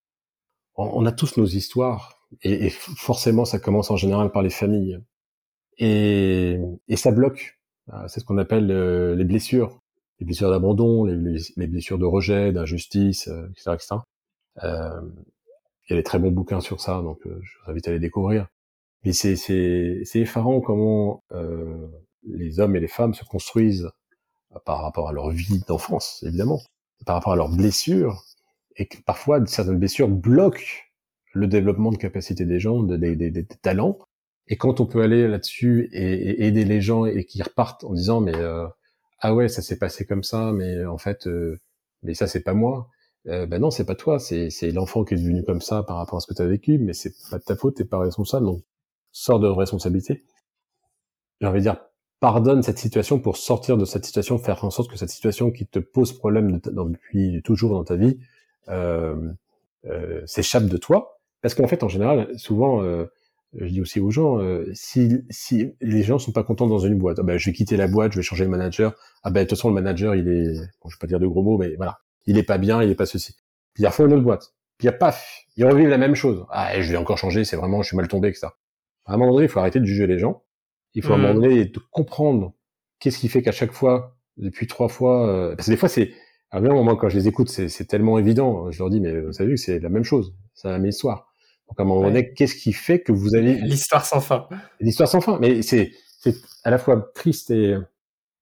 On, 0.77 1.07
a 1.07 1.13
tous 1.13 1.37
nos 1.37 1.47
histoires, 1.47 2.27
et, 2.43 2.67
et, 2.67 2.71
forcément, 2.71 3.45
ça 3.45 3.59
commence 3.59 3.91
en 3.91 3.97
général 3.97 4.31
par 4.33 4.43
les 4.43 4.51
familles, 4.51 4.99
et, 5.79 6.59
et 6.89 6.97
ça 6.97 7.11
bloque. 7.11 7.59
Euh, 7.93 8.09
c'est 8.09 8.21
ce 8.21 8.25
qu'on 8.25 8.39
appelle 8.39 8.71
euh, 8.71 9.15
les 9.15 9.25
blessures, 9.25 9.83
les 10.21 10.27
blessures 10.27 10.51
d'abandon, 10.51 11.05
les, 11.05 11.39
les, 11.57 11.67
blessures 11.67 11.99
de 11.99 12.07
rejet, 12.07 12.53
d'injustice, 12.53 13.29
etc., 13.29 13.73
etc. 13.75 13.97
Euh, 14.63 15.01
il 15.87 15.93
y 15.93 15.97
a 15.97 15.97
des 16.01 16.03
très 16.03 16.19
bons 16.19 16.31
bouquins 16.31 16.61
sur 16.61 16.81
ça, 16.81 17.03
donc 17.03 17.27
euh, 17.27 17.39
je 17.43 17.59
vous 17.65 17.71
invite 17.71 17.89
à 17.89 17.93
les 17.93 17.99
découvrir. 17.99 18.49
Mais 19.05 19.13
c'est 19.13 19.37
c'est 19.37 20.01
c'est 20.05 20.21
effarant 20.21 20.61
comment 20.61 21.23
euh, 21.33 21.89
les 22.25 22.61
hommes 22.61 22.77
et 22.77 22.81
les 22.81 22.89
femmes 22.89 23.15
se 23.15 23.25
construisent 23.25 23.91
euh, 24.55 24.59
par 24.65 24.83
rapport 24.83 25.09
à 25.09 25.13
leur 25.13 25.31
vie 25.31 25.63
d'enfance, 25.69 26.23
évidemment, 26.27 26.61
par 27.07 27.17
rapport 27.17 27.35
à 27.35 27.37
leurs 27.37 27.51
blessures, 27.51 28.23
et 28.77 28.87
que 28.87 28.99
parfois 29.03 29.45
certaines 29.47 29.79
blessures 29.79 30.09
bloquent 30.09 30.65
le 31.35 31.47
développement 31.49 31.91
de 31.91 31.97
capacités 31.99 32.47
des 32.47 32.61
gens, 32.61 32.83
des, 32.83 33.17
des, 33.17 33.31
des, 33.31 33.45
talents. 33.45 33.99
Et 34.49 34.57
quand 34.57 34.81
on 34.81 34.87
peut 34.87 35.03
aller 35.03 35.27
là-dessus 35.29 35.89
et, 35.93 36.47
aider 36.47 36.65
les 36.65 36.81
gens 36.81 37.07
et 37.07 37.25
qu'ils 37.25 37.43
repartent 37.43 37.85
en 37.85 37.93
disant 37.93 38.21
mais 38.21 38.37
euh, 38.37 38.67
ah 39.21 39.35
ouais 39.35 39.49
ça 39.49 39.63
s'est 39.63 39.79
passé 39.79 40.07
comme 40.07 40.23
ça, 40.23 40.53
mais 40.53 40.85
en 40.85 40.99
fait 40.99 41.27
euh, 41.27 41.61
mais 42.03 42.15
ça 42.15 42.27
c'est 42.27 42.43
pas 42.43 42.55
moi 42.55 42.89
euh, 43.27 43.47
ben 43.47 43.59
non, 43.59 43.71
c'est 43.71 43.87
pas 43.87 43.95
toi, 43.95 44.19
c'est 44.19 44.51
l'enfant 44.73 45.05
qui 45.05 45.15
est 45.15 45.17
devenu 45.17 45.43
comme 45.45 45.63
ça 45.63 45.83
par 45.83 45.97
rapport 45.97 46.19
à 46.19 46.21
ce 46.21 46.27
que 46.27 46.35
tu 46.35 46.43
as 46.43 46.47
vécu, 46.47 46.79
mais 46.79 46.93
c'est 46.93 47.15
pas 47.31 47.39
de 47.39 47.45
ta 47.45 47.57
faute, 47.57 47.77
t'es 47.77 47.85
pas 47.85 47.99
responsable, 47.99 48.45
donc 48.45 48.63
sors 49.13 49.41
de 49.41 49.49
responsabilité. 49.49 50.25
J'ai 51.41 51.47
envie 51.47 51.61
de 51.61 51.65
dire, 51.65 51.79
pardonne 52.21 52.63
cette 52.63 52.79
situation 52.79 53.19
pour 53.19 53.37
sortir 53.37 53.77
de 53.77 53.85
cette 53.85 54.05
situation, 54.05 54.39
faire 54.39 54.63
en 54.65 54.71
sorte 54.71 54.91
que 54.91 54.97
cette 54.97 55.11
situation 55.11 55.51
qui 55.51 55.67
te 55.67 55.79
pose 55.79 56.13
problème 56.13 56.61
depuis 56.61 57.43
toujours 57.43 57.73
dans 57.73 57.85
ta 57.85 57.97
vie 57.97 58.19
euh, 58.69 59.33
euh, 59.87 60.23
s'échappe 60.27 60.67
de 60.67 60.77
toi. 60.77 61.21
Parce 61.41 61.55
qu'en 61.55 61.67
fait, 61.67 61.83
en 61.83 61.89
général, 61.89 62.31
souvent, 62.39 62.83
euh, 62.83 63.07
je 63.59 63.67
dis 63.67 63.81
aussi 63.81 64.01
aux 64.01 64.11
gens, 64.11 64.39
euh, 64.39 64.67
si, 64.73 65.25
si 65.31 65.73
les 65.81 66.03
gens 66.03 66.19
sont 66.19 66.33
pas 66.33 66.43
contents 66.43 66.67
dans 66.67 66.79
une 66.79 66.99
boîte, 66.99 67.19
ah 67.21 67.23
ben, 67.23 67.39
je 67.39 67.47
vais 67.47 67.53
quitter 67.53 67.77
la 67.77 67.89
boîte, 67.89 68.13
je 68.13 68.19
vais 68.19 68.23
changer 68.23 68.45
de 68.45 68.51
manager. 68.51 68.95
Ah 69.23 69.31
ben 69.31 69.41
de 69.41 69.49
toute 69.49 69.59
façon 69.59 69.69
le 69.69 69.75
manager 69.75 70.15
il 70.15 70.29
est, 70.29 70.55
bon, 70.83 70.89
je 70.89 70.97
vais 70.97 71.01
pas 71.01 71.07
dire 71.07 71.21
de 71.21 71.27
gros 71.27 71.43
mots, 71.43 71.59
mais 71.59 71.75
voilà, 71.77 71.99
il 72.27 72.39
est 72.39 72.43
pas 72.43 72.59
bien, 72.59 72.83
il 72.83 72.91
est 72.91 72.95
pas 72.95 73.07
ceci. 73.07 73.37
Puis 73.75 73.85
il 73.85 73.87
refait 73.87 74.05
une 74.05 74.13
autre 74.13 74.23
boîte. 74.23 74.55
Puis 74.79 74.87
il 74.87 74.91
y 74.91 74.95
a 74.95 74.97
paf, 74.97 75.45
il 75.57 75.65
revivent 75.65 75.89
la 75.89 75.99
même 75.99 76.15
chose. 76.15 76.45
Ah, 76.51 76.81
je 76.81 76.91
vais 76.91 76.97
encore 76.97 77.19
changer, 77.19 77.45
c'est 77.45 77.57
vraiment, 77.57 77.83
je 77.83 77.89
suis 77.89 77.97
mal 77.97 78.09
tombé, 78.09 78.29
etc. 78.29 78.49
À 79.07 79.15
un 79.15 79.17
moment 79.17 79.33
donné, 79.33 79.45
il 79.45 79.49
faut 79.49 79.61
arrêter 79.61 79.81
de 79.81 79.85
juger 79.85 80.07
les 80.07 80.19
gens. 80.19 80.43
Il 80.95 81.03
faut 81.03 81.13
à 81.13 81.17
un 81.17 81.19
moment 81.19 81.35
mmh. 81.35 81.43
donné 81.43 81.65
de 81.65 81.79
comprendre 81.91 82.55
qu'est-ce 83.01 83.19
qui 83.19 83.29
fait 83.29 83.43
qu'à 83.43 83.53
chaque 83.53 83.73
fois, 83.73 84.17
depuis 84.37 84.67
trois 84.67 84.89
fois, 84.89 85.29
euh, 85.29 85.57
parce 85.57 85.67
que 85.67 85.73
des 85.73 85.77
fois 85.77 85.89
c'est, 85.89 86.13
à 86.51 86.59
un 86.59 86.61
moment 86.61 86.97
quand 86.97 87.09
je 87.09 87.19
les 87.19 87.29
écoute, 87.29 87.49
c'est 87.49 87.85
tellement 87.87 88.19
évident. 88.19 88.71
Je 88.71 88.79
leur 88.79 88.91
dis, 88.91 89.01
mais 89.01 89.21
vous 89.21 89.33
savez 89.33 89.51
que 89.55 89.61
c'est 89.61 89.81
la 89.81 89.89
même 89.89 90.05
chose, 90.05 90.35
c'est 90.55 90.69
la 90.69 90.79
même 90.79 90.87
histoire. 90.87 91.34
Donc 91.69 91.81
à 91.81 91.83
un 91.83 91.87
moment 91.87 92.03
donné, 92.03 92.33
qu'est-ce 92.35 92.55
qui 92.55 92.73
fait 92.73 93.01
que 93.01 93.13
vous 93.13 93.35
avez 93.35 93.55
l'histoire 93.63 94.05
sans 94.05 94.21
fin 94.21 94.49
L'histoire 94.81 95.09
sans 95.09 95.21
fin, 95.21 95.39
mais 95.41 95.63
c'est 95.63 95.93
c'est 96.21 96.37
à 96.65 96.71
la 96.71 96.79
fois 96.79 97.11
triste 97.15 97.51
et 97.51 97.77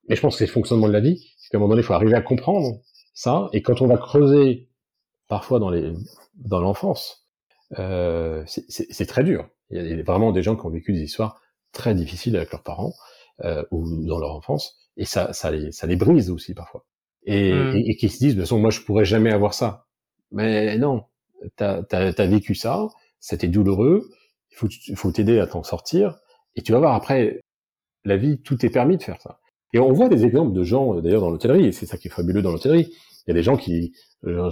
mais 0.09 0.17
je 0.17 0.21
pense 0.21 0.35
que 0.35 0.39
c'est 0.39 0.47
le 0.47 0.53
fonctionnement 0.53 0.89
de 0.89 0.93
la 0.93 1.01
vie. 1.01 1.33
C'est 1.39 1.51
qu'à 1.51 1.59
un 1.59 1.61
moment 1.61 1.71
donné, 1.71 1.83
il 1.83 1.85
faut 1.85 1.95
arriver 1.95 2.15
à 2.15 2.23
comprendre 2.23 2.81
ça. 3.15 3.49
Et 3.53 3.63
quand 3.63 3.81
on 3.83 3.87
va 3.87 3.97
creuser, 3.97 4.69
parfois 5.29 5.59
dans 5.59 5.71
les 5.71 5.93
dans 6.35 6.61
l'enfance, 6.61 7.29
euh, 7.79 8.45
c'est 8.47 9.07
très 9.07 9.25
dur. 9.25 9.49
Il 9.71 9.97
y 9.97 10.01
a 10.01 10.03
vraiment 10.03 10.33
des 10.33 10.43
gens 10.43 10.57
qui 10.57 10.67
ont 10.67 10.71
vécu 10.71 10.93
des 10.93 11.03
histoires 11.03 11.41
très 11.73 11.95
difficiles 11.95 12.37
avec 12.37 12.53
leurs 12.53 12.63
parents 12.63 12.93
euh, 13.45 13.65
ou 13.71 14.05
dans 14.07 14.19
leur 14.19 14.35
enfance, 14.35 14.77
et 14.97 15.05
ça, 15.05 15.33
ça 15.33 15.51
les, 15.51 15.73
ça 15.73 15.87
les 15.87 15.97
brise 15.97 16.31
aussi 16.31 16.55
parfois. 16.55 16.85
Et, 17.25 17.53
mmh. 17.53 17.77
et, 17.87 17.97
qui 17.97 18.09
se 18.09 18.19
disent, 18.19 18.35
de 18.35 18.41
toute 18.41 18.49
façon, 18.49 18.59
moi, 18.59 18.71
je 18.71 18.81
pourrais 18.81 19.05
jamais 19.05 19.31
avoir 19.31 19.55
ça. 19.55 19.87
Mais 20.33 20.77
non, 20.77 21.05
t'as 21.57 21.83
as, 21.93 22.21
as, 22.21 22.27
vécu 22.27 22.55
ça, 22.55 22.89
c'était 23.23 23.49
douloureux, 23.49 24.11
il 24.51 24.57
faut, 24.57 24.69
faut 24.95 25.13
t'aider 25.13 25.39
à 25.39 25.47
t'en 25.47 25.63
sortir, 25.63 26.19
et 26.57 26.63
tu 26.63 26.73
vas 26.73 26.79
voir 26.79 26.95
après, 26.95 27.41
la 28.05 28.19
vie, 28.19 28.43
tout 28.43 28.67
est 28.67 28.71
permis 28.71 28.99
de 28.99 29.03
faire 29.03 29.21
ça. 29.23 29.39
Et 29.73 29.79
on 29.79 29.93
voit 29.93 30.11
des 30.11 30.27
exemples 30.27 30.53
de 30.53 30.63
gens, 30.65 30.97
euh, 30.97 31.01
d'ailleurs 31.01 31.23
dans 31.23 31.31
l'hôtellerie, 31.31 31.67
et 31.67 31.73
c'est 31.73 31.87
ça 31.87 31.97
qui 31.97 32.09
est 32.09 32.11
fabuleux 32.11 32.43
dans 32.43 32.51
l'hôtellerie. 32.51 32.93
Il 33.27 33.29
y 33.29 33.31
a 33.31 33.35
des 33.35 33.43
gens 33.43 33.57
qui, 33.57 33.95
euh, 34.25 34.51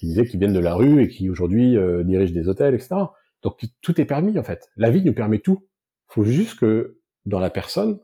qui 0.00 0.06
disaient 0.06 0.26
qu'ils 0.26 0.40
viennent 0.40 0.54
de 0.54 0.58
la 0.58 0.74
rue 0.74 1.02
et 1.02 1.08
qui 1.08 1.28
aujourd'hui 1.28 1.76
euh, 1.76 2.02
dirigent 2.02 2.32
des 2.32 2.48
hôtels, 2.48 2.74
etc. 2.74 2.96
Donc 3.42 3.60
tout 3.82 4.00
est 4.00 4.06
permis 4.06 4.38
en 4.38 4.42
fait. 4.42 4.68
La 4.76 4.90
vie 4.90 5.04
nous 5.04 5.12
permet 5.12 5.38
tout. 5.38 5.66
Il 6.10 6.14
faut 6.14 6.24
juste 6.24 6.58
que 6.58 6.98
dans 7.26 7.38
la 7.38 7.50
personne, 7.50 8.00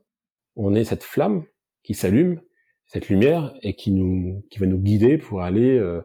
on 0.54 0.74
ait 0.74 0.84
cette 0.84 1.02
flamme 1.02 1.44
qui 1.82 1.94
s'allume, 1.94 2.40
cette 2.86 3.08
lumière, 3.08 3.54
et 3.62 3.74
qui 3.74 3.92
nous, 3.92 4.44
qui 4.50 4.58
va 4.58 4.66
nous 4.66 4.78
guider 4.78 5.16
pour 5.16 5.40
aller, 5.40 5.78
euh, 5.78 6.02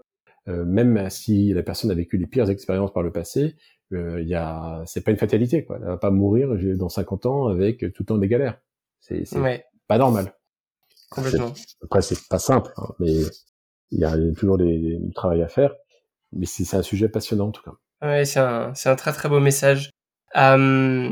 même 0.47 1.09
si 1.09 1.53
la 1.53 1.63
personne 1.63 1.91
a 1.91 1.93
vécu 1.93 2.17
les 2.17 2.27
pires 2.27 2.49
expériences 2.49 2.93
par 2.93 3.03
le 3.03 3.11
passé, 3.11 3.55
y 3.91 4.33
a, 4.33 4.83
c'est 4.85 5.03
pas 5.03 5.11
une 5.11 5.17
fatalité 5.17 5.63
quoi. 5.65 5.77
Elle 5.79 5.87
va 5.87 5.97
pas 5.97 6.11
mourir 6.11 6.49
dans 6.75 6.89
50 6.89 7.25
ans 7.25 7.47
avec 7.47 7.79
tout 7.79 8.03
le 8.03 8.05
temps 8.05 8.17
des 8.17 8.27
galères. 8.27 8.59
C'est, 8.99 9.37
ouais 9.37 9.63
pas 9.87 9.97
normal. 9.97 10.33
Complètement. 11.09 11.53
Après, 11.83 12.01
c'est 12.01 12.27
pas 12.27 12.39
simple, 12.39 12.71
hein, 12.77 12.89
mais 12.99 13.13
il 13.91 13.99
y 13.99 14.03
a 14.03 14.15
toujours 14.37 14.57
du 14.57 14.99
travail 15.15 15.41
à 15.41 15.47
faire. 15.47 15.73
Mais 16.33 16.45
c'est 16.45 16.75
un 16.75 16.83
sujet 16.83 17.07
passionnant 17.07 17.47
en 17.47 17.51
tout 17.51 17.63
cas. 17.63 17.71
Ouais, 18.05 18.25
c'est 18.25 18.39
un, 18.39 18.73
un 18.85 18.95
très 18.95 19.13
très 19.13 19.29
beau 19.29 19.39
message. 19.39 19.91
Euh, 20.35 21.09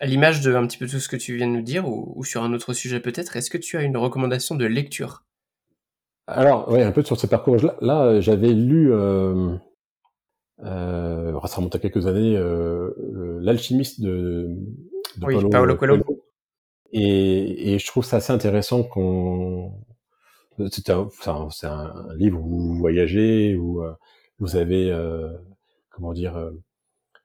à 0.00 0.06
l'image 0.06 0.40
de 0.40 0.52
un 0.54 0.66
petit 0.66 0.76
peu 0.76 0.88
tout 0.88 0.98
ce 0.98 1.08
que 1.08 1.16
tu 1.16 1.36
viens 1.36 1.46
de 1.46 1.52
nous 1.52 1.62
dire, 1.62 1.88
ou, 1.88 2.12
ou 2.16 2.24
sur 2.24 2.42
un 2.42 2.52
autre 2.52 2.72
sujet 2.72 2.98
peut-être, 2.98 3.36
est-ce 3.36 3.48
que 3.48 3.58
tu 3.58 3.76
as 3.76 3.82
une 3.82 3.96
recommandation 3.96 4.56
de 4.56 4.66
lecture? 4.66 5.24
Alors, 6.26 6.68
ouais, 6.70 6.82
un 6.82 6.92
peu 6.92 7.04
sur 7.04 7.18
ce 7.18 7.26
parcours-là. 7.26 7.76
Là, 7.80 8.20
j'avais 8.20 8.52
lu, 8.52 8.92
euh, 8.92 9.54
euh, 10.64 11.40
ça 11.46 11.56
remonte 11.56 11.76
à 11.76 11.78
quelques 11.78 12.06
années, 12.06 12.36
euh, 12.36 12.90
l'alchimiste 13.40 14.00
de, 14.00 14.48
de 15.18 15.26
oui, 15.26 15.48
Paolo, 15.50 15.76
Coelho. 15.76 16.02
Et, 16.92 17.74
et, 17.74 17.78
je 17.78 17.86
trouve 17.86 18.04
ça 18.04 18.16
assez 18.16 18.32
intéressant 18.32 18.82
qu'on. 18.82 19.72
C'est 20.70 20.88
un, 20.88 21.08
un, 21.64 22.16
livre 22.16 22.40
où 22.40 22.48
vous 22.48 22.74
voyagez, 22.76 23.54
où 23.56 23.82
euh, 23.82 23.92
vous 24.38 24.56
avez, 24.56 24.90
euh, 24.90 25.28
comment 25.90 26.14
dire, 26.14 26.36
euh, 26.36 26.50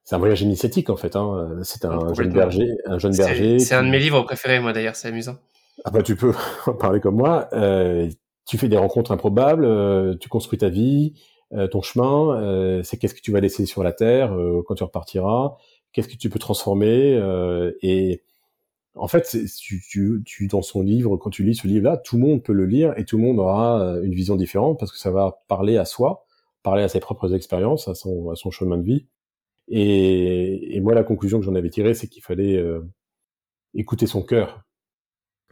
c'est 0.03 0.15
un 0.15 0.19
voyage 0.19 0.41
initiatique 0.41 0.89
en 0.89 0.97
fait. 0.97 1.15
Hein. 1.15 1.59
C'est 1.63 1.85
un 1.85 2.13
jeune 2.13 2.33
berger, 2.33 2.67
un 2.85 2.99
jeune 2.99 3.15
berger. 3.15 3.59
C'est 3.59 3.75
un 3.75 3.83
de 3.83 3.89
mes 3.89 3.99
livres 3.99 4.21
préférés, 4.23 4.59
moi 4.59 4.73
d'ailleurs. 4.73 4.95
C'est 4.95 5.07
amusant. 5.07 5.37
Ah 5.85 5.91
bah 5.91 6.03
tu 6.03 6.15
peux 6.15 6.33
en 6.65 6.73
parler 6.73 6.99
comme 6.99 7.15
moi. 7.15 7.47
Euh, 7.53 8.09
tu 8.45 8.57
fais 8.57 8.67
des 8.67 8.77
rencontres 8.77 9.11
improbables, 9.11 9.65
euh, 9.65 10.15
tu 10.15 10.29
construis 10.29 10.59
ta 10.59 10.69
vie, 10.69 11.13
euh, 11.53 11.67
ton 11.67 11.81
chemin. 11.81 12.41
Euh, 12.41 12.83
c'est 12.83 12.97
qu'est-ce 12.97 13.13
que 13.13 13.21
tu 13.21 13.31
vas 13.31 13.39
laisser 13.39 13.65
sur 13.65 13.83
la 13.83 13.93
terre 13.93 14.35
quand 14.67 14.75
tu 14.75 14.83
repartiras. 14.83 15.55
Qu'est-ce 15.91 16.07
que 16.07 16.17
tu 16.17 16.29
peux 16.29 16.39
transformer 16.39 17.19
et 17.81 18.23
en 18.95 19.07
fait, 19.07 19.37
tu, 19.57 19.81
tu, 19.81 20.21
tu, 20.25 20.47
dans 20.47 20.61
son 20.61 20.81
livre, 20.81 21.15
quand 21.15 21.29
tu 21.29 21.43
lis 21.43 21.55
ce 21.55 21.65
livre-là, 21.65 21.95
tout 21.95 22.17
le 22.17 22.23
monde 22.23 22.43
peut 22.43 22.51
le 22.51 22.65
lire 22.65 22.93
et 22.97 23.05
tout 23.05 23.17
le 23.17 23.23
monde 23.23 23.39
aura 23.39 23.79
une 24.03 24.13
vision 24.13 24.35
différente 24.35 24.77
parce 24.77 24.91
que 24.91 24.97
ça 24.97 25.11
va 25.11 25.43
parler 25.47 25.77
à 25.77 25.85
soi, 25.85 26.25
parler 26.61 26.83
à 26.83 26.89
ses 26.89 26.99
propres 26.99 27.33
expériences, 27.33 27.87
à 27.87 27.95
son, 27.95 28.31
à 28.31 28.35
son 28.35 28.51
chemin 28.51 28.77
de 28.77 28.83
vie. 28.83 29.07
Et, 29.69 30.75
et 30.75 30.81
moi, 30.81 30.93
la 30.93 31.03
conclusion 31.03 31.39
que 31.39 31.45
j'en 31.45 31.55
avais 31.55 31.69
tirée, 31.69 31.93
c'est 31.93 32.07
qu'il 32.07 32.21
fallait 32.21 32.57
euh, 32.57 32.81
écouter 33.73 34.07
son 34.07 34.21
cœur. 34.21 34.63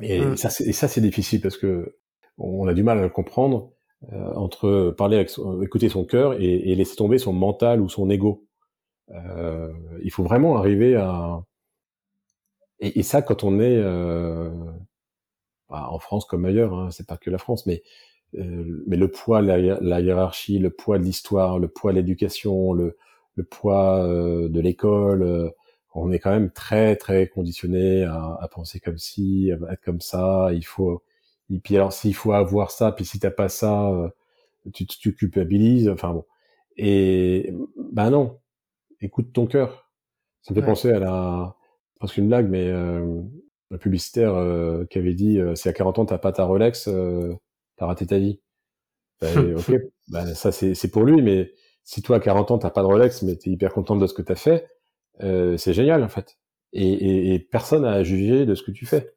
Et, 0.02 0.20
mmh. 0.20 0.38
ça, 0.38 0.50
et 0.66 0.74
ça, 0.74 0.90
c'est 0.90 1.02
difficile 1.02 1.40
parce 1.42 1.58
que 1.58 1.96
on 2.40 2.68
a 2.68 2.74
du 2.74 2.84
mal 2.84 3.00
à 3.00 3.04
le 3.04 3.10
comprendre 3.10 3.72
euh, 4.14 4.34
entre 4.36 4.94
parler 4.98 5.18
avec 5.18 5.32
écouter 5.64 5.90
son 5.90 6.06
cœur 6.06 6.34
et, 6.40 6.46
et, 6.46 6.76
laisser 6.76 6.96
tomber 6.96 7.18
son 7.18 7.34
mental 7.34 7.82
ou 7.82 7.90
son 7.90 8.10
ego. 8.10 8.46
Euh, 9.12 9.74
il 10.04 10.12
faut 10.12 10.24
vraiment 10.24 10.58
arriver 10.58 10.96
à 10.96 11.44
et, 12.80 13.00
et 13.00 13.04
ça 13.04 13.22
quand 13.22 13.44
on 13.44 13.60
est 13.60 13.78
euh, 13.78 14.50
bah, 15.70 15.88
en 15.92 16.00
France 16.00 16.26
comme 16.26 16.46
ailleurs, 16.46 16.74
hein, 16.74 16.90
c'est 16.92 17.08
pas 17.08 17.18
que 17.18 17.30
la 17.30 17.38
France, 17.38 17.66
mais 17.66 17.84
euh, 18.36 18.84
mais 18.88 18.98
le 18.98 19.10
poids, 19.10 19.42
la, 19.42 19.58
la, 19.58 20.02
hiérarchie, 20.02 20.60
le 20.60 20.70
poids 20.72 21.00
de 21.00 21.04
l'histoire, 21.04 21.60
le 21.60 21.68
poids 21.68 21.92
de 21.92 21.98
l'éducation, 21.98 22.74
le, 22.74 22.98
le 23.36 23.44
poids 23.44 24.04
euh, 24.06 24.50
de 24.50 24.60
l'école, 24.60 25.24
euh, 25.24 25.50
on 25.96 26.12
est 26.12 26.20
quand 26.20 26.32
même 26.32 26.52
très 26.52 26.96
très 26.96 27.28
conditionné 27.28 28.04
à, 28.04 28.38
à 28.40 28.48
penser 28.48 28.80
comme 28.80 28.98
ci, 29.00 29.52
à 29.52 29.74
être 29.74 29.82
comme 29.84 30.02
ça. 30.02 30.50
Il 30.54 30.66
faut 30.66 31.04
et 31.52 31.60
puis 31.60 31.76
alors 31.76 31.94
s'il 31.94 32.16
faut 32.16 32.34
avoir 32.34 32.72
ça, 32.72 32.92
puis 32.92 33.06
si 33.06 33.20
t'as 33.20 33.32
pas 33.32 33.50
ça, 33.50 33.90
euh, 33.90 34.10
tu, 34.74 34.86
tu 34.88 35.16
culpabilises. 35.16 35.90
Enfin 35.90 36.14
bon. 36.14 36.26
Et 36.78 37.54
ben 37.92 38.10
non, 38.12 38.40
écoute 39.02 39.34
ton 39.34 39.48
cœur. 39.48 39.90
Ça 40.42 40.54
me 40.54 40.62
fait 40.62 40.66
penser 40.66 40.92
à 40.92 41.00
la, 41.00 41.56
parce 42.00 42.14
qu'une 42.14 42.28
blague, 42.28 42.50
mais 42.50 42.68
euh, 42.68 43.22
le 43.70 43.78
publicitaire 43.78 44.34
euh, 44.36 44.86
qui 44.86 44.98
avait 44.98 45.14
dit 45.14 45.40
euh, 45.40 45.56
si 45.56 45.70
à 45.70 45.74
40 45.74 46.00
ans 46.00 46.06
t'as 46.06 46.18
pas 46.18 46.32
ta 46.32 46.44
Rolex, 46.44 46.88
euh, 46.88 47.36
t'as 47.78 47.86
raté 47.86 48.06
ta 48.06 48.18
vie. 48.18 48.40
Ben, 49.22 49.54
ok, 49.58 49.74
ben, 50.08 50.34
ça 50.34 50.54
c'est 50.54 50.92
pour 50.92 51.04
lui, 51.04 51.22
mais 51.22 51.52
si 51.84 52.02
toi 52.02 52.16
à 52.16 52.20
40 52.22 52.52
ans 52.52 52.58
t'as 52.58 52.70
pas 52.70 52.84
de 52.84 52.86
Rolex, 52.88 53.22
mais 53.24 53.36
t'es 53.36 53.50
hyper 53.50 53.74
content 53.74 53.98
de 53.98 54.08
ce 54.08 54.14
que 54.14 54.22
t'as 54.22 54.36
fait, 54.36 54.70
c'est 55.20 55.74
génial 55.74 56.04
en 56.04 56.08
fait. 56.08 56.38
Et, 56.72 56.88
et, 56.88 57.34
et 57.34 57.40
personne 57.40 57.84
à 57.84 58.02
juger 58.02 58.46
de 58.46 58.56
ce 58.56 58.64
que 58.64 58.72
tu 58.72 58.86
fais 58.86 59.14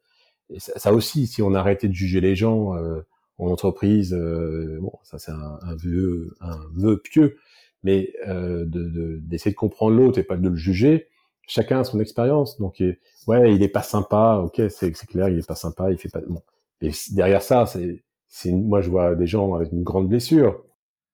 ça, 0.59 0.93
aussi, 0.93 1.27
si 1.27 1.41
on 1.41 1.53
arrêtait 1.53 1.87
de 1.87 1.93
juger 1.93 2.21
les 2.21 2.35
gens 2.35 2.75
euh, 2.75 3.01
en 3.37 3.47
entreprise, 3.47 4.13
euh, 4.13 4.79
bon, 4.81 4.93
ça 5.03 5.17
c'est 5.17 5.31
un, 5.31 5.59
un, 5.61 5.75
vœu, 5.75 6.35
un 6.41 6.59
vœu 6.73 7.01
pieux, 7.01 7.37
mais 7.83 8.13
euh, 8.27 8.65
d'essayer 8.65 9.51
de, 9.51 9.55
de, 9.55 9.59
comprendre 9.59 9.95
l'autre 9.95 10.19
et 10.19 10.23
pas 10.23 10.37
de 10.37 10.47
le 10.47 10.55
juger. 10.55 11.07
Chacun 11.47 11.81
a 11.81 11.83
son 11.83 11.99
expérience, 11.99 12.57
donc 12.57 12.81
ouais, 13.27 13.53
il 13.53 13.63
est 13.63 13.69
pas 13.69 13.81
sympa, 13.81 14.41
ok, 14.43 14.61
c'est 14.69 14.91
clair, 15.07 15.27
il 15.29 15.39
est 15.39 15.47
pas 15.47 15.55
sympa, 15.55 15.91
il 15.91 15.97
fait 15.97 16.09
pas 16.09 16.21
bon. 16.21 16.41
Et 16.81 16.91
derrière 17.11 17.41
ça, 17.41 17.65
c'est, 17.65 18.51
moi 18.51 18.81
je 18.81 18.89
vois 18.89 19.15
des 19.15 19.27
gens 19.27 19.53
avec 19.55 19.71
une 19.71 19.83
grande 19.83 20.07
blessure, 20.07 20.63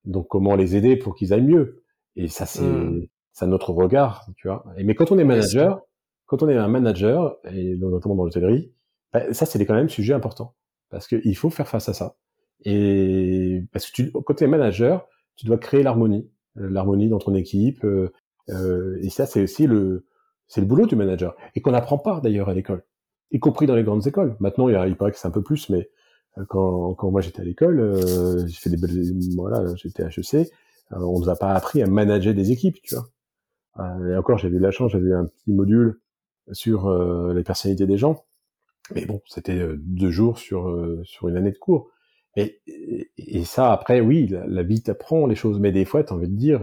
donc 0.06 0.28
comment 0.28 0.56
les 0.56 0.76
aider 0.76 0.98
pour 0.98 1.16
qu'ils 1.16 1.34
aillent 1.34 1.42
mieux? 1.42 1.84
Et 2.16 2.28
ça 2.28 2.46
c'est 2.46 2.62
mmh. 2.62 3.08
c'est 3.34 3.48
notre 3.48 3.72
regard, 3.72 4.28
tu 4.36 4.48
vois. 4.48 4.66
Et, 4.78 4.84
mais 4.84 4.94
quand 4.94 5.12
on 5.12 5.18
est 5.18 5.24
manager, 5.24 5.82
quand 6.28 6.44
on 6.44 6.50
est 6.50 6.58
un 6.58 6.68
manager 6.68 7.38
et 7.52 7.76
notamment 7.76 8.16
dans 8.16 8.24
l'hôtellerie, 8.26 8.72
bah, 9.14 9.34
ça, 9.34 9.46
c'est 9.46 9.64
quand 9.66 9.76
même 9.76 9.90
sujet 9.90 10.14
important 10.14 10.56
parce 10.90 11.08
qu'il 11.08 11.38
faut 11.38 11.50
faire 11.50 11.68
face 11.68 11.90
à 11.90 11.94
ça. 11.94 12.16
Et 12.66 13.64
parce 13.72 13.90
que 13.90 13.92
tu, 13.94 14.12
quand 14.12 14.34
tu 14.34 14.44
es 14.44 14.48
manager, 14.48 15.08
tu 15.36 15.46
dois 15.46 15.58
créer 15.58 15.84
l'harmonie, 15.84 16.30
euh, 16.58 16.70
l'harmonie 16.70 17.10
dans 17.10 17.20
ton 17.20 17.36
équipe. 17.36 17.84
Euh, 17.86 18.12
euh, 18.50 18.98
et 19.02 19.10
ça, 19.10 19.26
c'est 19.26 19.44
aussi 19.44 19.68
le, 19.68 20.06
c'est 20.48 20.62
le 20.62 20.68
boulot 20.68 20.86
du 20.86 20.96
manager 20.96 21.36
et 21.56 21.62
qu'on 21.62 21.72
n'apprend 21.72 21.98
pas 21.98 22.20
d'ailleurs 22.22 22.50
à 22.50 22.54
l'école, 22.54 22.84
y 23.32 23.40
compris 23.40 23.66
dans 23.66 23.76
les 23.76 23.84
grandes 23.84 24.06
écoles. 24.08 24.36
Maintenant, 24.40 24.68
il 24.68 24.98
paraît 24.98 25.12
que 25.12 25.18
c'est 25.18 25.28
un 25.28 25.32
peu 25.32 25.44
plus, 25.44 25.70
mais 25.70 25.90
euh, 26.38 26.46
quand, 26.50 26.96
quand 26.96 27.12
moi 27.12 27.22
j'étais 27.22 27.42
à 27.42 27.46
l'école, 27.46 27.80
euh, 27.80 28.46
j'ai 28.48 28.60
fait 28.60 28.70
des 28.70 28.78
belles, 28.78 29.14
voilà, 29.36 29.64
j'étais 29.76 30.04
HEC, 30.04 30.50
on 30.92 31.20
nous 31.20 31.30
a 31.30 31.36
pas 31.36 31.54
appris 31.54 31.82
à 31.84 31.88
manager 31.88 32.34
des 32.34 32.52
équipes, 32.52 32.82
tu 32.82 32.96
vois. 32.96 33.08
et 34.10 34.18
encore, 34.18 34.40
j'avais 34.40 34.58
eu 34.58 34.60
la 34.60 34.72
chance, 34.72 34.92
j'avais 34.92 35.14
un 35.14 35.26
petit 35.26 35.54
module 35.54 36.02
sur 36.52 36.92
les 37.32 37.44
personnalités 37.44 37.86
des 37.86 37.98
gens 37.98 38.26
mais 38.94 39.06
bon, 39.06 39.22
c'était 39.26 39.60
deux 39.78 40.10
jours 40.10 40.38
sur 40.40 40.76
sur 41.04 41.28
une 41.28 41.38
année 41.38 41.52
de 41.52 41.58
cours. 41.58 41.90
Et, 42.36 42.62
et, 43.18 43.44
ça, 43.44 43.74
après, 43.74 44.00
oui, 44.00 44.28
la, 44.28 44.64
vie 44.64 44.82
t'apprend 44.82 45.26
les 45.26 45.36
choses, 45.36 45.60
mais 45.60 45.72
des 45.72 45.84
fois, 45.84 46.04
tu 46.04 46.14
as 46.14 46.16
envie 46.16 46.30
de 46.30 46.36
dire, 46.36 46.62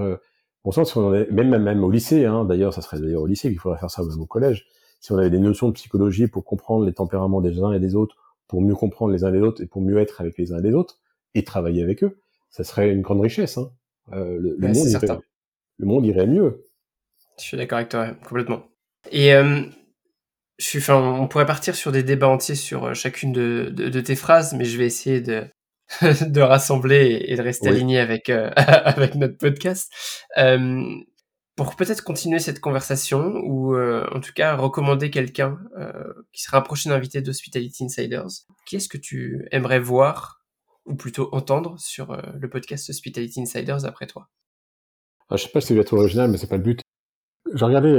bon 0.65 0.71
sens, 0.71 0.91
si 0.91 0.99
on 0.99 1.09
en 1.09 1.15
est, 1.15 1.31
même, 1.31 1.49
même, 1.51 1.65
même 1.65 1.85
au 1.85 1.91
lycée, 1.91 2.25
hein, 2.25 2.45
d'ailleurs, 2.45 2.73
ça 2.73 2.83
serait 2.83 3.01
d'ailleurs 3.01 3.23
au 3.23 3.27
lycée 3.27 3.49
qu'il 3.49 3.59
faudrait 3.59 3.79
faire 3.79 3.91
ça, 3.91 4.03
même 4.03 4.21
au 4.21 4.27
collège, 4.27 4.67
si 5.01 5.13
on 5.13 5.19
avait 5.19 5.31
des 5.31 5.39
notions 5.39 5.69
de 5.69 5.73
psychologie 5.73 6.27
pour 6.29 6.45
comprendre 6.45 6.85
les 6.85 6.93
tempéraments 6.93 7.41
des 7.41 7.63
uns 7.63 7.73
et 7.73 7.81
des 7.81 7.95
autres, 7.95 8.17
pour 8.49 8.61
mieux 8.61 8.75
comprendre 8.75 9.13
les 9.13 9.25
uns 9.25 9.29
et 9.29 9.37
les 9.37 9.43
autres, 9.43 9.63
et 9.63 9.67
pour 9.67 9.83
mieux 9.83 9.99
être 9.99 10.21
avec 10.21 10.39
les 10.39 10.53
uns 10.53 10.59
et 10.59 10.63
les 10.63 10.75
autres, 10.75 10.99
et 11.35 11.45
travailler 11.45 11.83
avec 11.83 12.03
eux, 12.03 12.19
ça 12.51 12.65
serait 12.65 12.91
une 12.91 13.03
grande 13.03 13.21
richesse. 13.21 13.59
Hein. 13.59 13.71
Euh, 14.13 14.39
le, 14.39 14.57
le, 14.59 14.69
monde 14.69 14.87
irait, 14.89 15.19
le 15.79 15.87
monde 15.87 16.07
irait 16.07 16.27
mieux. 16.27 16.65
Je 17.39 17.45
suis 17.45 17.57
d'accord 17.57 17.79
avec 17.79 17.91
toi, 17.91 18.09
complètement. 18.27 18.63
Et 19.13 19.35
euh, 19.35 19.63
je 20.59 20.65
suis, 20.65 20.79
enfin, 20.79 20.97
on 20.97 21.29
pourrait 21.29 21.47
partir 21.47 21.75
sur 21.75 21.93
des 21.93 22.03
débats 22.03 22.29
entiers 22.29 22.55
sur 22.55 22.85
euh, 22.87 22.95
chacune 22.95 23.33
de, 23.33 23.71
de, 23.73 23.89
de 23.89 24.01
tes 24.01 24.17
phrases, 24.17 24.55
mais 24.55 24.65
je 24.65 24.79
vais 24.79 24.87
essayer 24.87 25.21
de, 25.21 25.47
de 26.27 26.41
rassembler 26.41 27.25
et 27.27 27.37
de 27.37 27.43
rester 27.43 27.69
aligné 27.69 27.99
avec, 27.99 28.29
euh, 28.29 28.51
avec 28.57 29.15
notre 29.15 29.39
podcast. 29.39 29.93
Euh, 30.37 30.85
pour 31.57 31.75
peut-être 31.77 32.03
continuer 32.03 32.39
cette 32.39 32.61
conversation 32.61 33.41
ou 33.45 33.75
euh, 33.75 34.07
en 34.13 34.21
tout 34.21 34.33
cas 34.35 34.57
recommander 34.57 35.11
quelqu'un 35.11 35.59
qui 36.33 36.43
sera 36.43 36.59
un 36.59 36.63
prochain 36.63 36.91
invité 36.91 37.23
d'Hospitality 37.23 37.85
Insiders, 37.85 38.45
qui 38.67 38.77
est-ce 38.77 38.91
que 38.91 38.99
tu 38.99 39.47
aimerais 39.53 39.81
voir 39.81 40.43
ou 40.85 40.97
plutôt 40.97 41.31
entendre 41.33 41.77
sur 41.79 42.15
le 42.39 42.51
podcast 42.51 42.91
Hospitality 42.91 43.41
Insiders 43.41 43.87
après 43.87 44.07
toi? 44.07 44.29
Ah, 45.31 45.37
Je 45.37 45.45
sais 45.45 45.49
pas 45.49 45.63
si 45.63 45.69
c'est 45.69 45.79
être 45.79 45.95
original, 45.95 46.31
mais 46.31 46.37
c'est 46.37 46.47
pas 46.47 46.59
le 46.59 46.63
but. 46.63 46.83
J'ai 47.55 47.65
regardé 47.65 47.91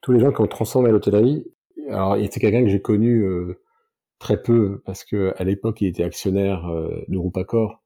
tous 0.00 0.10
les 0.10 0.18
gens 0.18 0.32
qui 0.32 0.40
ont 0.40 0.48
transformé 0.48 0.90
l'hôtellerie 0.90 1.44
alors, 1.88 2.16
il 2.16 2.24
était 2.24 2.40
quelqu'un 2.40 2.62
que 2.62 2.70
j'ai 2.70 2.80
connu 2.82 3.22
euh, 3.22 3.60
très 4.22 4.40
peu 4.40 4.80
parce 4.86 5.04
que 5.04 5.34
à 5.36 5.44
l'époque, 5.44 5.80
il 5.80 5.88
était 5.88 6.04
actionnaire 6.04 6.66
euh, 6.68 7.04
de 7.08 7.18
groupe 7.18 7.36
Accor. 7.36 7.82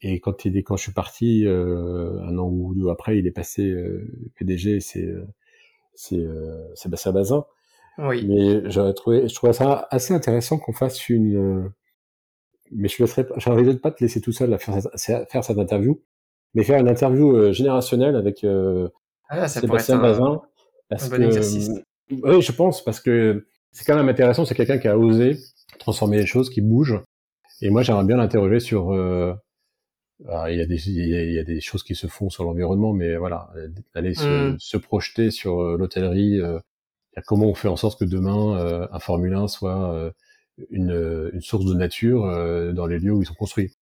Et 0.00 0.18
quand 0.18 0.44
il 0.44 0.56
est, 0.56 0.62
quand 0.62 0.76
je 0.76 0.82
suis 0.82 0.92
parti, 0.92 1.46
euh, 1.46 2.20
un 2.22 2.36
an 2.38 2.48
ou 2.48 2.74
deux 2.74 2.88
après, 2.88 3.18
il 3.18 3.26
est 3.26 3.32
passé 3.32 3.68
euh, 3.70 4.30
PDG. 4.36 4.80
C'est 4.80 5.08
c'est 5.94 6.26
Sébastien 6.74 7.12
Bazin. 7.12 7.44
Oui. 7.98 8.26
Mais 8.26 8.68
j'aurais 8.70 8.94
trouvé, 8.94 9.28
je 9.28 9.34
trouvais 9.34 9.52
ça 9.52 9.86
assez 9.90 10.12
intéressant 10.12 10.58
qu'on 10.58 10.72
fasse 10.72 11.08
une. 11.08 11.70
mais 12.72 12.88
je 12.88 13.02
laisserai, 13.02 13.26
j'arriverai 13.36 13.78
pas 13.78 13.92
te 13.92 14.02
laisser 14.02 14.20
tout 14.20 14.32
seul 14.32 14.52
à 14.52 14.58
faire, 14.58 14.74
faire 14.96 15.44
cette 15.44 15.58
interview, 15.58 16.02
mais 16.54 16.64
faire 16.64 16.80
une 16.80 16.88
interview 16.88 17.52
générationnelle 17.52 18.16
avec 18.16 18.44
ah, 19.28 19.48
Sébastien 19.48 19.98
Bazin. 19.98 20.42
Parce 20.88 21.04
un 21.04 21.16
bon 21.16 21.22
exercice. 21.22 21.70
Oui, 22.10 22.42
je 22.42 22.52
pense, 22.52 22.84
parce 22.84 23.00
que 23.00 23.46
c'est 23.72 23.84
quand 23.84 23.96
même 23.96 24.08
intéressant, 24.08 24.44
c'est 24.44 24.54
quelqu'un 24.54 24.78
qui 24.78 24.88
a 24.88 24.98
osé 24.98 25.38
transformer 25.78 26.18
les 26.18 26.26
choses, 26.26 26.50
qui 26.50 26.60
bouge. 26.60 27.00
Et 27.60 27.70
moi, 27.70 27.82
j'aimerais 27.82 28.04
bien 28.04 28.16
l'interroger 28.16 28.60
sur... 28.60 28.92
Euh, 28.92 29.34
il, 30.48 30.56
y 30.56 30.60
a 30.60 30.66
des, 30.66 30.88
il, 30.88 31.32
y 31.32 31.38
a, 31.38 31.44
des 31.44 31.60
choses 31.60 31.82
qui 31.82 31.94
se 31.94 32.06
font 32.06 32.30
sur 32.30 32.44
l'environnement, 32.44 32.92
mais 32.92 33.16
voilà, 33.16 33.50
aller 33.94 34.14
se, 34.14 34.52
mm. 34.52 34.56
se, 34.58 34.76
projeter 34.76 35.30
sur 35.30 35.60
euh, 35.60 35.76
l'hôtellerie, 35.76 36.40
euh, 36.40 36.58
comment 37.26 37.46
on 37.46 37.54
fait 37.54 37.68
en 37.68 37.76
sorte 37.76 37.98
que 37.98 38.04
demain, 38.04 38.56
euh, 38.58 38.86
un 38.92 38.98
Formule 39.00 39.34
1 39.34 39.48
soit 39.48 39.92
euh, 39.92 40.10
une, 40.70 41.30
une, 41.32 41.40
source 41.40 41.64
de 41.64 41.74
nature 41.74 42.22
dans 42.74 42.86
les 42.86 42.98
lieux 43.00 43.12
où 43.12 43.22
ils 43.22 43.26
sont 43.26 43.34
construits. 43.34 43.72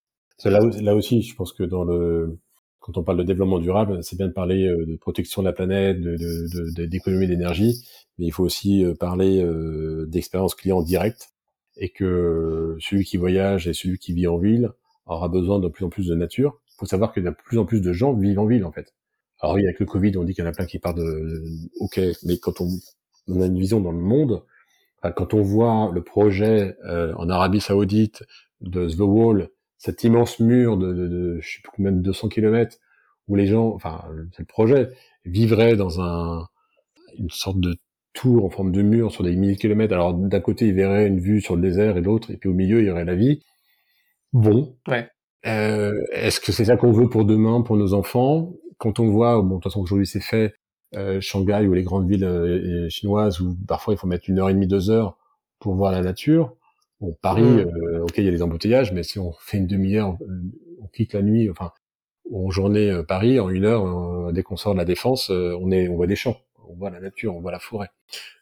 Là, 0.44 0.60
là 0.80 0.94
aussi, 0.94 1.22
je 1.22 1.34
pense 1.36 1.52
que 1.52 1.62
dans 1.62 1.84
le 1.84 2.38
quand 2.82 2.98
on 2.98 3.04
parle 3.04 3.18
de 3.18 3.22
développement 3.22 3.60
durable, 3.60 4.02
c'est 4.02 4.16
bien 4.16 4.26
de 4.26 4.32
parler 4.32 4.68
de 4.68 4.96
protection 4.96 5.40
de 5.42 5.46
la 5.46 5.52
planète, 5.52 6.00
d'économie 6.00 7.26
de, 7.26 7.30
de, 7.30 7.36
d'énergie, 7.36 7.84
mais 8.18 8.26
il 8.26 8.32
faut 8.32 8.44
aussi 8.44 8.84
euh, 8.84 8.94
parler 8.94 9.42
euh, 9.42 10.04
d'expérience 10.08 10.54
client 10.54 10.82
directe 10.82 11.30
et 11.76 11.90
que 11.90 12.76
celui 12.80 13.04
qui 13.04 13.16
voyage 13.16 13.68
et 13.68 13.72
celui 13.72 13.98
qui 13.98 14.12
vit 14.12 14.26
en 14.26 14.36
ville 14.36 14.70
aura 15.06 15.28
besoin 15.28 15.58
de 15.60 15.68
plus 15.68 15.84
en 15.84 15.88
plus 15.88 16.08
de 16.08 16.14
nature. 16.14 16.60
Il 16.72 16.80
faut 16.80 16.86
savoir 16.86 17.12
qu'il 17.12 17.26
a 17.26 17.30
de 17.30 17.36
plus 17.36 17.58
en 17.58 17.64
plus 17.64 17.80
de 17.80 17.92
gens 17.92 18.12
vivent 18.12 18.40
en 18.40 18.46
ville 18.46 18.64
en 18.64 18.72
fait. 18.72 18.92
Alors 19.40 19.54
oui, 19.54 19.64
avec 19.64 19.80
le 19.80 19.86
Covid, 19.86 20.16
on 20.16 20.24
dit 20.24 20.34
qu'il 20.34 20.44
y 20.44 20.46
en 20.46 20.50
a 20.50 20.54
plein 20.54 20.66
qui 20.66 20.78
partent 20.78 20.98
de... 20.98 21.44
Ok, 21.80 22.00
mais 22.24 22.38
quand 22.38 22.60
on, 22.60 22.68
on 23.28 23.40
a 23.40 23.46
une 23.46 23.58
vision 23.58 23.80
dans 23.80 23.92
le 23.92 23.98
monde, 23.98 24.42
quand 25.16 25.34
on 25.34 25.42
voit 25.42 25.90
le 25.92 26.02
projet 26.02 26.76
euh, 26.84 27.12
en 27.16 27.28
Arabie 27.28 27.60
Saoudite 27.60 28.22
de 28.60 28.88
The 28.88 29.00
Wall, 29.00 29.48
cet 29.82 30.04
immense 30.04 30.38
mur 30.38 30.76
de, 30.76 30.92
de, 30.92 31.08
de 31.08 31.40
je 31.40 31.54
sais 31.54 31.60
plus 31.60 31.72
combien 31.74 31.90
de 31.90 32.00
200 32.00 32.28
kilomètres, 32.28 32.76
où 33.26 33.34
les 33.34 33.48
gens, 33.48 33.74
enfin, 33.74 34.04
c'est 34.30 34.38
le 34.42 34.46
projet, 34.46 34.90
vivraient 35.24 35.74
dans 35.74 36.00
un 36.00 36.46
une 37.18 37.30
sorte 37.30 37.58
de 37.58 37.76
tour 38.12 38.44
en 38.44 38.50
forme 38.50 38.70
de 38.70 38.80
mur 38.80 39.10
sur 39.10 39.24
des 39.24 39.34
milliers 39.34 39.56
de 39.56 39.58
kilomètres. 39.60 39.92
Alors 39.92 40.14
d'un 40.14 40.40
côté, 40.40 40.68
ils 40.68 40.74
verraient 40.74 41.08
une 41.08 41.18
vue 41.18 41.40
sur 41.40 41.56
le 41.56 41.62
désert 41.62 41.96
et 41.96 42.00
l'autre, 42.00 42.30
et 42.30 42.36
puis 42.36 42.48
au 42.48 42.54
milieu, 42.54 42.78
il 42.78 42.86
y 42.86 42.90
aurait 42.90 43.04
la 43.04 43.16
vie. 43.16 43.42
Bon. 44.32 44.76
Ouais. 44.86 45.08
Euh, 45.46 45.92
Est-ce 46.12 46.38
que 46.38 46.52
c'est 46.52 46.66
ça 46.66 46.76
qu'on 46.76 46.92
veut 46.92 47.08
pour 47.08 47.24
demain, 47.24 47.62
pour 47.62 47.76
nos 47.76 47.92
enfants? 47.92 48.52
Quand 48.78 49.00
on 49.00 49.08
voit, 49.10 49.42
bon, 49.42 49.48
de 49.48 49.54
toute 49.54 49.64
façon 49.64 49.80
aujourd'hui 49.80 50.06
c'est 50.06 50.20
fait, 50.20 50.54
euh, 50.94 51.20
Shanghai 51.20 51.66
ou 51.66 51.74
les 51.74 51.82
grandes 51.82 52.08
villes 52.08 52.24
euh, 52.24 52.88
chinoises 52.88 53.40
où 53.40 53.56
parfois 53.66 53.94
il 53.94 53.96
faut 53.96 54.06
mettre 54.06 54.30
une 54.30 54.38
heure 54.38 54.48
et 54.48 54.54
demie, 54.54 54.68
deux 54.68 54.90
heures 54.90 55.18
pour 55.58 55.74
voir 55.74 55.90
la 55.90 56.02
nature. 56.02 56.54
Bon, 57.02 57.14
Paris, 57.20 57.42
mm. 57.42 57.58
euh, 57.58 58.02
ok, 58.04 58.14
il 58.16 58.24
y 58.24 58.28
a 58.28 58.30
des 58.30 58.42
embouteillages, 58.42 58.92
mais 58.92 59.02
si 59.02 59.18
on 59.18 59.32
fait 59.32 59.58
une 59.58 59.66
demi-heure, 59.66 60.16
on 60.80 60.86
quitte 60.86 61.12
la 61.12 61.20
nuit, 61.20 61.50
enfin, 61.50 61.72
en 62.32 62.50
journée 62.50 63.02
Paris, 63.06 63.38
en 63.38 63.50
une 63.50 63.66
heure, 63.66 64.32
dès 64.32 64.42
qu'on 64.42 64.56
sort 64.56 64.72
de 64.72 64.78
la 64.78 64.86
défense, 64.86 65.28
on 65.28 65.70
est, 65.70 65.88
on 65.88 65.96
voit 65.96 66.06
des 66.06 66.16
champs, 66.16 66.38
on 66.66 66.74
voit 66.74 66.90
la 66.90 67.00
nature, 67.00 67.36
on 67.36 67.40
voit 67.40 67.52
la 67.52 67.58
forêt. 67.58 67.90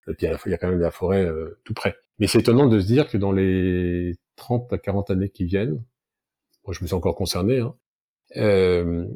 Et 0.06 0.14
puis 0.14 0.28
il 0.46 0.50
y 0.50 0.54
a 0.54 0.58
quand 0.58 0.68
même 0.68 0.78
de 0.78 0.84
la 0.84 0.92
forêt 0.92 1.28
tout 1.64 1.74
près. 1.74 1.96
Mais 2.20 2.26
c'est 2.26 2.38
étonnant 2.38 2.68
de 2.68 2.78
se 2.78 2.86
dire 2.86 3.08
que 3.08 3.16
dans 3.16 3.32
les 3.32 4.14
30 4.36 4.72
à 4.72 4.78
40 4.78 5.10
années 5.10 5.30
qui 5.30 5.44
viennent, 5.44 5.82
moi 6.66 6.74
je 6.74 6.82
me 6.82 6.86
suis 6.86 6.94
encore 6.94 7.16
concerné, 7.16 7.60
hein, 7.60 7.74
euh, 8.36 9.06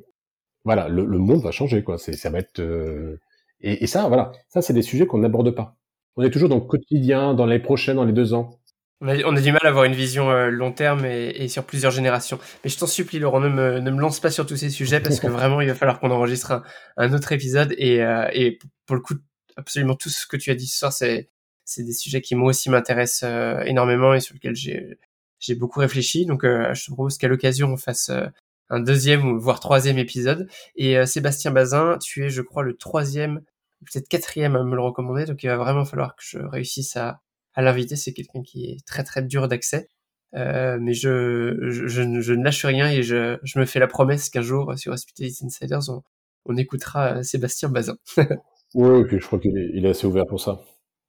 voilà, 0.64 0.88
le, 0.88 1.04
le, 1.04 1.18
monde 1.18 1.42
va 1.42 1.50
changer, 1.50 1.84
quoi. 1.84 1.98
C'est, 1.98 2.14
ça 2.14 2.30
va 2.30 2.38
être 2.38 2.60
euh... 2.60 3.20
et, 3.60 3.84
et, 3.84 3.86
ça, 3.86 4.08
voilà, 4.08 4.32
ça 4.48 4.62
c'est 4.62 4.72
des 4.72 4.82
sujets 4.82 5.06
qu'on 5.06 5.18
n'aborde 5.18 5.50
pas. 5.50 5.76
On 6.16 6.22
est 6.22 6.30
toujours 6.30 6.48
dans 6.48 6.56
le 6.56 6.62
quotidien, 6.62 7.34
dans 7.34 7.46
les 7.46 7.58
prochaines, 7.58 7.96
dans 7.96 8.04
les 8.04 8.12
deux 8.12 8.34
ans. 8.34 8.58
On 9.00 9.08
a, 9.08 9.16
on 9.24 9.36
a 9.36 9.40
du 9.40 9.52
mal 9.52 9.60
à 9.64 9.68
avoir 9.68 9.84
une 9.84 9.94
vision 9.94 10.30
euh, 10.30 10.50
long 10.50 10.72
terme 10.72 11.04
et, 11.04 11.30
et, 11.30 11.48
sur 11.48 11.64
plusieurs 11.64 11.90
générations. 11.90 12.38
Mais 12.62 12.70
je 12.70 12.78
t'en 12.78 12.86
supplie, 12.86 13.18
Laurent, 13.18 13.40
ne 13.40 13.48
me, 13.48 13.80
ne 13.80 13.90
me 13.90 14.00
lance 14.00 14.20
pas 14.20 14.30
sur 14.30 14.46
tous 14.46 14.56
ces 14.56 14.70
sujets 14.70 15.00
parce 15.00 15.20
que 15.20 15.26
vraiment, 15.38 15.60
il 15.60 15.68
va 15.68 15.74
falloir 15.74 16.00
qu'on 16.00 16.10
enregistre 16.10 16.52
un, 16.52 16.62
un, 16.96 17.12
autre 17.12 17.32
épisode. 17.32 17.74
Et, 17.76 18.02
euh, 18.02 18.28
et 18.32 18.58
pour 18.86 18.96
le 18.96 19.02
coup, 19.02 19.14
absolument 19.56 19.94
tout 19.94 20.10
ce 20.10 20.26
que 20.26 20.36
tu 20.36 20.50
as 20.50 20.54
dit 20.54 20.66
ce 20.66 20.78
soir, 20.78 20.92
c'est, 20.92 21.28
c'est 21.64 21.82
des 21.82 21.92
sujets 21.92 22.20
qui 22.20 22.34
moi 22.34 22.50
aussi 22.50 22.70
m'intéressent 22.70 23.28
euh, 23.28 23.60
énormément 23.64 24.14
et 24.14 24.20
sur 24.20 24.34
lesquels 24.34 24.56
j'ai, 24.56 24.98
j'ai 25.44 25.54
beaucoup 25.54 25.80
réfléchi. 25.80 26.26
Donc, 26.26 26.44
euh, 26.44 26.72
je 26.74 26.86
te 26.86 26.90
propose 26.92 27.18
qu'à 27.18 27.28
l'occasion, 27.28 27.72
on 27.72 27.76
fasse 27.76 28.08
euh, 28.10 28.26
un 28.70 28.80
deuxième 28.80 29.26
ou 29.26 29.38
voire 29.40 29.60
troisième 29.60 29.98
épisode. 29.98 30.48
Et 30.76 30.98
euh, 30.98 31.06
Sébastien 31.06 31.50
Bazin, 31.50 31.98
tu 31.98 32.24
es, 32.24 32.30
je 32.30 32.42
crois, 32.42 32.62
le 32.62 32.76
troisième, 32.76 33.40
peut-être 33.80 34.08
quatrième 34.08 34.56
à 34.56 34.64
me 34.64 34.74
le 34.74 34.82
recommander. 34.82 35.26
Donc 35.26 35.42
il 35.42 35.48
va 35.48 35.56
vraiment 35.56 35.84
falloir 35.84 36.16
que 36.16 36.22
je 36.24 36.38
réussisse 36.38 36.96
à, 36.96 37.20
à 37.54 37.62
l'inviter. 37.62 37.96
C'est 37.96 38.12
quelqu'un 38.12 38.42
qui 38.42 38.66
est 38.66 38.86
très 38.86 39.04
très 39.04 39.22
dur 39.22 39.48
d'accès. 39.48 39.88
Euh, 40.34 40.78
mais 40.80 40.94
je, 40.94 41.56
je, 41.60 41.86
je, 41.86 42.32
ne 42.32 42.42
lâche 42.42 42.64
rien 42.64 42.90
et 42.90 43.04
je, 43.04 43.38
je 43.44 43.58
me 43.58 43.64
fais 43.64 43.78
la 43.78 43.86
promesse 43.86 44.30
qu'un 44.30 44.42
jour 44.42 44.76
sur 44.76 44.92
Hospitality 44.92 45.44
Insiders, 45.46 45.88
on, 45.88 46.02
on 46.46 46.56
écoutera 46.56 47.22
Sébastien 47.22 47.68
Bazin. 47.68 47.96
oui, 48.74 49.04
puis 49.06 49.20
je 49.20 49.26
crois 49.26 49.38
qu'il 49.38 49.56
est, 49.56 49.70
il 49.74 49.86
est 49.86 49.90
assez 49.90 50.08
ouvert 50.08 50.26
pour 50.26 50.40
ça. 50.40 50.60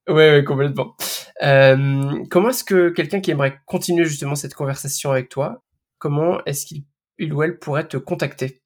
Oui, 0.07 0.15
ouais, 0.15 0.43
complètement. 0.43 0.95
Euh, 1.41 2.23
comment 2.29 2.49
est-ce 2.49 2.63
que 2.63 2.89
quelqu'un 2.89 3.19
qui 3.19 3.31
aimerait 3.31 3.57
continuer 3.65 4.05
justement 4.05 4.35
cette 4.35 4.53
conversation 4.53 5.11
avec 5.11 5.29
toi, 5.29 5.63
comment 5.97 6.43
est-ce 6.45 6.67
qu'il 6.67 6.83
il 7.17 7.33
ou 7.33 7.43
elle 7.43 7.57
pourrait 7.57 7.87
te 7.87 7.97
contacter? 7.97 8.61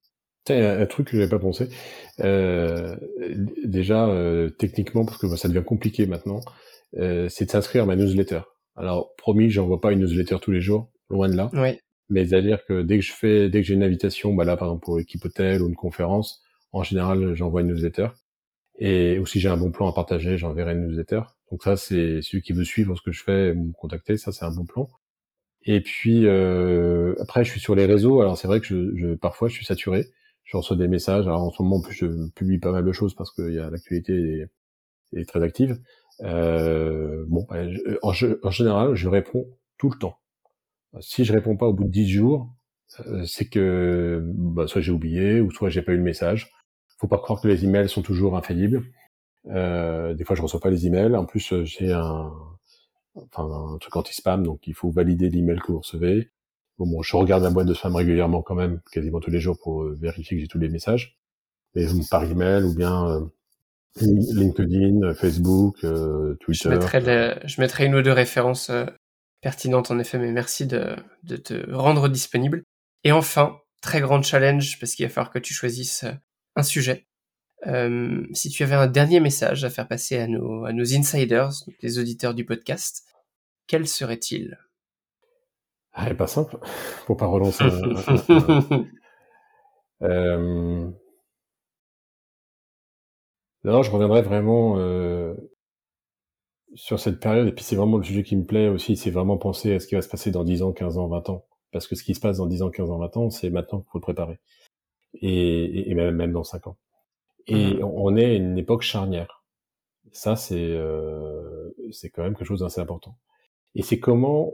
Un, 0.49 0.81
un 0.81 0.85
truc 0.87 1.09
que 1.09 1.17
j'avais 1.17 1.29
pas 1.29 1.39
pensé. 1.39 1.69
Euh, 2.21 2.95
déjà, 3.63 4.07
euh, 4.07 4.49
techniquement, 4.49 5.05
parce 5.05 5.17
que 5.17 5.35
ça 5.35 5.47
devient 5.47 5.63
compliqué 5.63 6.07
maintenant, 6.07 6.39
euh, 6.39 6.41
c'est 6.93 7.45
de 7.45 7.51
s'inscrire 7.51 7.83
à 7.83 7.85
ma 7.85 7.95
newsletter. 7.95 8.41
Alors, 8.75 9.15
promis, 9.17 9.49
j'envoie 9.49 9.81
pas 9.81 9.91
une 9.91 9.99
newsletter 9.99 10.37
tous 10.41 10.51
les 10.51 10.61
jours, 10.61 10.89
loin 11.09 11.29
de 11.29 11.35
là. 11.35 11.49
Oui. 11.53 11.79
Mais 12.09 12.25
c'est-à-dire 12.25 12.65
que 12.65 12.81
dès 12.81 12.97
que 12.97 13.05
je 13.05 13.13
fais, 13.13 13.49
dès 13.49 13.61
que 13.61 13.67
j'ai 13.67 13.75
une 13.75 13.83
invitation, 13.83 14.33
bah 14.33 14.45
là, 14.45 14.57
par 14.57 14.69
exemple, 14.69 14.85
pour 14.85 14.99
équipe 14.99 15.23
hôtel 15.25 15.61
ou 15.61 15.67
une 15.67 15.75
conférence, 15.75 16.41
en 16.71 16.83
général, 16.83 17.35
j'envoie 17.35 17.61
une 17.61 17.67
newsletter. 17.67 18.07
Et 18.79 19.19
aussi, 19.19 19.39
j'ai 19.39 19.49
un 19.49 19.57
bon 19.57 19.71
plan 19.71 19.89
à 19.89 19.93
partager, 19.93 20.37
j'enverrai 20.37 20.73
une 20.73 20.87
newsletter. 20.87 21.21
Donc 21.51 21.63
ça, 21.63 21.77
c'est 21.77 22.21
celui 22.21 22.41
qui 22.41 22.53
veut 22.53 22.63
suivre 22.63 22.95
ce 22.95 23.01
que 23.01 23.11
je 23.11 23.23
fais, 23.23 23.53
me 23.53 23.71
contacter, 23.73 24.17
ça, 24.17 24.31
c'est 24.31 24.45
un 24.45 24.51
bon 24.51 24.65
plan. 24.65 24.89
Et 25.63 25.81
puis 25.81 26.25
euh, 26.25 27.15
après, 27.19 27.43
je 27.43 27.51
suis 27.51 27.59
sur 27.59 27.75
les 27.75 27.85
réseaux. 27.85 28.21
Alors 28.21 28.37
c'est 28.37 28.47
vrai 28.47 28.59
que 28.59 28.65
je, 28.65 28.95
je, 28.95 29.13
parfois 29.15 29.49
je 29.49 29.53
suis 29.53 29.65
saturé. 29.65 30.07
Je 30.43 30.57
reçois 30.57 30.77
des 30.77 30.87
messages. 30.87 31.27
Alors 31.27 31.43
en 31.43 31.51
ce 31.51 31.61
moment, 31.61 31.81
je 31.89 32.29
publie 32.29 32.59
pas 32.59 32.71
mal 32.71 32.85
de 32.85 32.91
choses 32.91 33.13
parce 33.13 33.31
que 33.31 33.51
y 33.51 33.59
a 33.59 33.69
l'actualité 33.69 34.47
est, 35.13 35.19
est, 35.19 35.25
très 35.27 35.43
active. 35.43 35.79
Euh, 36.21 37.25
bon, 37.27 37.45
ben, 37.49 37.77
en, 38.01 38.11
en, 38.43 38.51
général, 38.51 38.95
je 38.95 39.07
réponds 39.07 39.47
tout 39.77 39.89
le 39.89 39.97
temps. 39.97 40.17
Si 41.01 41.23
je 41.23 41.33
réponds 41.33 41.55
pas 41.55 41.67
au 41.67 41.73
bout 41.73 41.85
de 41.85 41.91
10 41.91 42.09
jours, 42.09 42.49
euh, 43.01 43.25
c'est 43.25 43.45
que 43.45 44.21
bah, 44.33 44.67
soit 44.67 44.81
j'ai 44.81 44.91
oublié 44.91 45.41
ou 45.41 45.51
soit 45.51 45.69
j'ai 45.69 45.81
pas 45.81 45.93
eu 45.93 45.97
le 45.97 46.03
message. 46.03 46.51
Faut 46.97 47.07
pas 47.07 47.17
croire 47.17 47.41
que 47.41 47.47
les 47.47 47.63
emails 47.63 47.89
sont 47.89 48.01
toujours 48.01 48.35
infaillibles. 48.35 48.83
Euh, 49.47 50.13
des 50.13 50.25
fois, 50.25 50.35
je 50.35 50.41
reçois 50.41 50.59
pas 50.59 50.69
les 50.69 50.87
emails. 50.87 51.15
En 51.15 51.25
plus, 51.25 51.53
j'ai 51.63 51.93
un 51.93 52.31
enfin 53.15 53.73
un 53.73 53.77
truc 53.77 53.95
anti-spam, 53.95 54.43
donc 54.43 54.67
il 54.67 54.73
faut 54.73 54.89
valider 54.91 55.29
l'email 55.29 55.59
que 55.59 55.71
vous 55.71 55.79
recevez. 55.79 56.29
Bon, 56.77 56.87
bon, 56.87 57.01
je 57.01 57.15
regarde 57.17 57.43
la 57.43 57.49
boîte 57.49 57.67
de 57.67 57.73
spam 57.73 57.95
régulièrement 57.95 58.41
quand 58.41 58.55
même, 58.55 58.81
quasiment 58.91 59.19
tous 59.19 59.31
les 59.31 59.39
jours 59.39 59.57
pour 59.61 59.83
euh, 59.83 59.97
vérifier 59.99 60.37
que 60.37 60.41
j'ai 60.41 60.47
tous 60.47 60.59
les 60.59 60.69
messages, 60.69 61.17
mais 61.75 61.85
par 62.09 62.23
email 62.23 62.63
ou 62.63 62.73
bien 62.75 63.07
euh, 63.09 63.25
LinkedIn, 63.97 65.13
Facebook, 65.15 65.83
euh, 65.83 66.35
Twitter. 66.41 66.69
Je 66.69 66.69
mettrai, 66.69 67.39
je 67.45 67.61
mettrai 67.61 67.85
une 67.85 67.95
ou 67.95 68.01
deux 68.01 68.11
références 68.11 68.71
pertinentes 69.41 69.91
en 69.91 69.99
effet, 69.99 70.17
mais 70.17 70.31
merci 70.31 70.65
de, 70.65 70.95
de 71.23 71.35
te 71.35 71.71
rendre 71.71 72.07
disponible. 72.07 72.63
Et 73.03 73.11
enfin, 73.11 73.57
très 73.81 74.01
grand 74.01 74.21
challenge 74.21 74.79
parce 74.79 74.93
qu'il 74.93 75.05
va 75.05 75.09
falloir 75.11 75.31
que 75.31 75.39
tu 75.39 75.53
choisisses 75.53 76.05
un 76.55 76.63
sujet. 76.63 77.07
Euh, 77.67 78.25
si 78.33 78.49
tu 78.49 78.63
avais 78.63 78.75
un 78.75 78.87
dernier 78.87 79.19
message 79.19 79.65
à 79.65 79.69
faire 79.69 79.87
passer 79.87 80.17
à 80.17 80.27
nos, 80.27 80.65
à 80.65 80.73
nos 80.73 80.93
insiders, 80.95 81.51
les 81.81 81.99
auditeurs 81.99 82.33
du 82.33 82.45
podcast, 82.45 83.03
quel 83.67 83.87
serait-il? 83.87 84.57
Ah, 85.93 86.13
Pas 86.15 86.27
simple, 86.27 86.57
pour 87.05 87.17
pas 87.17 87.25
relancer. 87.25 87.65
euh... 90.01 90.89
Non, 93.63 93.83
je 93.83 93.91
reviendrai 93.91 94.21
vraiment 94.21 94.77
euh, 94.77 95.33
sur 96.75 96.99
cette 96.99 97.19
période, 97.19 97.47
et 97.47 97.51
puis 97.51 97.63
c'est 97.63 97.75
vraiment 97.75 97.97
le 97.97 98.03
sujet 98.03 98.23
qui 98.23 98.35
me 98.35 98.45
plaît 98.45 98.69
aussi, 98.69 98.95
c'est 98.95 99.11
vraiment 99.11 99.37
penser 99.37 99.73
à 99.73 99.79
ce 99.79 99.87
qui 99.87 99.95
va 99.95 100.01
se 100.01 100.09
passer 100.09 100.31
dans 100.31 100.43
10 100.43 100.63
ans, 100.63 100.71
15 100.71 100.97
ans, 100.97 101.07
20 101.07 101.29
ans. 101.29 101.45
Parce 101.71 101.87
que 101.87 101.95
ce 101.95 102.03
qui 102.03 102.15
se 102.15 102.19
passe 102.19 102.37
dans 102.37 102.47
10 102.47 102.63
ans, 102.63 102.69
15 102.69 102.89
ans, 102.89 102.97
20 102.99 103.17
ans, 103.17 103.29
c'est 103.29 103.49
maintenant 103.49 103.81
qu'il 103.81 103.89
faut 103.91 103.99
le 103.99 104.03
préparer. 104.03 104.39
Et, 105.21 105.89
et, 105.89 105.95
même, 105.95 106.15
même 106.15 106.31
dans 106.31 106.43
5 106.43 106.67
ans. 106.67 106.77
Et 107.47 107.75
mmh. 107.75 107.83
on 107.83 108.15
est 108.15 108.25
à 108.25 108.33
une 108.33 108.57
époque 108.57 108.81
charnière. 108.81 109.43
Ça, 110.11 110.35
c'est 110.35 110.55
euh, 110.57 111.69
c'est 111.91 112.09
quand 112.09 112.23
même 112.23 112.35
quelque 112.35 112.47
chose 112.47 112.61
d'assez 112.61 112.81
important. 112.81 113.17
Et 113.75 113.81
c'est 113.83 113.99
comment, 113.99 114.51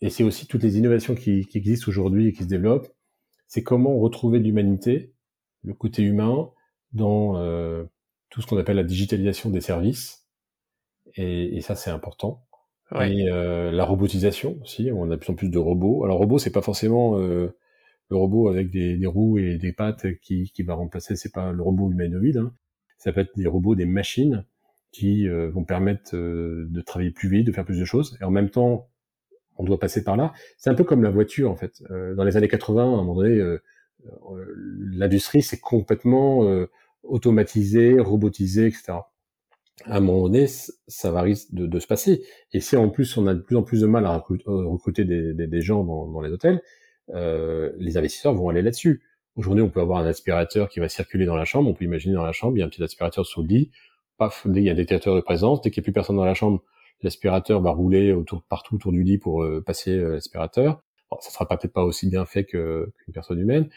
et 0.00 0.10
c'est 0.10 0.24
aussi 0.24 0.46
toutes 0.46 0.62
les 0.62 0.78
innovations 0.78 1.14
qui, 1.14 1.46
qui 1.46 1.58
existent 1.58 1.88
aujourd'hui 1.88 2.28
et 2.28 2.32
qui 2.32 2.42
se 2.44 2.48
développent, 2.48 2.88
c'est 3.46 3.62
comment 3.62 3.98
retrouver 3.98 4.38
l'humanité, 4.38 5.12
le 5.62 5.74
côté 5.74 6.02
humain, 6.02 6.50
dans 6.92 7.36
euh, 7.36 7.84
tout 8.30 8.40
ce 8.40 8.46
qu'on 8.46 8.58
appelle 8.58 8.76
la 8.76 8.84
digitalisation 8.84 9.50
des 9.50 9.60
services. 9.60 10.26
Et, 11.16 11.56
et 11.56 11.60
ça, 11.60 11.74
c'est 11.74 11.90
important. 11.90 12.46
Ouais. 12.92 13.12
Et 13.12 13.28
euh, 13.28 13.70
la 13.70 13.84
robotisation 13.84 14.58
aussi, 14.62 14.90
on 14.92 15.10
a 15.10 15.16
de 15.16 15.16
plus 15.16 15.30
en 15.30 15.34
plus 15.34 15.48
de 15.48 15.58
robots. 15.58 16.04
Alors 16.04 16.18
robot, 16.18 16.38
c'est 16.38 16.52
pas 16.52 16.62
forcément 16.62 17.18
euh, 17.18 17.54
le 18.10 18.16
robot 18.16 18.48
avec 18.48 18.70
des, 18.70 18.96
des, 18.96 19.06
roues 19.06 19.38
et 19.38 19.56
des 19.56 19.72
pattes 19.72 20.06
qui, 20.20 20.50
qui 20.52 20.62
va 20.62 20.74
remplacer, 20.74 21.16
c'est 21.16 21.32
pas 21.32 21.52
le 21.52 21.62
robot 21.62 21.90
humanoïde, 21.90 22.38
hein. 22.38 22.52
ça 22.98 23.12
peut 23.12 23.20
être 23.20 23.36
des 23.36 23.46
robots, 23.46 23.74
des 23.74 23.86
machines 23.86 24.44
qui 24.92 25.28
euh, 25.28 25.48
vont 25.50 25.64
permettre 25.64 26.16
euh, 26.16 26.66
de 26.68 26.80
travailler 26.80 27.12
plus 27.12 27.28
vite, 27.28 27.46
de 27.46 27.52
faire 27.52 27.64
plus 27.64 27.78
de 27.78 27.84
choses, 27.84 28.18
et 28.20 28.24
en 28.24 28.30
même 28.30 28.50
temps, 28.50 28.88
on 29.56 29.64
doit 29.64 29.78
passer 29.78 30.02
par 30.02 30.16
là. 30.16 30.32
C'est 30.58 30.70
un 30.70 30.74
peu 30.74 30.84
comme 30.84 31.02
la 31.02 31.10
voiture 31.10 31.50
en 31.50 31.56
fait. 31.56 31.82
Euh, 31.90 32.14
dans 32.14 32.24
les 32.24 32.36
années 32.36 32.48
80, 32.48 32.82
à 32.82 32.86
un 32.86 32.90
moment 32.96 33.14
donné, 33.14 33.56
l'industrie 34.92 35.42
s'est 35.42 35.60
complètement 35.60 36.48
automatisée, 37.02 37.98
robotisée, 37.98 38.66
etc. 38.66 38.92
À 39.86 39.96
un 39.96 40.00
moment 40.00 40.22
donné, 40.22 40.46
ça 40.46 41.10
va 41.10 41.22
risque 41.22 41.54
de, 41.54 41.66
de, 41.66 41.78
se 41.78 41.86
passer. 41.86 42.22
Et 42.52 42.60
si 42.60 42.76
en 42.76 42.90
plus 42.90 43.16
on 43.16 43.26
a 43.26 43.34
de 43.34 43.40
plus 43.40 43.56
en 43.56 43.62
plus 43.62 43.80
de 43.80 43.86
mal 43.86 44.04
à 44.04 44.18
recruter, 44.18 45.04
des, 45.04 45.32
des, 45.32 45.46
des, 45.46 45.60
gens 45.62 45.84
dans, 45.84 46.06
dans 46.06 46.20
les 46.20 46.30
hôtels, 46.30 46.60
euh, 47.14 47.72
les 47.78 47.96
investisseurs 47.96 48.34
vont 48.34 48.48
aller 48.48 48.62
là-dessus. 48.62 49.02
Aujourd'hui, 49.36 49.62
on 49.62 49.70
peut 49.70 49.80
avoir 49.80 49.98
un 49.98 50.06
aspirateur 50.06 50.68
qui 50.68 50.80
va 50.80 50.88
circuler 50.88 51.24
dans 51.24 51.36
la 51.36 51.44
chambre. 51.44 51.70
On 51.70 51.74
peut 51.74 51.84
imaginer 51.84 52.14
dans 52.14 52.24
la 52.24 52.32
chambre, 52.32 52.56
il 52.56 52.60
y 52.60 52.62
a 52.62 52.66
un 52.66 52.68
petit 52.68 52.82
aspirateur 52.82 53.24
sous 53.24 53.42
le 53.42 53.48
lit. 53.48 53.70
Paf, 54.18 54.46
dès 54.46 54.60
qu'il 54.60 54.64
y 54.64 54.68
a 54.68 54.72
un 54.72 54.76
détecteur 54.76 55.14
de 55.14 55.20
présence, 55.20 55.62
dès 55.62 55.70
qu'il 55.70 55.80
n'y 55.80 55.84
a 55.84 55.86
plus 55.86 55.92
personne 55.92 56.16
dans 56.16 56.24
la 56.24 56.34
chambre, 56.34 56.62
l'aspirateur 57.02 57.62
va 57.62 57.70
rouler 57.70 58.12
autour, 58.12 58.42
partout 58.42 58.74
autour 58.74 58.92
du 58.92 59.02
lit 59.02 59.18
pour 59.18 59.42
euh, 59.42 59.62
passer 59.64 59.92
euh, 59.92 60.12
l'aspirateur. 60.12 60.82
alors 61.10 61.22
ça 61.22 61.30
sera 61.30 61.48
peut-être 61.48 61.72
pas 61.72 61.84
aussi 61.84 62.08
bien 62.08 62.26
fait 62.26 62.44
qu'une 62.44 62.92
personne 63.14 63.38
humaine, 63.38 63.70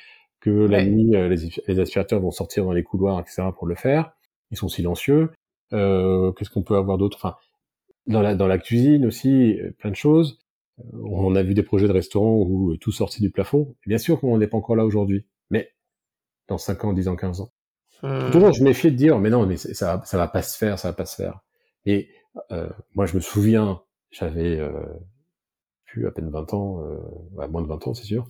que 0.43 0.49
la 0.49 0.85
nuit 0.85 1.11
les, 1.11 1.49
les, 1.67 1.79
aspirateurs 1.79 2.19
vont 2.19 2.31
sortir 2.31 2.65
dans 2.65 2.73
les 2.73 2.83
couloirs, 2.83 3.19
etc. 3.19 3.43
pour 3.57 3.67
le 3.67 3.75
faire. 3.75 4.11
Ils 4.51 4.57
sont 4.57 4.67
silencieux. 4.67 5.31
Qu'est-ce 5.71 6.49
qu'on 6.49 6.63
peut 6.63 6.75
avoir 6.75 6.97
d'autre? 6.97 7.17
Enfin, 7.17 7.35
dans 8.07 8.21
la 8.21 8.35
dans 8.35 8.47
la 8.47 8.57
cuisine 8.57 9.05
aussi, 9.05 9.57
plein 9.79 9.89
de 9.89 9.95
choses. 9.95 10.39
On 10.93 11.35
a 11.35 11.43
vu 11.43 11.53
des 11.53 11.63
projets 11.63 11.87
de 11.87 11.93
restaurants 11.93 12.37
où 12.37 12.75
tout 12.77 12.91
sortait 12.91 13.21
du 13.21 13.31
plafond. 13.31 13.75
Bien 13.85 13.97
sûr 13.97 14.19
qu'on 14.19 14.37
n'est 14.37 14.47
pas 14.47 14.57
encore 14.57 14.75
là 14.75 14.85
aujourd'hui, 14.85 15.25
mais 15.49 15.71
dans 16.47 16.57
5 16.57 16.85
ans, 16.85 16.93
10 16.93 17.07
ans, 17.07 17.15
15 17.15 17.41
ans. 17.41 17.51
Hmm. 18.01 18.31
Toujours, 18.31 18.51
je 18.51 18.63
méfie 18.63 18.91
de 18.91 18.97
dire, 18.97 19.19
mais 19.19 19.29
non, 19.29 19.45
mais 19.45 19.57
ça, 19.57 20.01
ça 20.03 20.17
va 20.17 20.27
pas 20.27 20.41
se 20.41 20.57
faire, 20.57 20.77
ça 20.77 20.89
va 20.89 20.93
pas 20.93 21.05
se 21.05 21.15
faire. 21.15 21.39
Et 21.85 22.09
euh, 22.51 22.69
moi, 22.95 23.05
je 23.05 23.15
me 23.15 23.21
souviens, 23.21 23.81
j'avais 24.11 24.59
euh, 24.59 24.71
plus 25.85 26.07
à 26.07 26.11
peine 26.11 26.29
20 26.29 26.53
ans, 26.53 26.83
euh, 26.83 27.47
moins 27.47 27.61
de 27.61 27.67
20 27.67 27.87
ans, 27.87 27.93
c'est 27.93 28.03
sûr, 28.03 28.27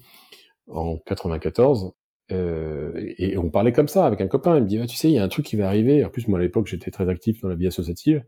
en 0.68 0.98
94, 0.98 1.94
euh, 2.32 2.92
et, 3.18 3.38
on 3.38 3.50
parlait 3.50 3.74
comme 3.74 3.88
ça 3.88 4.06
avec 4.06 4.22
un 4.22 4.28
copain. 4.28 4.58
Il 4.58 4.64
me 4.64 4.68
dit, 4.68 4.80
ah, 4.80 4.88
tu 4.88 4.96
sais, 4.96 5.10
il 5.10 5.14
y 5.14 5.20
a 5.20 5.24
un 5.24 5.28
truc 5.28 5.46
qui 5.46 5.56
va 5.56 5.68
arriver. 5.68 6.04
En 6.06 6.10
plus, 6.10 6.28
moi, 6.28 6.40
à 6.40 6.42
l'époque, 6.42 6.68
j'étais 6.68 6.92
très 6.92 7.10
actif 7.10 7.42
dans 7.42 7.50
la 7.50 7.56
vie 7.56 7.68
associative. 7.68 8.24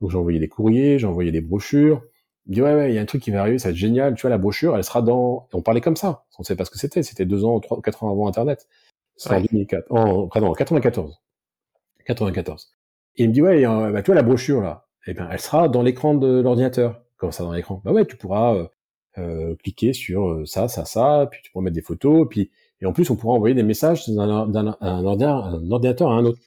Donc, 0.00 0.10
j'envoyais 0.10 0.40
des 0.40 0.48
courriers, 0.48 0.98
j'envoyais 0.98 1.32
des 1.32 1.40
brochures. 1.40 2.02
Il 2.46 2.50
me 2.50 2.54
dit, 2.54 2.62
ouais, 2.62 2.74
ouais, 2.74 2.92
il 2.92 2.94
y 2.94 2.98
a 2.98 3.00
un 3.00 3.06
truc 3.06 3.22
qui 3.22 3.30
va 3.30 3.40
arriver, 3.40 3.58
ça 3.58 3.68
va 3.68 3.72
être 3.72 3.76
génial. 3.76 4.14
Tu 4.14 4.22
vois, 4.22 4.30
la 4.30 4.38
brochure, 4.38 4.76
elle 4.76 4.84
sera 4.84 5.02
dans... 5.02 5.48
on 5.52 5.62
parlait 5.62 5.80
comme 5.80 5.96
ça. 5.96 6.24
On 6.38 6.42
sait 6.42 6.56
pas 6.56 6.64
ce 6.64 6.70
que 6.70 6.78
c'était. 6.78 7.02
C'était 7.02 7.24
deux 7.24 7.44
ans, 7.44 7.60
trois, 7.60 7.80
quatre 7.80 8.04
ans 8.04 8.10
avant 8.10 8.28
Internet. 8.28 8.66
En 9.26 9.40
2004. 9.40 9.86
En, 9.90 10.28
pardon, 10.28 10.48
en 10.48 10.54
94. 10.54 11.20
94. 12.06 12.70
Et 13.16 13.24
il 13.24 13.28
me 13.28 13.34
dit, 13.34 13.42
ouais, 13.42 13.62
bah, 13.64 14.02
tu 14.02 14.06
vois, 14.06 14.16
la 14.16 14.22
brochure, 14.22 14.60
là, 14.60 14.86
eh 15.06 15.14
ben, 15.14 15.28
elle 15.30 15.40
sera 15.40 15.68
dans 15.68 15.82
l'écran 15.82 16.14
de 16.14 16.40
l'ordinateur. 16.40 17.02
Comment 17.16 17.32
ça, 17.32 17.44
dans 17.44 17.52
l'écran? 17.52 17.80
Bah 17.84 17.92
ouais, 17.92 18.04
tu 18.04 18.16
pourras, 18.16 18.54
euh, 18.54 18.66
euh 19.18 19.56
cliquer 19.56 19.92
sur 19.92 20.28
euh, 20.28 20.46
ça, 20.46 20.68
ça, 20.68 20.84
ça, 20.84 21.28
puis 21.30 21.40
tu 21.42 21.52
pourras 21.52 21.64
mettre 21.64 21.76
des 21.76 21.82
photos, 21.82 22.26
puis, 22.28 22.50
et 22.80 22.86
en 22.86 22.92
plus, 22.92 23.08
on 23.10 23.16
pourra 23.16 23.34
envoyer 23.34 23.54
des 23.54 23.62
messages 23.62 24.08
d'un, 24.08 24.46
d'un, 24.46 24.76
un, 24.80 25.04
ordinateur, 25.04 26.10
à 26.10 26.14
un 26.14 26.24
autre. 26.24 26.40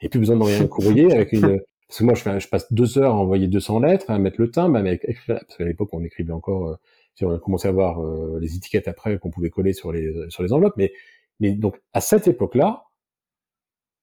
Et 0.00 0.08
plus 0.08 0.20
besoin 0.20 0.36
d'envoyer 0.36 0.58
un 0.58 0.66
courrier 0.66 1.12
avec 1.12 1.32
une, 1.32 1.60
parce 1.88 1.98
que 1.98 2.04
moi, 2.04 2.14
je, 2.14 2.38
je, 2.38 2.48
passe 2.48 2.72
deux 2.72 2.98
heures 2.98 3.14
à 3.14 3.16
envoyer 3.16 3.48
200 3.48 3.80
lettres, 3.80 4.10
à 4.10 4.18
mettre 4.18 4.40
le 4.40 4.50
timbre, 4.50 4.76
à 4.76 4.92
écrire, 4.92 5.40
parce 5.46 5.56
qu'à 5.56 5.64
l'époque, 5.64 5.88
on 5.92 6.04
écrivait 6.04 6.32
encore, 6.32 6.68
euh, 6.68 6.76
on 7.22 7.34
a 7.34 7.38
commencé 7.38 7.68
à 7.68 7.72
voir 7.72 8.02
les 8.40 8.56
étiquettes 8.56 8.88
après 8.88 9.18
qu'on 9.18 9.30
pouvait 9.30 9.50
coller 9.50 9.72
sur 9.72 9.92
les, 9.92 10.12
sur 10.28 10.42
les 10.42 10.52
enveloppes, 10.52 10.74
mais 10.76 10.92
mais 11.40 11.52
donc, 11.52 11.80
à 11.92 12.00
cette 12.00 12.28
époque-là, 12.28 12.84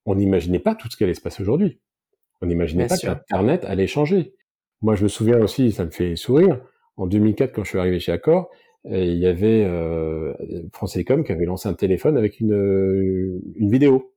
on 0.05 0.15
n'imaginait 0.15 0.59
pas 0.59 0.75
tout 0.75 0.89
ce 0.89 0.97
qui 0.97 1.03
allait 1.03 1.13
se 1.13 1.21
passer 1.21 1.41
aujourd'hui. 1.41 1.79
On 2.41 2.47
n'imaginait 2.47 2.87
pas 2.87 2.97
qu'Internet 2.97 3.65
allait 3.65 3.87
changer. 3.87 4.33
Moi, 4.81 4.95
je 4.95 5.03
me 5.03 5.07
souviens 5.07 5.39
aussi, 5.39 5.71
ça 5.71 5.85
me 5.85 5.91
fait 5.91 6.15
sourire, 6.15 6.59
en 6.97 7.05
2004, 7.05 7.53
quand 7.53 7.63
je 7.63 7.69
suis 7.69 7.79
arrivé 7.79 7.99
chez 7.99 8.11
Accor, 8.11 8.49
euh, 8.87 9.05
il 9.05 9.17
y 9.17 9.27
avait 9.27 9.63
euh, 9.63 10.33
France 10.73 10.93
Télécom 10.93 11.23
qui 11.23 11.31
avait 11.31 11.45
lancé 11.45 11.69
un 11.69 11.73
téléphone 11.73 12.17
avec 12.17 12.39
une, 12.39 13.41
une 13.55 13.71
vidéo. 13.71 14.13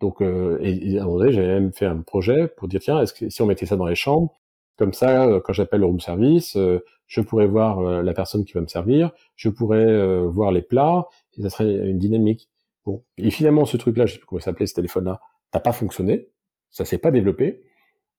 Donc, 0.00 0.20
euh, 0.20 0.58
et, 0.60 0.98
un 0.98 1.04
moment 1.04 1.30
j'avais 1.30 1.46
même 1.46 1.72
fait 1.72 1.86
un 1.86 1.98
projet 1.98 2.48
pour 2.48 2.68
dire, 2.68 2.80
tiens, 2.80 3.00
est-ce 3.00 3.14
que 3.14 3.30
si 3.30 3.40
on 3.42 3.46
mettait 3.46 3.66
ça 3.66 3.76
dans 3.76 3.86
les 3.86 3.94
chambres, 3.94 4.32
comme 4.76 4.92
ça, 4.92 5.26
euh, 5.26 5.40
quand 5.40 5.52
j'appelle 5.52 5.80
le 5.80 5.86
room 5.86 6.00
service, 6.00 6.56
euh, 6.56 6.84
je 7.06 7.20
pourrais 7.20 7.46
voir 7.46 7.78
euh, 7.78 8.02
la 8.02 8.14
personne 8.14 8.44
qui 8.44 8.52
va 8.54 8.60
me 8.60 8.66
servir, 8.66 9.12
je 9.36 9.48
pourrais 9.48 10.26
voir 10.26 10.50
les 10.50 10.62
plats, 10.62 11.06
et 11.36 11.42
ça 11.42 11.50
serait 11.50 11.88
une 11.88 11.98
dynamique. 11.98 12.48
Bon. 12.84 13.04
Et 13.18 13.30
finalement, 13.30 13.64
ce 13.64 13.76
truc-là, 13.76 14.06
je 14.06 14.14
sais 14.14 14.18
plus 14.18 14.26
comment 14.26 14.40
s'appelait 14.40 14.66
ce 14.66 14.74
téléphone-là, 14.74 15.20
n'a 15.54 15.60
pas 15.60 15.72
fonctionné, 15.72 16.30
ça 16.70 16.84
s'est 16.84 16.98
pas 16.98 17.10
développé. 17.10 17.62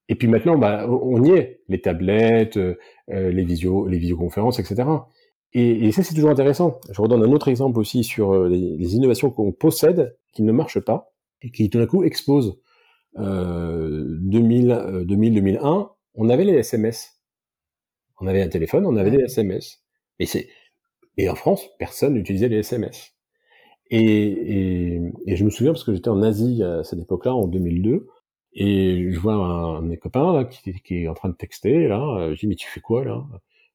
Et 0.10 0.16
puis 0.16 0.28
maintenant, 0.28 0.58
bah, 0.58 0.88
on 0.88 1.24
y 1.24 1.32
est, 1.32 1.62
les 1.70 1.82
tablettes, 1.82 2.60
les 3.08 3.44
visio, 3.44 3.88
les 3.88 3.98
visioconférences, 3.98 4.60
etc. 4.60 4.88
Et, 5.54 5.88
et 5.88 5.92
ça, 5.92 6.04
c'est 6.04 6.16
toujours 6.16 6.32
intéressant. 6.32 6.80
Je 6.92 7.02
redonne 7.02 7.24
un 7.24 7.32
autre 7.32 7.48
exemple 7.48 7.80
aussi 7.80 8.04
sur 8.04 8.46
les, 8.46 8.78
les 8.78 8.96
innovations 8.96 9.30
qu'on 9.30 9.52
possède, 9.52 10.18
qui 10.34 10.44
ne 10.44 10.52
marchent 10.52 10.80
pas, 10.80 11.14
et 11.42 11.52
qui 11.52 11.70
tout 11.70 11.78
d'un 11.78 11.86
coup 11.86 12.04
explosent. 12.04 12.60
Euh, 13.20 14.06
2000, 14.22 15.04
2000, 15.06 15.34
2001, 15.36 15.90
on 16.16 16.30
avait 16.30 16.46
les 16.46 16.54
SMS. 16.54 17.20
On 18.20 18.28
avait 18.28 18.42
un 18.42 18.48
téléphone, 18.48 18.86
on 18.86 18.96
avait 18.96 19.12
des 19.12 19.24
SMS. 19.24 19.84
Et 20.20 20.26
c'est 20.26 20.48
et 21.18 21.30
en 21.30 21.36
France, 21.36 21.70
personne 21.78 22.14
n'utilisait 22.16 22.50
les 22.50 22.58
SMS. 22.58 23.14
Et, 23.92 25.00
et, 25.28 25.36
je 25.36 25.46
me 25.46 25.50
souviens 25.52 25.74
parce 25.74 25.84
que 25.84 25.94
j'étais 25.94 26.10
en 26.10 26.24
Asie 26.24 26.64
à 26.64 26.84
cette 26.84 27.00
époque-là, 27.00 27.36
en 27.36 27.48
2002, 27.48 28.08
et 28.54 29.12
je 29.12 29.20
vois 29.20 29.36
un, 29.36 29.82
de 29.84 29.88
mes 29.88 29.98
copains 29.98 30.34
là 30.34 30.46
qui, 30.46 30.74
qui, 30.82 31.04
est 31.04 31.08
en 31.08 31.14
train 31.14 31.30
de 31.30 31.36
texter 31.36 31.88
là. 31.88 32.34
Je 32.34 32.40
dis 32.40 32.48
mais 32.48 32.56
tu 32.56 32.68
fais 32.68 32.80
quoi 32.80 33.06
là? 33.06 33.24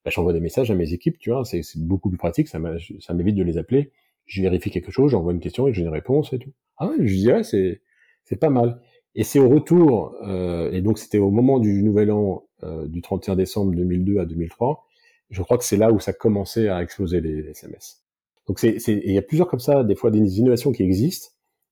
Bah, 0.09 0.12
J'envoie 0.14 0.32
des 0.32 0.40
messages 0.40 0.70
à 0.70 0.74
mes 0.74 0.92
équipes, 0.92 1.18
tu 1.18 1.30
vois. 1.30 1.44
C'est 1.44 1.62
beaucoup 1.76 2.09
plus 2.09 2.18
pratique, 2.18 2.48
ça 2.48 2.59
m'évite 2.59 3.36
de 3.36 3.42
les 3.42 3.59
appeler. 3.59 3.92
Je 4.26 4.42
vérifie 4.42 4.70
quelque 4.70 4.90
chose, 4.90 5.11
j'envoie 5.12 5.32
une 5.32 5.40
question 5.40 5.68
et 5.68 5.72
j'ai 5.72 5.82
une 5.82 5.88
réponse 5.88 6.32
et 6.32 6.38
tout. 6.38 6.52
Ah 6.76 6.88
ouais, 6.88 6.96
je 7.06 7.14
dirais 7.14 7.44
c'est 7.44 7.80
c'est 8.24 8.36
pas 8.36 8.50
mal. 8.50 8.80
Et 9.14 9.24
c'est 9.24 9.38
au 9.38 9.48
retour, 9.48 10.14
euh, 10.22 10.70
et 10.70 10.80
donc 10.80 10.98
c'était 10.98 11.18
au 11.18 11.30
moment 11.30 11.59
du 11.59 11.82
nouvel 11.82 12.11
an 12.11 12.44
euh, 12.62 12.86
du 12.86 13.00
31 13.00 13.36
décembre 13.36 13.74
2002 13.74 14.18
à 14.18 14.26
2003, 14.26 14.86
je 15.30 15.42
crois 15.42 15.59
que 15.59 15.64
c'est 15.64 15.76
là 15.76 15.92
où 15.92 15.98
ça 15.98 16.12
commençait 16.12 16.68
à 16.68 16.82
exploser 16.82 17.20
les, 17.20 17.50
SMS. 17.50 18.02
Donc 18.46 18.59
c'est, 18.59 18.76
il 18.86 19.12
y 19.12 19.18
a 19.18 19.22
plusieurs 19.22 19.48
comme 19.48 19.61
ça, 19.61 19.82
des 19.82 19.94
fois 19.94 20.11
des 20.11 20.38
innovations 20.38 20.72
qui 20.72 20.82
existent. 20.82 21.28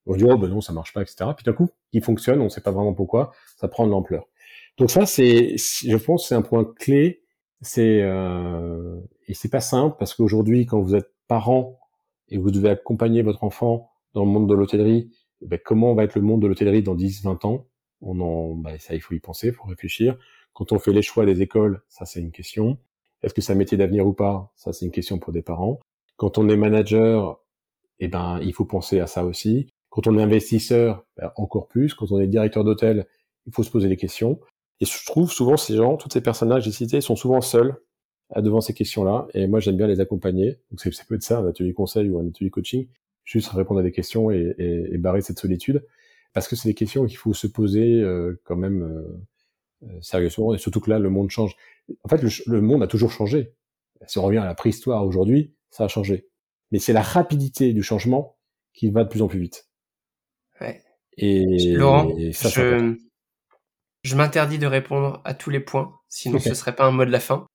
On 0.07 0.17
dit 0.17 0.25
oh 0.25 0.37
ben 0.39 0.49
non 0.49 0.61
ça 0.61 0.73
marche 0.73 0.93
pas, 0.93 1.03
etc. 1.03 1.31
Puis 1.37 1.45
d'un 1.45 1.53
coup, 1.53 1.69
qui 1.93 2.01
fonctionne, 2.01 2.41
on 2.41 2.45
ne 2.45 2.49
sait 2.49 2.61
pas 2.61 2.71
vraiment 2.71 2.95
pourquoi, 2.95 3.33
ça 3.57 3.69
prend 3.69 3.87
de 3.87 3.93
l'ampleur. 3.93 4.27
Donc 4.79 4.91
ça 4.91 5.07
c'est, 5.07 5.57
je 5.57 5.97
pense, 5.97 6.29
c'est 6.29 6.35
un 6.35 6.43
point 6.43 6.65
clé. 6.65 7.23
C'est 7.63 8.03
euh, 8.03 9.01
et 9.29 9.35
c'est 9.35 9.49
pas 9.49 9.61
simple 9.61 9.97
parce 9.99 10.15
qu'aujourd'hui, 10.15 10.67
quand 10.67 10.81
vous 10.81 10.95
êtes 10.95 11.11
parent 11.29 11.79
et 12.29 12.39
vous 12.39 12.51
devez 12.51 12.71
accompagner 12.71 13.23
votre 13.23 13.45
enfant 13.45 13.91
dans 14.15 14.25
le 14.25 14.31
monde 14.31 14.49
de 14.49 14.55
l'hôtellerie, 14.55 15.11
eh 15.43 15.47
ben, 15.47 15.59
comment 15.65 15.95
va 15.95 16.05
être 16.05 16.15
le 16.17 16.23
monde 16.23 16.43
de 16.43 16.47
l'hôtellerie 16.47 16.83
dans 16.83 16.95
10, 16.95 17.23
20 17.23 17.45
ans? 17.45 17.67
On 18.03 18.21
en, 18.21 18.55
ben, 18.55 18.79
ça, 18.79 18.95
il 18.95 19.01
faut 19.01 19.15
y 19.15 19.21
penser, 19.21 19.49
il 19.49 19.53
faut 19.53 19.65
réfléchir. 19.65 20.17
Quand 20.53 20.73
on 20.73 20.79
fait 20.79 20.93
les 20.93 21.03
choix 21.03 21.27
des 21.27 21.43
écoles, 21.43 21.83
ça 21.89 22.05
c'est 22.07 22.21
une 22.21 22.33
question. 22.33 22.79
Est-ce 23.23 23.35
que 23.35 23.41
c'est 23.41 23.53
un 23.53 23.57
métier 23.57 23.79
d'avenir 23.79 24.07
ou 24.07 24.13
pas? 24.13 24.53
Ça 24.57 24.73
c'est 24.73 24.85
une 24.85 24.93
question 24.93 25.19
pour 25.19 25.33
des 25.33 25.43
parents. 25.43 25.81
Quand 26.17 26.39
on 26.39 26.49
est 26.49 26.57
manager, 26.57 27.41
eh 28.01 28.09
ben 28.09 28.39
il 28.43 28.53
faut 28.55 28.65
penser 28.65 29.01
à 29.01 29.07
ça 29.07 29.25
aussi. 29.25 29.69
Quand 29.91 30.07
on 30.07 30.19
est 30.19 30.23
investisseur, 30.23 31.05
ben, 31.17 31.33
encore 31.37 31.69
plus. 31.69 31.95
Quand 31.95 32.11
on 32.13 32.21
est 32.21 32.27
directeur 32.27 32.65
d'hôtel, 32.65 33.07
il 33.47 33.53
faut 33.53 33.63
se 33.63 33.71
poser 33.71 33.89
des 33.89 33.97
questions. 33.97 34.41
Et 34.81 34.85
je 34.85 35.07
trouve 35.07 35.31
souvent 35.31 35.57
ces 35.57 35.77
gens, 35.77 35.97
tous 35.97 36.11
ces 36.11 36.21
personnages 36.21 36.65
j'ai 36.65 36.73
cités, 36.73 37.01
sont 37.01 37.17
souvent 37.17 37.41
seuls 37.41 37.77
devant 38.37 38.61
ces 38.61 38.75
questions-là. 38.75 39.29
Et 39.35 39.47
moi 39.47 39.61
j'aime 39.61 39.77
bien 39.77 39.87
les 39.87 40.01
accompagner. 40.01 40.59
Donc 40.71 40.81
c'est 40.81 41.07
peut 41.07 41.15
être 41.15 41.23
ça, 41.23 41.39
un 41.39 41.49
atelier 41.49 41.73
conseil 41.73 42.09
ou 42.11 42.19
un 42.19 42.29
atelier 42.29 42.51
coaching 42.51 42.87
juste 43.27 43.49
répondre 43.49 43.81
à 43.81 43.83
des 43.83 43.93
questions 43.93 44.31
et, 44.31 44.55
et, 44.57 44.95
et 44.95 44.99
barrer 44.99 45.21
cette 45.21 45.39
solitude, 45.39 45.85
parce 46.33 46.49
que 46.49 46.57
c'est 46.57 46.69
des 46.69 46.75
questions 46.75 47.05
qu'il 47.05 47.19
faut 47.19 47.35
se 47.35 47.47
poser 47.47 48.01
euh, 48.01 48.41
quand 48.45 48.57
même 48.57 48.83
euh, 48.83 49.89
euh, 49.89 50.01
sérieusement, 50.01 50.55
et 50.55 50.59
surtout 50.59 50.81
que 50.81 50.89
là, 50.89 50.99
le 50.99 51.11
monde 51.11 51.29
change. 51.29 51.55
En 52.05 52.09
fait, 52.09 52.23
le, 52.23 52.61
monde 52.61 52.83
a 52.83 52.87
toujours 52.87 53.11
changé. 53.11 53.53
Si 54.07 54.19
on 54.19 54.23
revient 54.23 54.39
à 54.39 54.45
la 54.45 54.55
préhistoire 54.55 55.05
aujourd'hui, 55.05 55.55
ça 55.71 55.85
a 55.85 55.89
changé. 55.89 56.29
Mais 56.71 56.79
c'est 56.79 56.93
la 56.93 57.03
rapidité 57.03 57.73
du 57.73 57.83
changement 57.83 58.37
qui 58.73 58.91
va 58.91 59.05
de 59.05 59.09
plus 59.09 59.23
en 59.23 59.29
plus 59.29 59.39
vite. 59.39 59.69
Ouais. 60.61 60.83
Et, 61.17 61.73
Laurent, 61.73 62.09
je, 62.19 62.97
je 64.07 64.17
m'interdis 64.17 64.59
de 64.59 64.67
répondre 64.67 65.21
à 65.25 65.35
tous 65.35 65.51
les 65.51 65.61
points, 65.61 65.93
sinon 66.09 66.39
ce 66.39 66.55
serait 66.55 66.77
pas 66.77 66.87
un 66.87 66.93
mot 66.93 67.05
de 67.05 67.11
la 67.11 67.21
fin. 67.21 67.47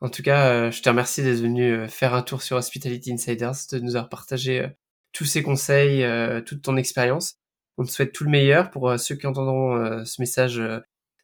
En 0.00 0.08
tout 0.10 0.22
cas, 0.22 0.70
je 0.70 0.82
te 0.82 0.88
remercie 0.88 1.22
d'être 1.22 1.40
venu 1.40 1.88
faire 1.88 2.14
un 2.14 2.22
tour 2.22 2.42
sur 2.42 2.56
Hospitality 2.56 3.12
Insiders, 3.12 3.54
de 3.72 3.78
nous 3.78 3.96
avoir 3.96 4.10
partagé 4.10 4.68
tous 5.14 5.24
ces 5.24 5.42
conseils, 5.42 6.02
euh, 6.02 6.42
toute 6.42 6.60
ton 6.60 6.76
expérience. 6.76 7.36
On 7.78 7.84
te 7.84 7.90
souhaite 7.90 8.12
tout 8.12 8.24
le 8.24 8.30
meilleur 8.30 8.70
pour 8.70 8.90
euh, 8.90 8.98
ceux 8.98 9.14
qui 9.14 9.26
entendront 9.26 9.76
euh, 9.76 10.04
ce 10.04 10.20
message 10.20 10.60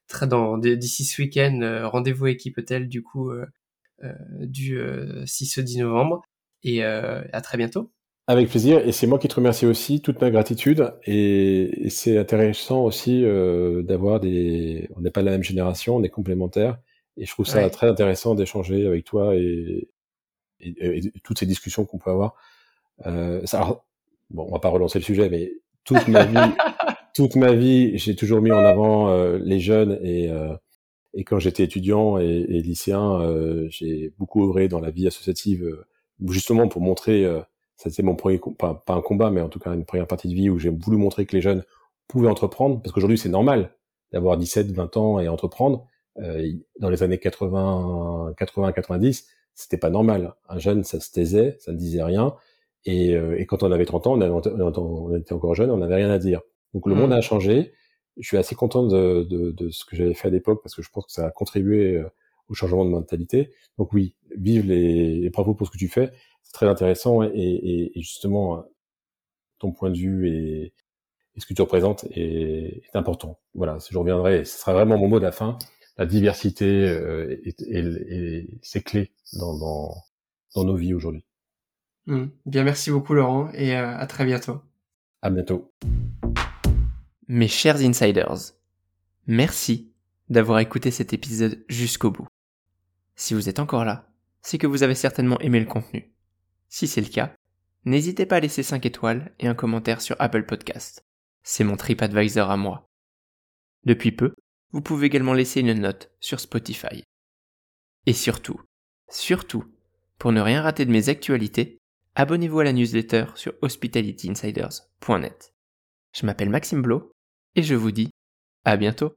très 0.08 0.26
dans 0.26 0.56
d'ici 0.56 1.04
ce 1.04 1.20
week-end. 1.20 1.60
Rendez-vous 1.84 2.28
équipe 2.28 2.58
hôtel 2.58 2.88
du 2.88 3.02
coup 3.02 3.30
du 4.40 4.80
6 5.24 5.58
au 5.58 5.62
10 5.62 5.78
novembre 5.78 6.22
et 6.64 6.82
à 6.82 7.40
très 7.42 7.58
bientôt. 7.58 7.92
Avec 8.30 8.48
plaisir, 8.48 8.86
et 8.86 8.92
c'est 8.92 9.08
moi 9.08 9.18
qui 9.18 9.26
te 9.26 9.34
remercie 9.34 9.66
aussi, 9.66 10.00
toute 10.00 10.20
ma 10.20 10.30
gratitude, 10.30 10.92
et, 11.04 11.88
c'est 11.90 12.16
intéressant 12.16 12.84
aussi 12.84 13.22
d'avoir 13.82 14.20
des... 14.20 14.88
On 14.94 15.00
n'est 15.00 15.10
pas 15.10 15.22
de 15.22 15.26
la 15.26 15.32
même 15.32 15.42
génération, 15.42 15.96
on 15.96 16.02
est 16.04 16.10
complémentaires, 16.10 16.78
et 17.16 17.26
je 17.26 17.32
trouve 17.32 17.46
ça 17.46 17.68
très 17.70 17.88
intéressant 17.88 18.36
d'échanger 18.36 18.86
avec 18.86 19.04
toi 19.04 19.34
et, 19.34 19.88
et, 20.60 21.12
toutes 21.24 21.40
ces 21.40 21.46
discussions 21.46 21.84
qu'on 21.84 21.98
peut 21.98 22.10
avoir. 22.10 22.34
Euh, 23.06 23.44
ça, 23.46 23.82
bon, 24.30 24.46
on 24.48 24.52
va 24.52 24.58
pas 24.58 24.68
relancer 24.68 24.98
le 24.98 25.04
sujet, 25.04 25.28
mais 25.28 25.52
toute 25.84 26.06
ma 26.08 26.24
vie, 26.24 26.36
toute 27.14 27.36
ma 27.36 27.52
vie, 27.52 27.98
j'ai 27.98 28.14
toujours 28.14 28.40
mis 28.40 28.52
en 28.52 28.64
avant 28.64 29.10
euh, 29.10 29.38
les 29.42 29.60
jeunes 29.60 29.98
et 30.02 30.30
euh, 30.30 30.54
et 31.12 31.24
quand 31.24 31.40
j'étais 31.40 31.64
étudiant 31.64 32.18
et, 32.18 32.46
et 32.48 32.62
lycéen, 32.62 33.20
euh, 33.20 33.66
j'ai 33.68 34.14
beaucoup 34.16 34.44
œuvré 34.44 34.68
dans 34.68 34.78
la 34.78 34.90
vie 34.90 35.08
associative, 35.08 35.84
justement 36.28 36.68
pour 36.68 36.80
montrer, 36.82 37.26
c'était 37.88 38.02
mon 38.02 38.14
premier, 38.14 38.40
pas, 38.58 38.74
pas 38.74 38.94
un 38.94 39.00
combat, 39.00 39.30
mais 39.30 39.40
en 39.40 39.48
tout 39.48 39.58
cas 39.58 39.74
une 39.74 39.84
première 39.84 40.06
partie 40.06 40.28
de 40.28 40.34
vie 40.34 40.50
où 40.50 40.58
j'ai 40.58 40.70
voulu 40.70 40.96
montrer 40.96 41.26
que 41.26 41.34
les 41.34 41.42
jeunes 41.42 41.64
pouvaient 42.08 42.28
entreprendre, 42.28 42.80
parce 42.82 42.92
qu'aujourd'hui 42.92 43.18
c'est 43.18 43.28
normal 43.28 43.74
d'avoir 44.12 44.36
17, 44.36 44.72
20 44.72 44.96
ans 44.96 45.20
et 45.20 45.28
entreprendre. 45.28 45.86
dans 46.80 46.90
les 46.90 47.02
années 47.02 47.18
80, 47.18 48.34
80, 48.36 48.72
90, 48.72 49.26
c'était 49.54 49.76
pas 49.76 49.90
normal. 49.90 50.34
Un 50.48 50.58
jeune, 50.58 50.84
ça 50.84 51.00
se 51.00 51.10
taisait, 51.10 51.56
ça 51.60 51.72
ne 51.72 51.76
disait 51.76 52.02
rien. 52.02 52.34
Et, 52.86 53.14
euh, 53.14 53.38
et 53.38 53.46
quand 53.46 53.62
on 53.62 53.70
avait 53.72 53.84
30 53.84 54.06
ans, 54.06 54.12
on, 54.14 54.20
avait, 54.20 54.32
on, 54.32 55.16
était 55.16 55.32
encore 55.32 55.54
jeune, 55.54 55.70
on 55.70 55.78
n'avait 55.78 55.96
rien 55.96 56.10
à 56.10 56.18
dire. 56.18 56.40
Donc 56.74 56.86
le 56.86 56.94
monde 56.94 57.10
mmh. 57.10 57.14
a 57.14 57.20
changé. 57.20 57.72
Je 58.16 58.26
suis 58.26 58.36
assez 58.36 58.54
content 58.54 58.84
de, 58.86 59.22
de, 59.22 59.50
de 59.52 59.70
ce 59.70 59.84
que 59.84 59.96
j'avais 59.96 60.14
fait 60.14 60.28
à 60.28 60.30
l'époque 60.30 60.62
parce 60.62 60.74
que 60.74 60.82
je 60.82 60.90
pense 60.90 61.06
que 61.06 61.12
ça 61.12 61.26
a 61.26 61.30
contribué 61.30 61.96
euh, 61.96 62.08
au 62.50 62.54
changement 62.54 62.84
de 62.84 62.90
mentalité. 62.90 63.50
Donc 63.78 63.92
oui, 63.92 64.14
vive 64.36 64.66
les, 64.66 65.20
les 65.20 65.30
bravo 65.30 65.54
pour 65.54 65.66
ce 65.66 65.72
que 65.72 65.78
tu 65.78 65.88
fais, 65.88 66.10
c'est 66.42 66.52
très 66.52 66.66
intéressant 66.66 67.22
et, 67.22 67.28
et, 67.34 67.98
et, 67.98 68.02
justement 68.02 68.64
ton 69.58 69.72
point 69.72 69.90
de 69.90 69.96
vue 69.96 70.28
et, 70.28 70.74
et 71.36 71.40
ce 71.40 71.46
que 71.46 71.54
tu 71.54 71.62
représentes 71.62 72.04
est, 72.10 72.82
est, 72.84 72.96
important. 72.96 73.38
Voilà, 73.54 73.78
je 73.90 73.96
reviendrai, 73.96 74.44
ce 74.44 74.58
sera 74.58 74.72
vraiment 74.72 74.98
mon 74.98 75.08
mot 75.08 75.18
de 75.18 75.24
la 75.24 75.32
fin. 75.32 75.58
La 75.96 76.06
diversité 76.06 76.88
euh, 76.88 77.36
et, 77.44 78.58
c'est 78.62 78.82
clé 78.82 79.12
dans, 79.34 79.56
dans, 79.58 79.94
dans 80.54 80.64
nos 80.64 80.76
vies 80.76 80.94
aujourd'hui. 80.94 81.24
Mmh. 82.06 82.26
Bien, 82.46 82.64
merci 82.64 82.90
beaucoup 82.90 83.14
Laurent 83.14 83.50
et 83.52 83.76
euh, 83.76 83.96
à 83.96 84.06
très 84.06 84.24
bientôt. 84.24 84.60
À 85.22 85.30
bientôt. 85.30 85.70
Mes 87.28 87.48
chers 87.48 87.82
insiders, 87.82 88.54
merci 89.26 89.92
d'avoir 90.30 90.58
écouté 90.60 90.90
cet 90.90 91.12
épisode 91.12 91.62
jusqu'au 91.68 92.10
bout. 92.10 92.26
Si 93.20 93.34
vous 93.34 93.50
êtes 93.50 93.58
encore 93.58 93.84
là, 93.84 94.08
c'est 94.40 94.56
que 94.56 94.66
vous 94.66 94.82
avez 94.82 94.94
certainement 94.94 95.38
aimé 95.40 95.60
le 95.60 95.66
contenu. 95.66 96.10
Si 96.70 96.86
c'est 96.86 97.02
le 97.02 97.06
cas, 97.06 97.34
n'hésitez 97.84 98.24
pas 98.24 98.36
à 98.36 98.40
laisser 98.40 98.62
5 98.62 98.86
étoiles 98.86 99.34
et 99.38 99.46
un 99.46 99.54
commentaire 99.54 100.00
sur 100.00 100.16
Apple 100.18 100.46
Podcast. 100.46 101.04
C'est 101.42 101.62
mon 101.62 101.76
TripAdvisor 101.76 102.50
à 102.50 102.56
moi. 102.56 102.88
Depuis 103.84 104.10
peu, 104.10 104.32
vous 104.70 104.80
pouvez 104.80 105.08
également 105.08 105.34
laisser 105.34 105.60
une 105.60 105.74
note 105.74 106.10
sur 106.18 106.40
Spotify. 106.40 107.04
Et 108.06 108.14
surtout, 108.14 108.58
surtout, 109.10 109.66
pour 110.16 110.32
ne 110.32 110.40
rien 110.40 110.62
rater 110.62 110.86
de 110.86 110.90
mes 110.90 111.10
actualités, 111.10 111.76
abonnez-vous 112.14 112.60
à 112.60 112.64
la 112.64 112.72
newsletter 112.72 113.26
sur 113.34 113.52
hospitalityinsiders.net. 113.60 115.52
Je 116.14 116.24
m'appelle 116.24 116.48
Maxime 116.48 116.80
Blo 116.80 117.12
et 117.54 117.62
je 117.62 117.74
vous 117.74 117.90
dis 117.90 118.08
à 118.64 118.78
bientôt. 118.78 119.14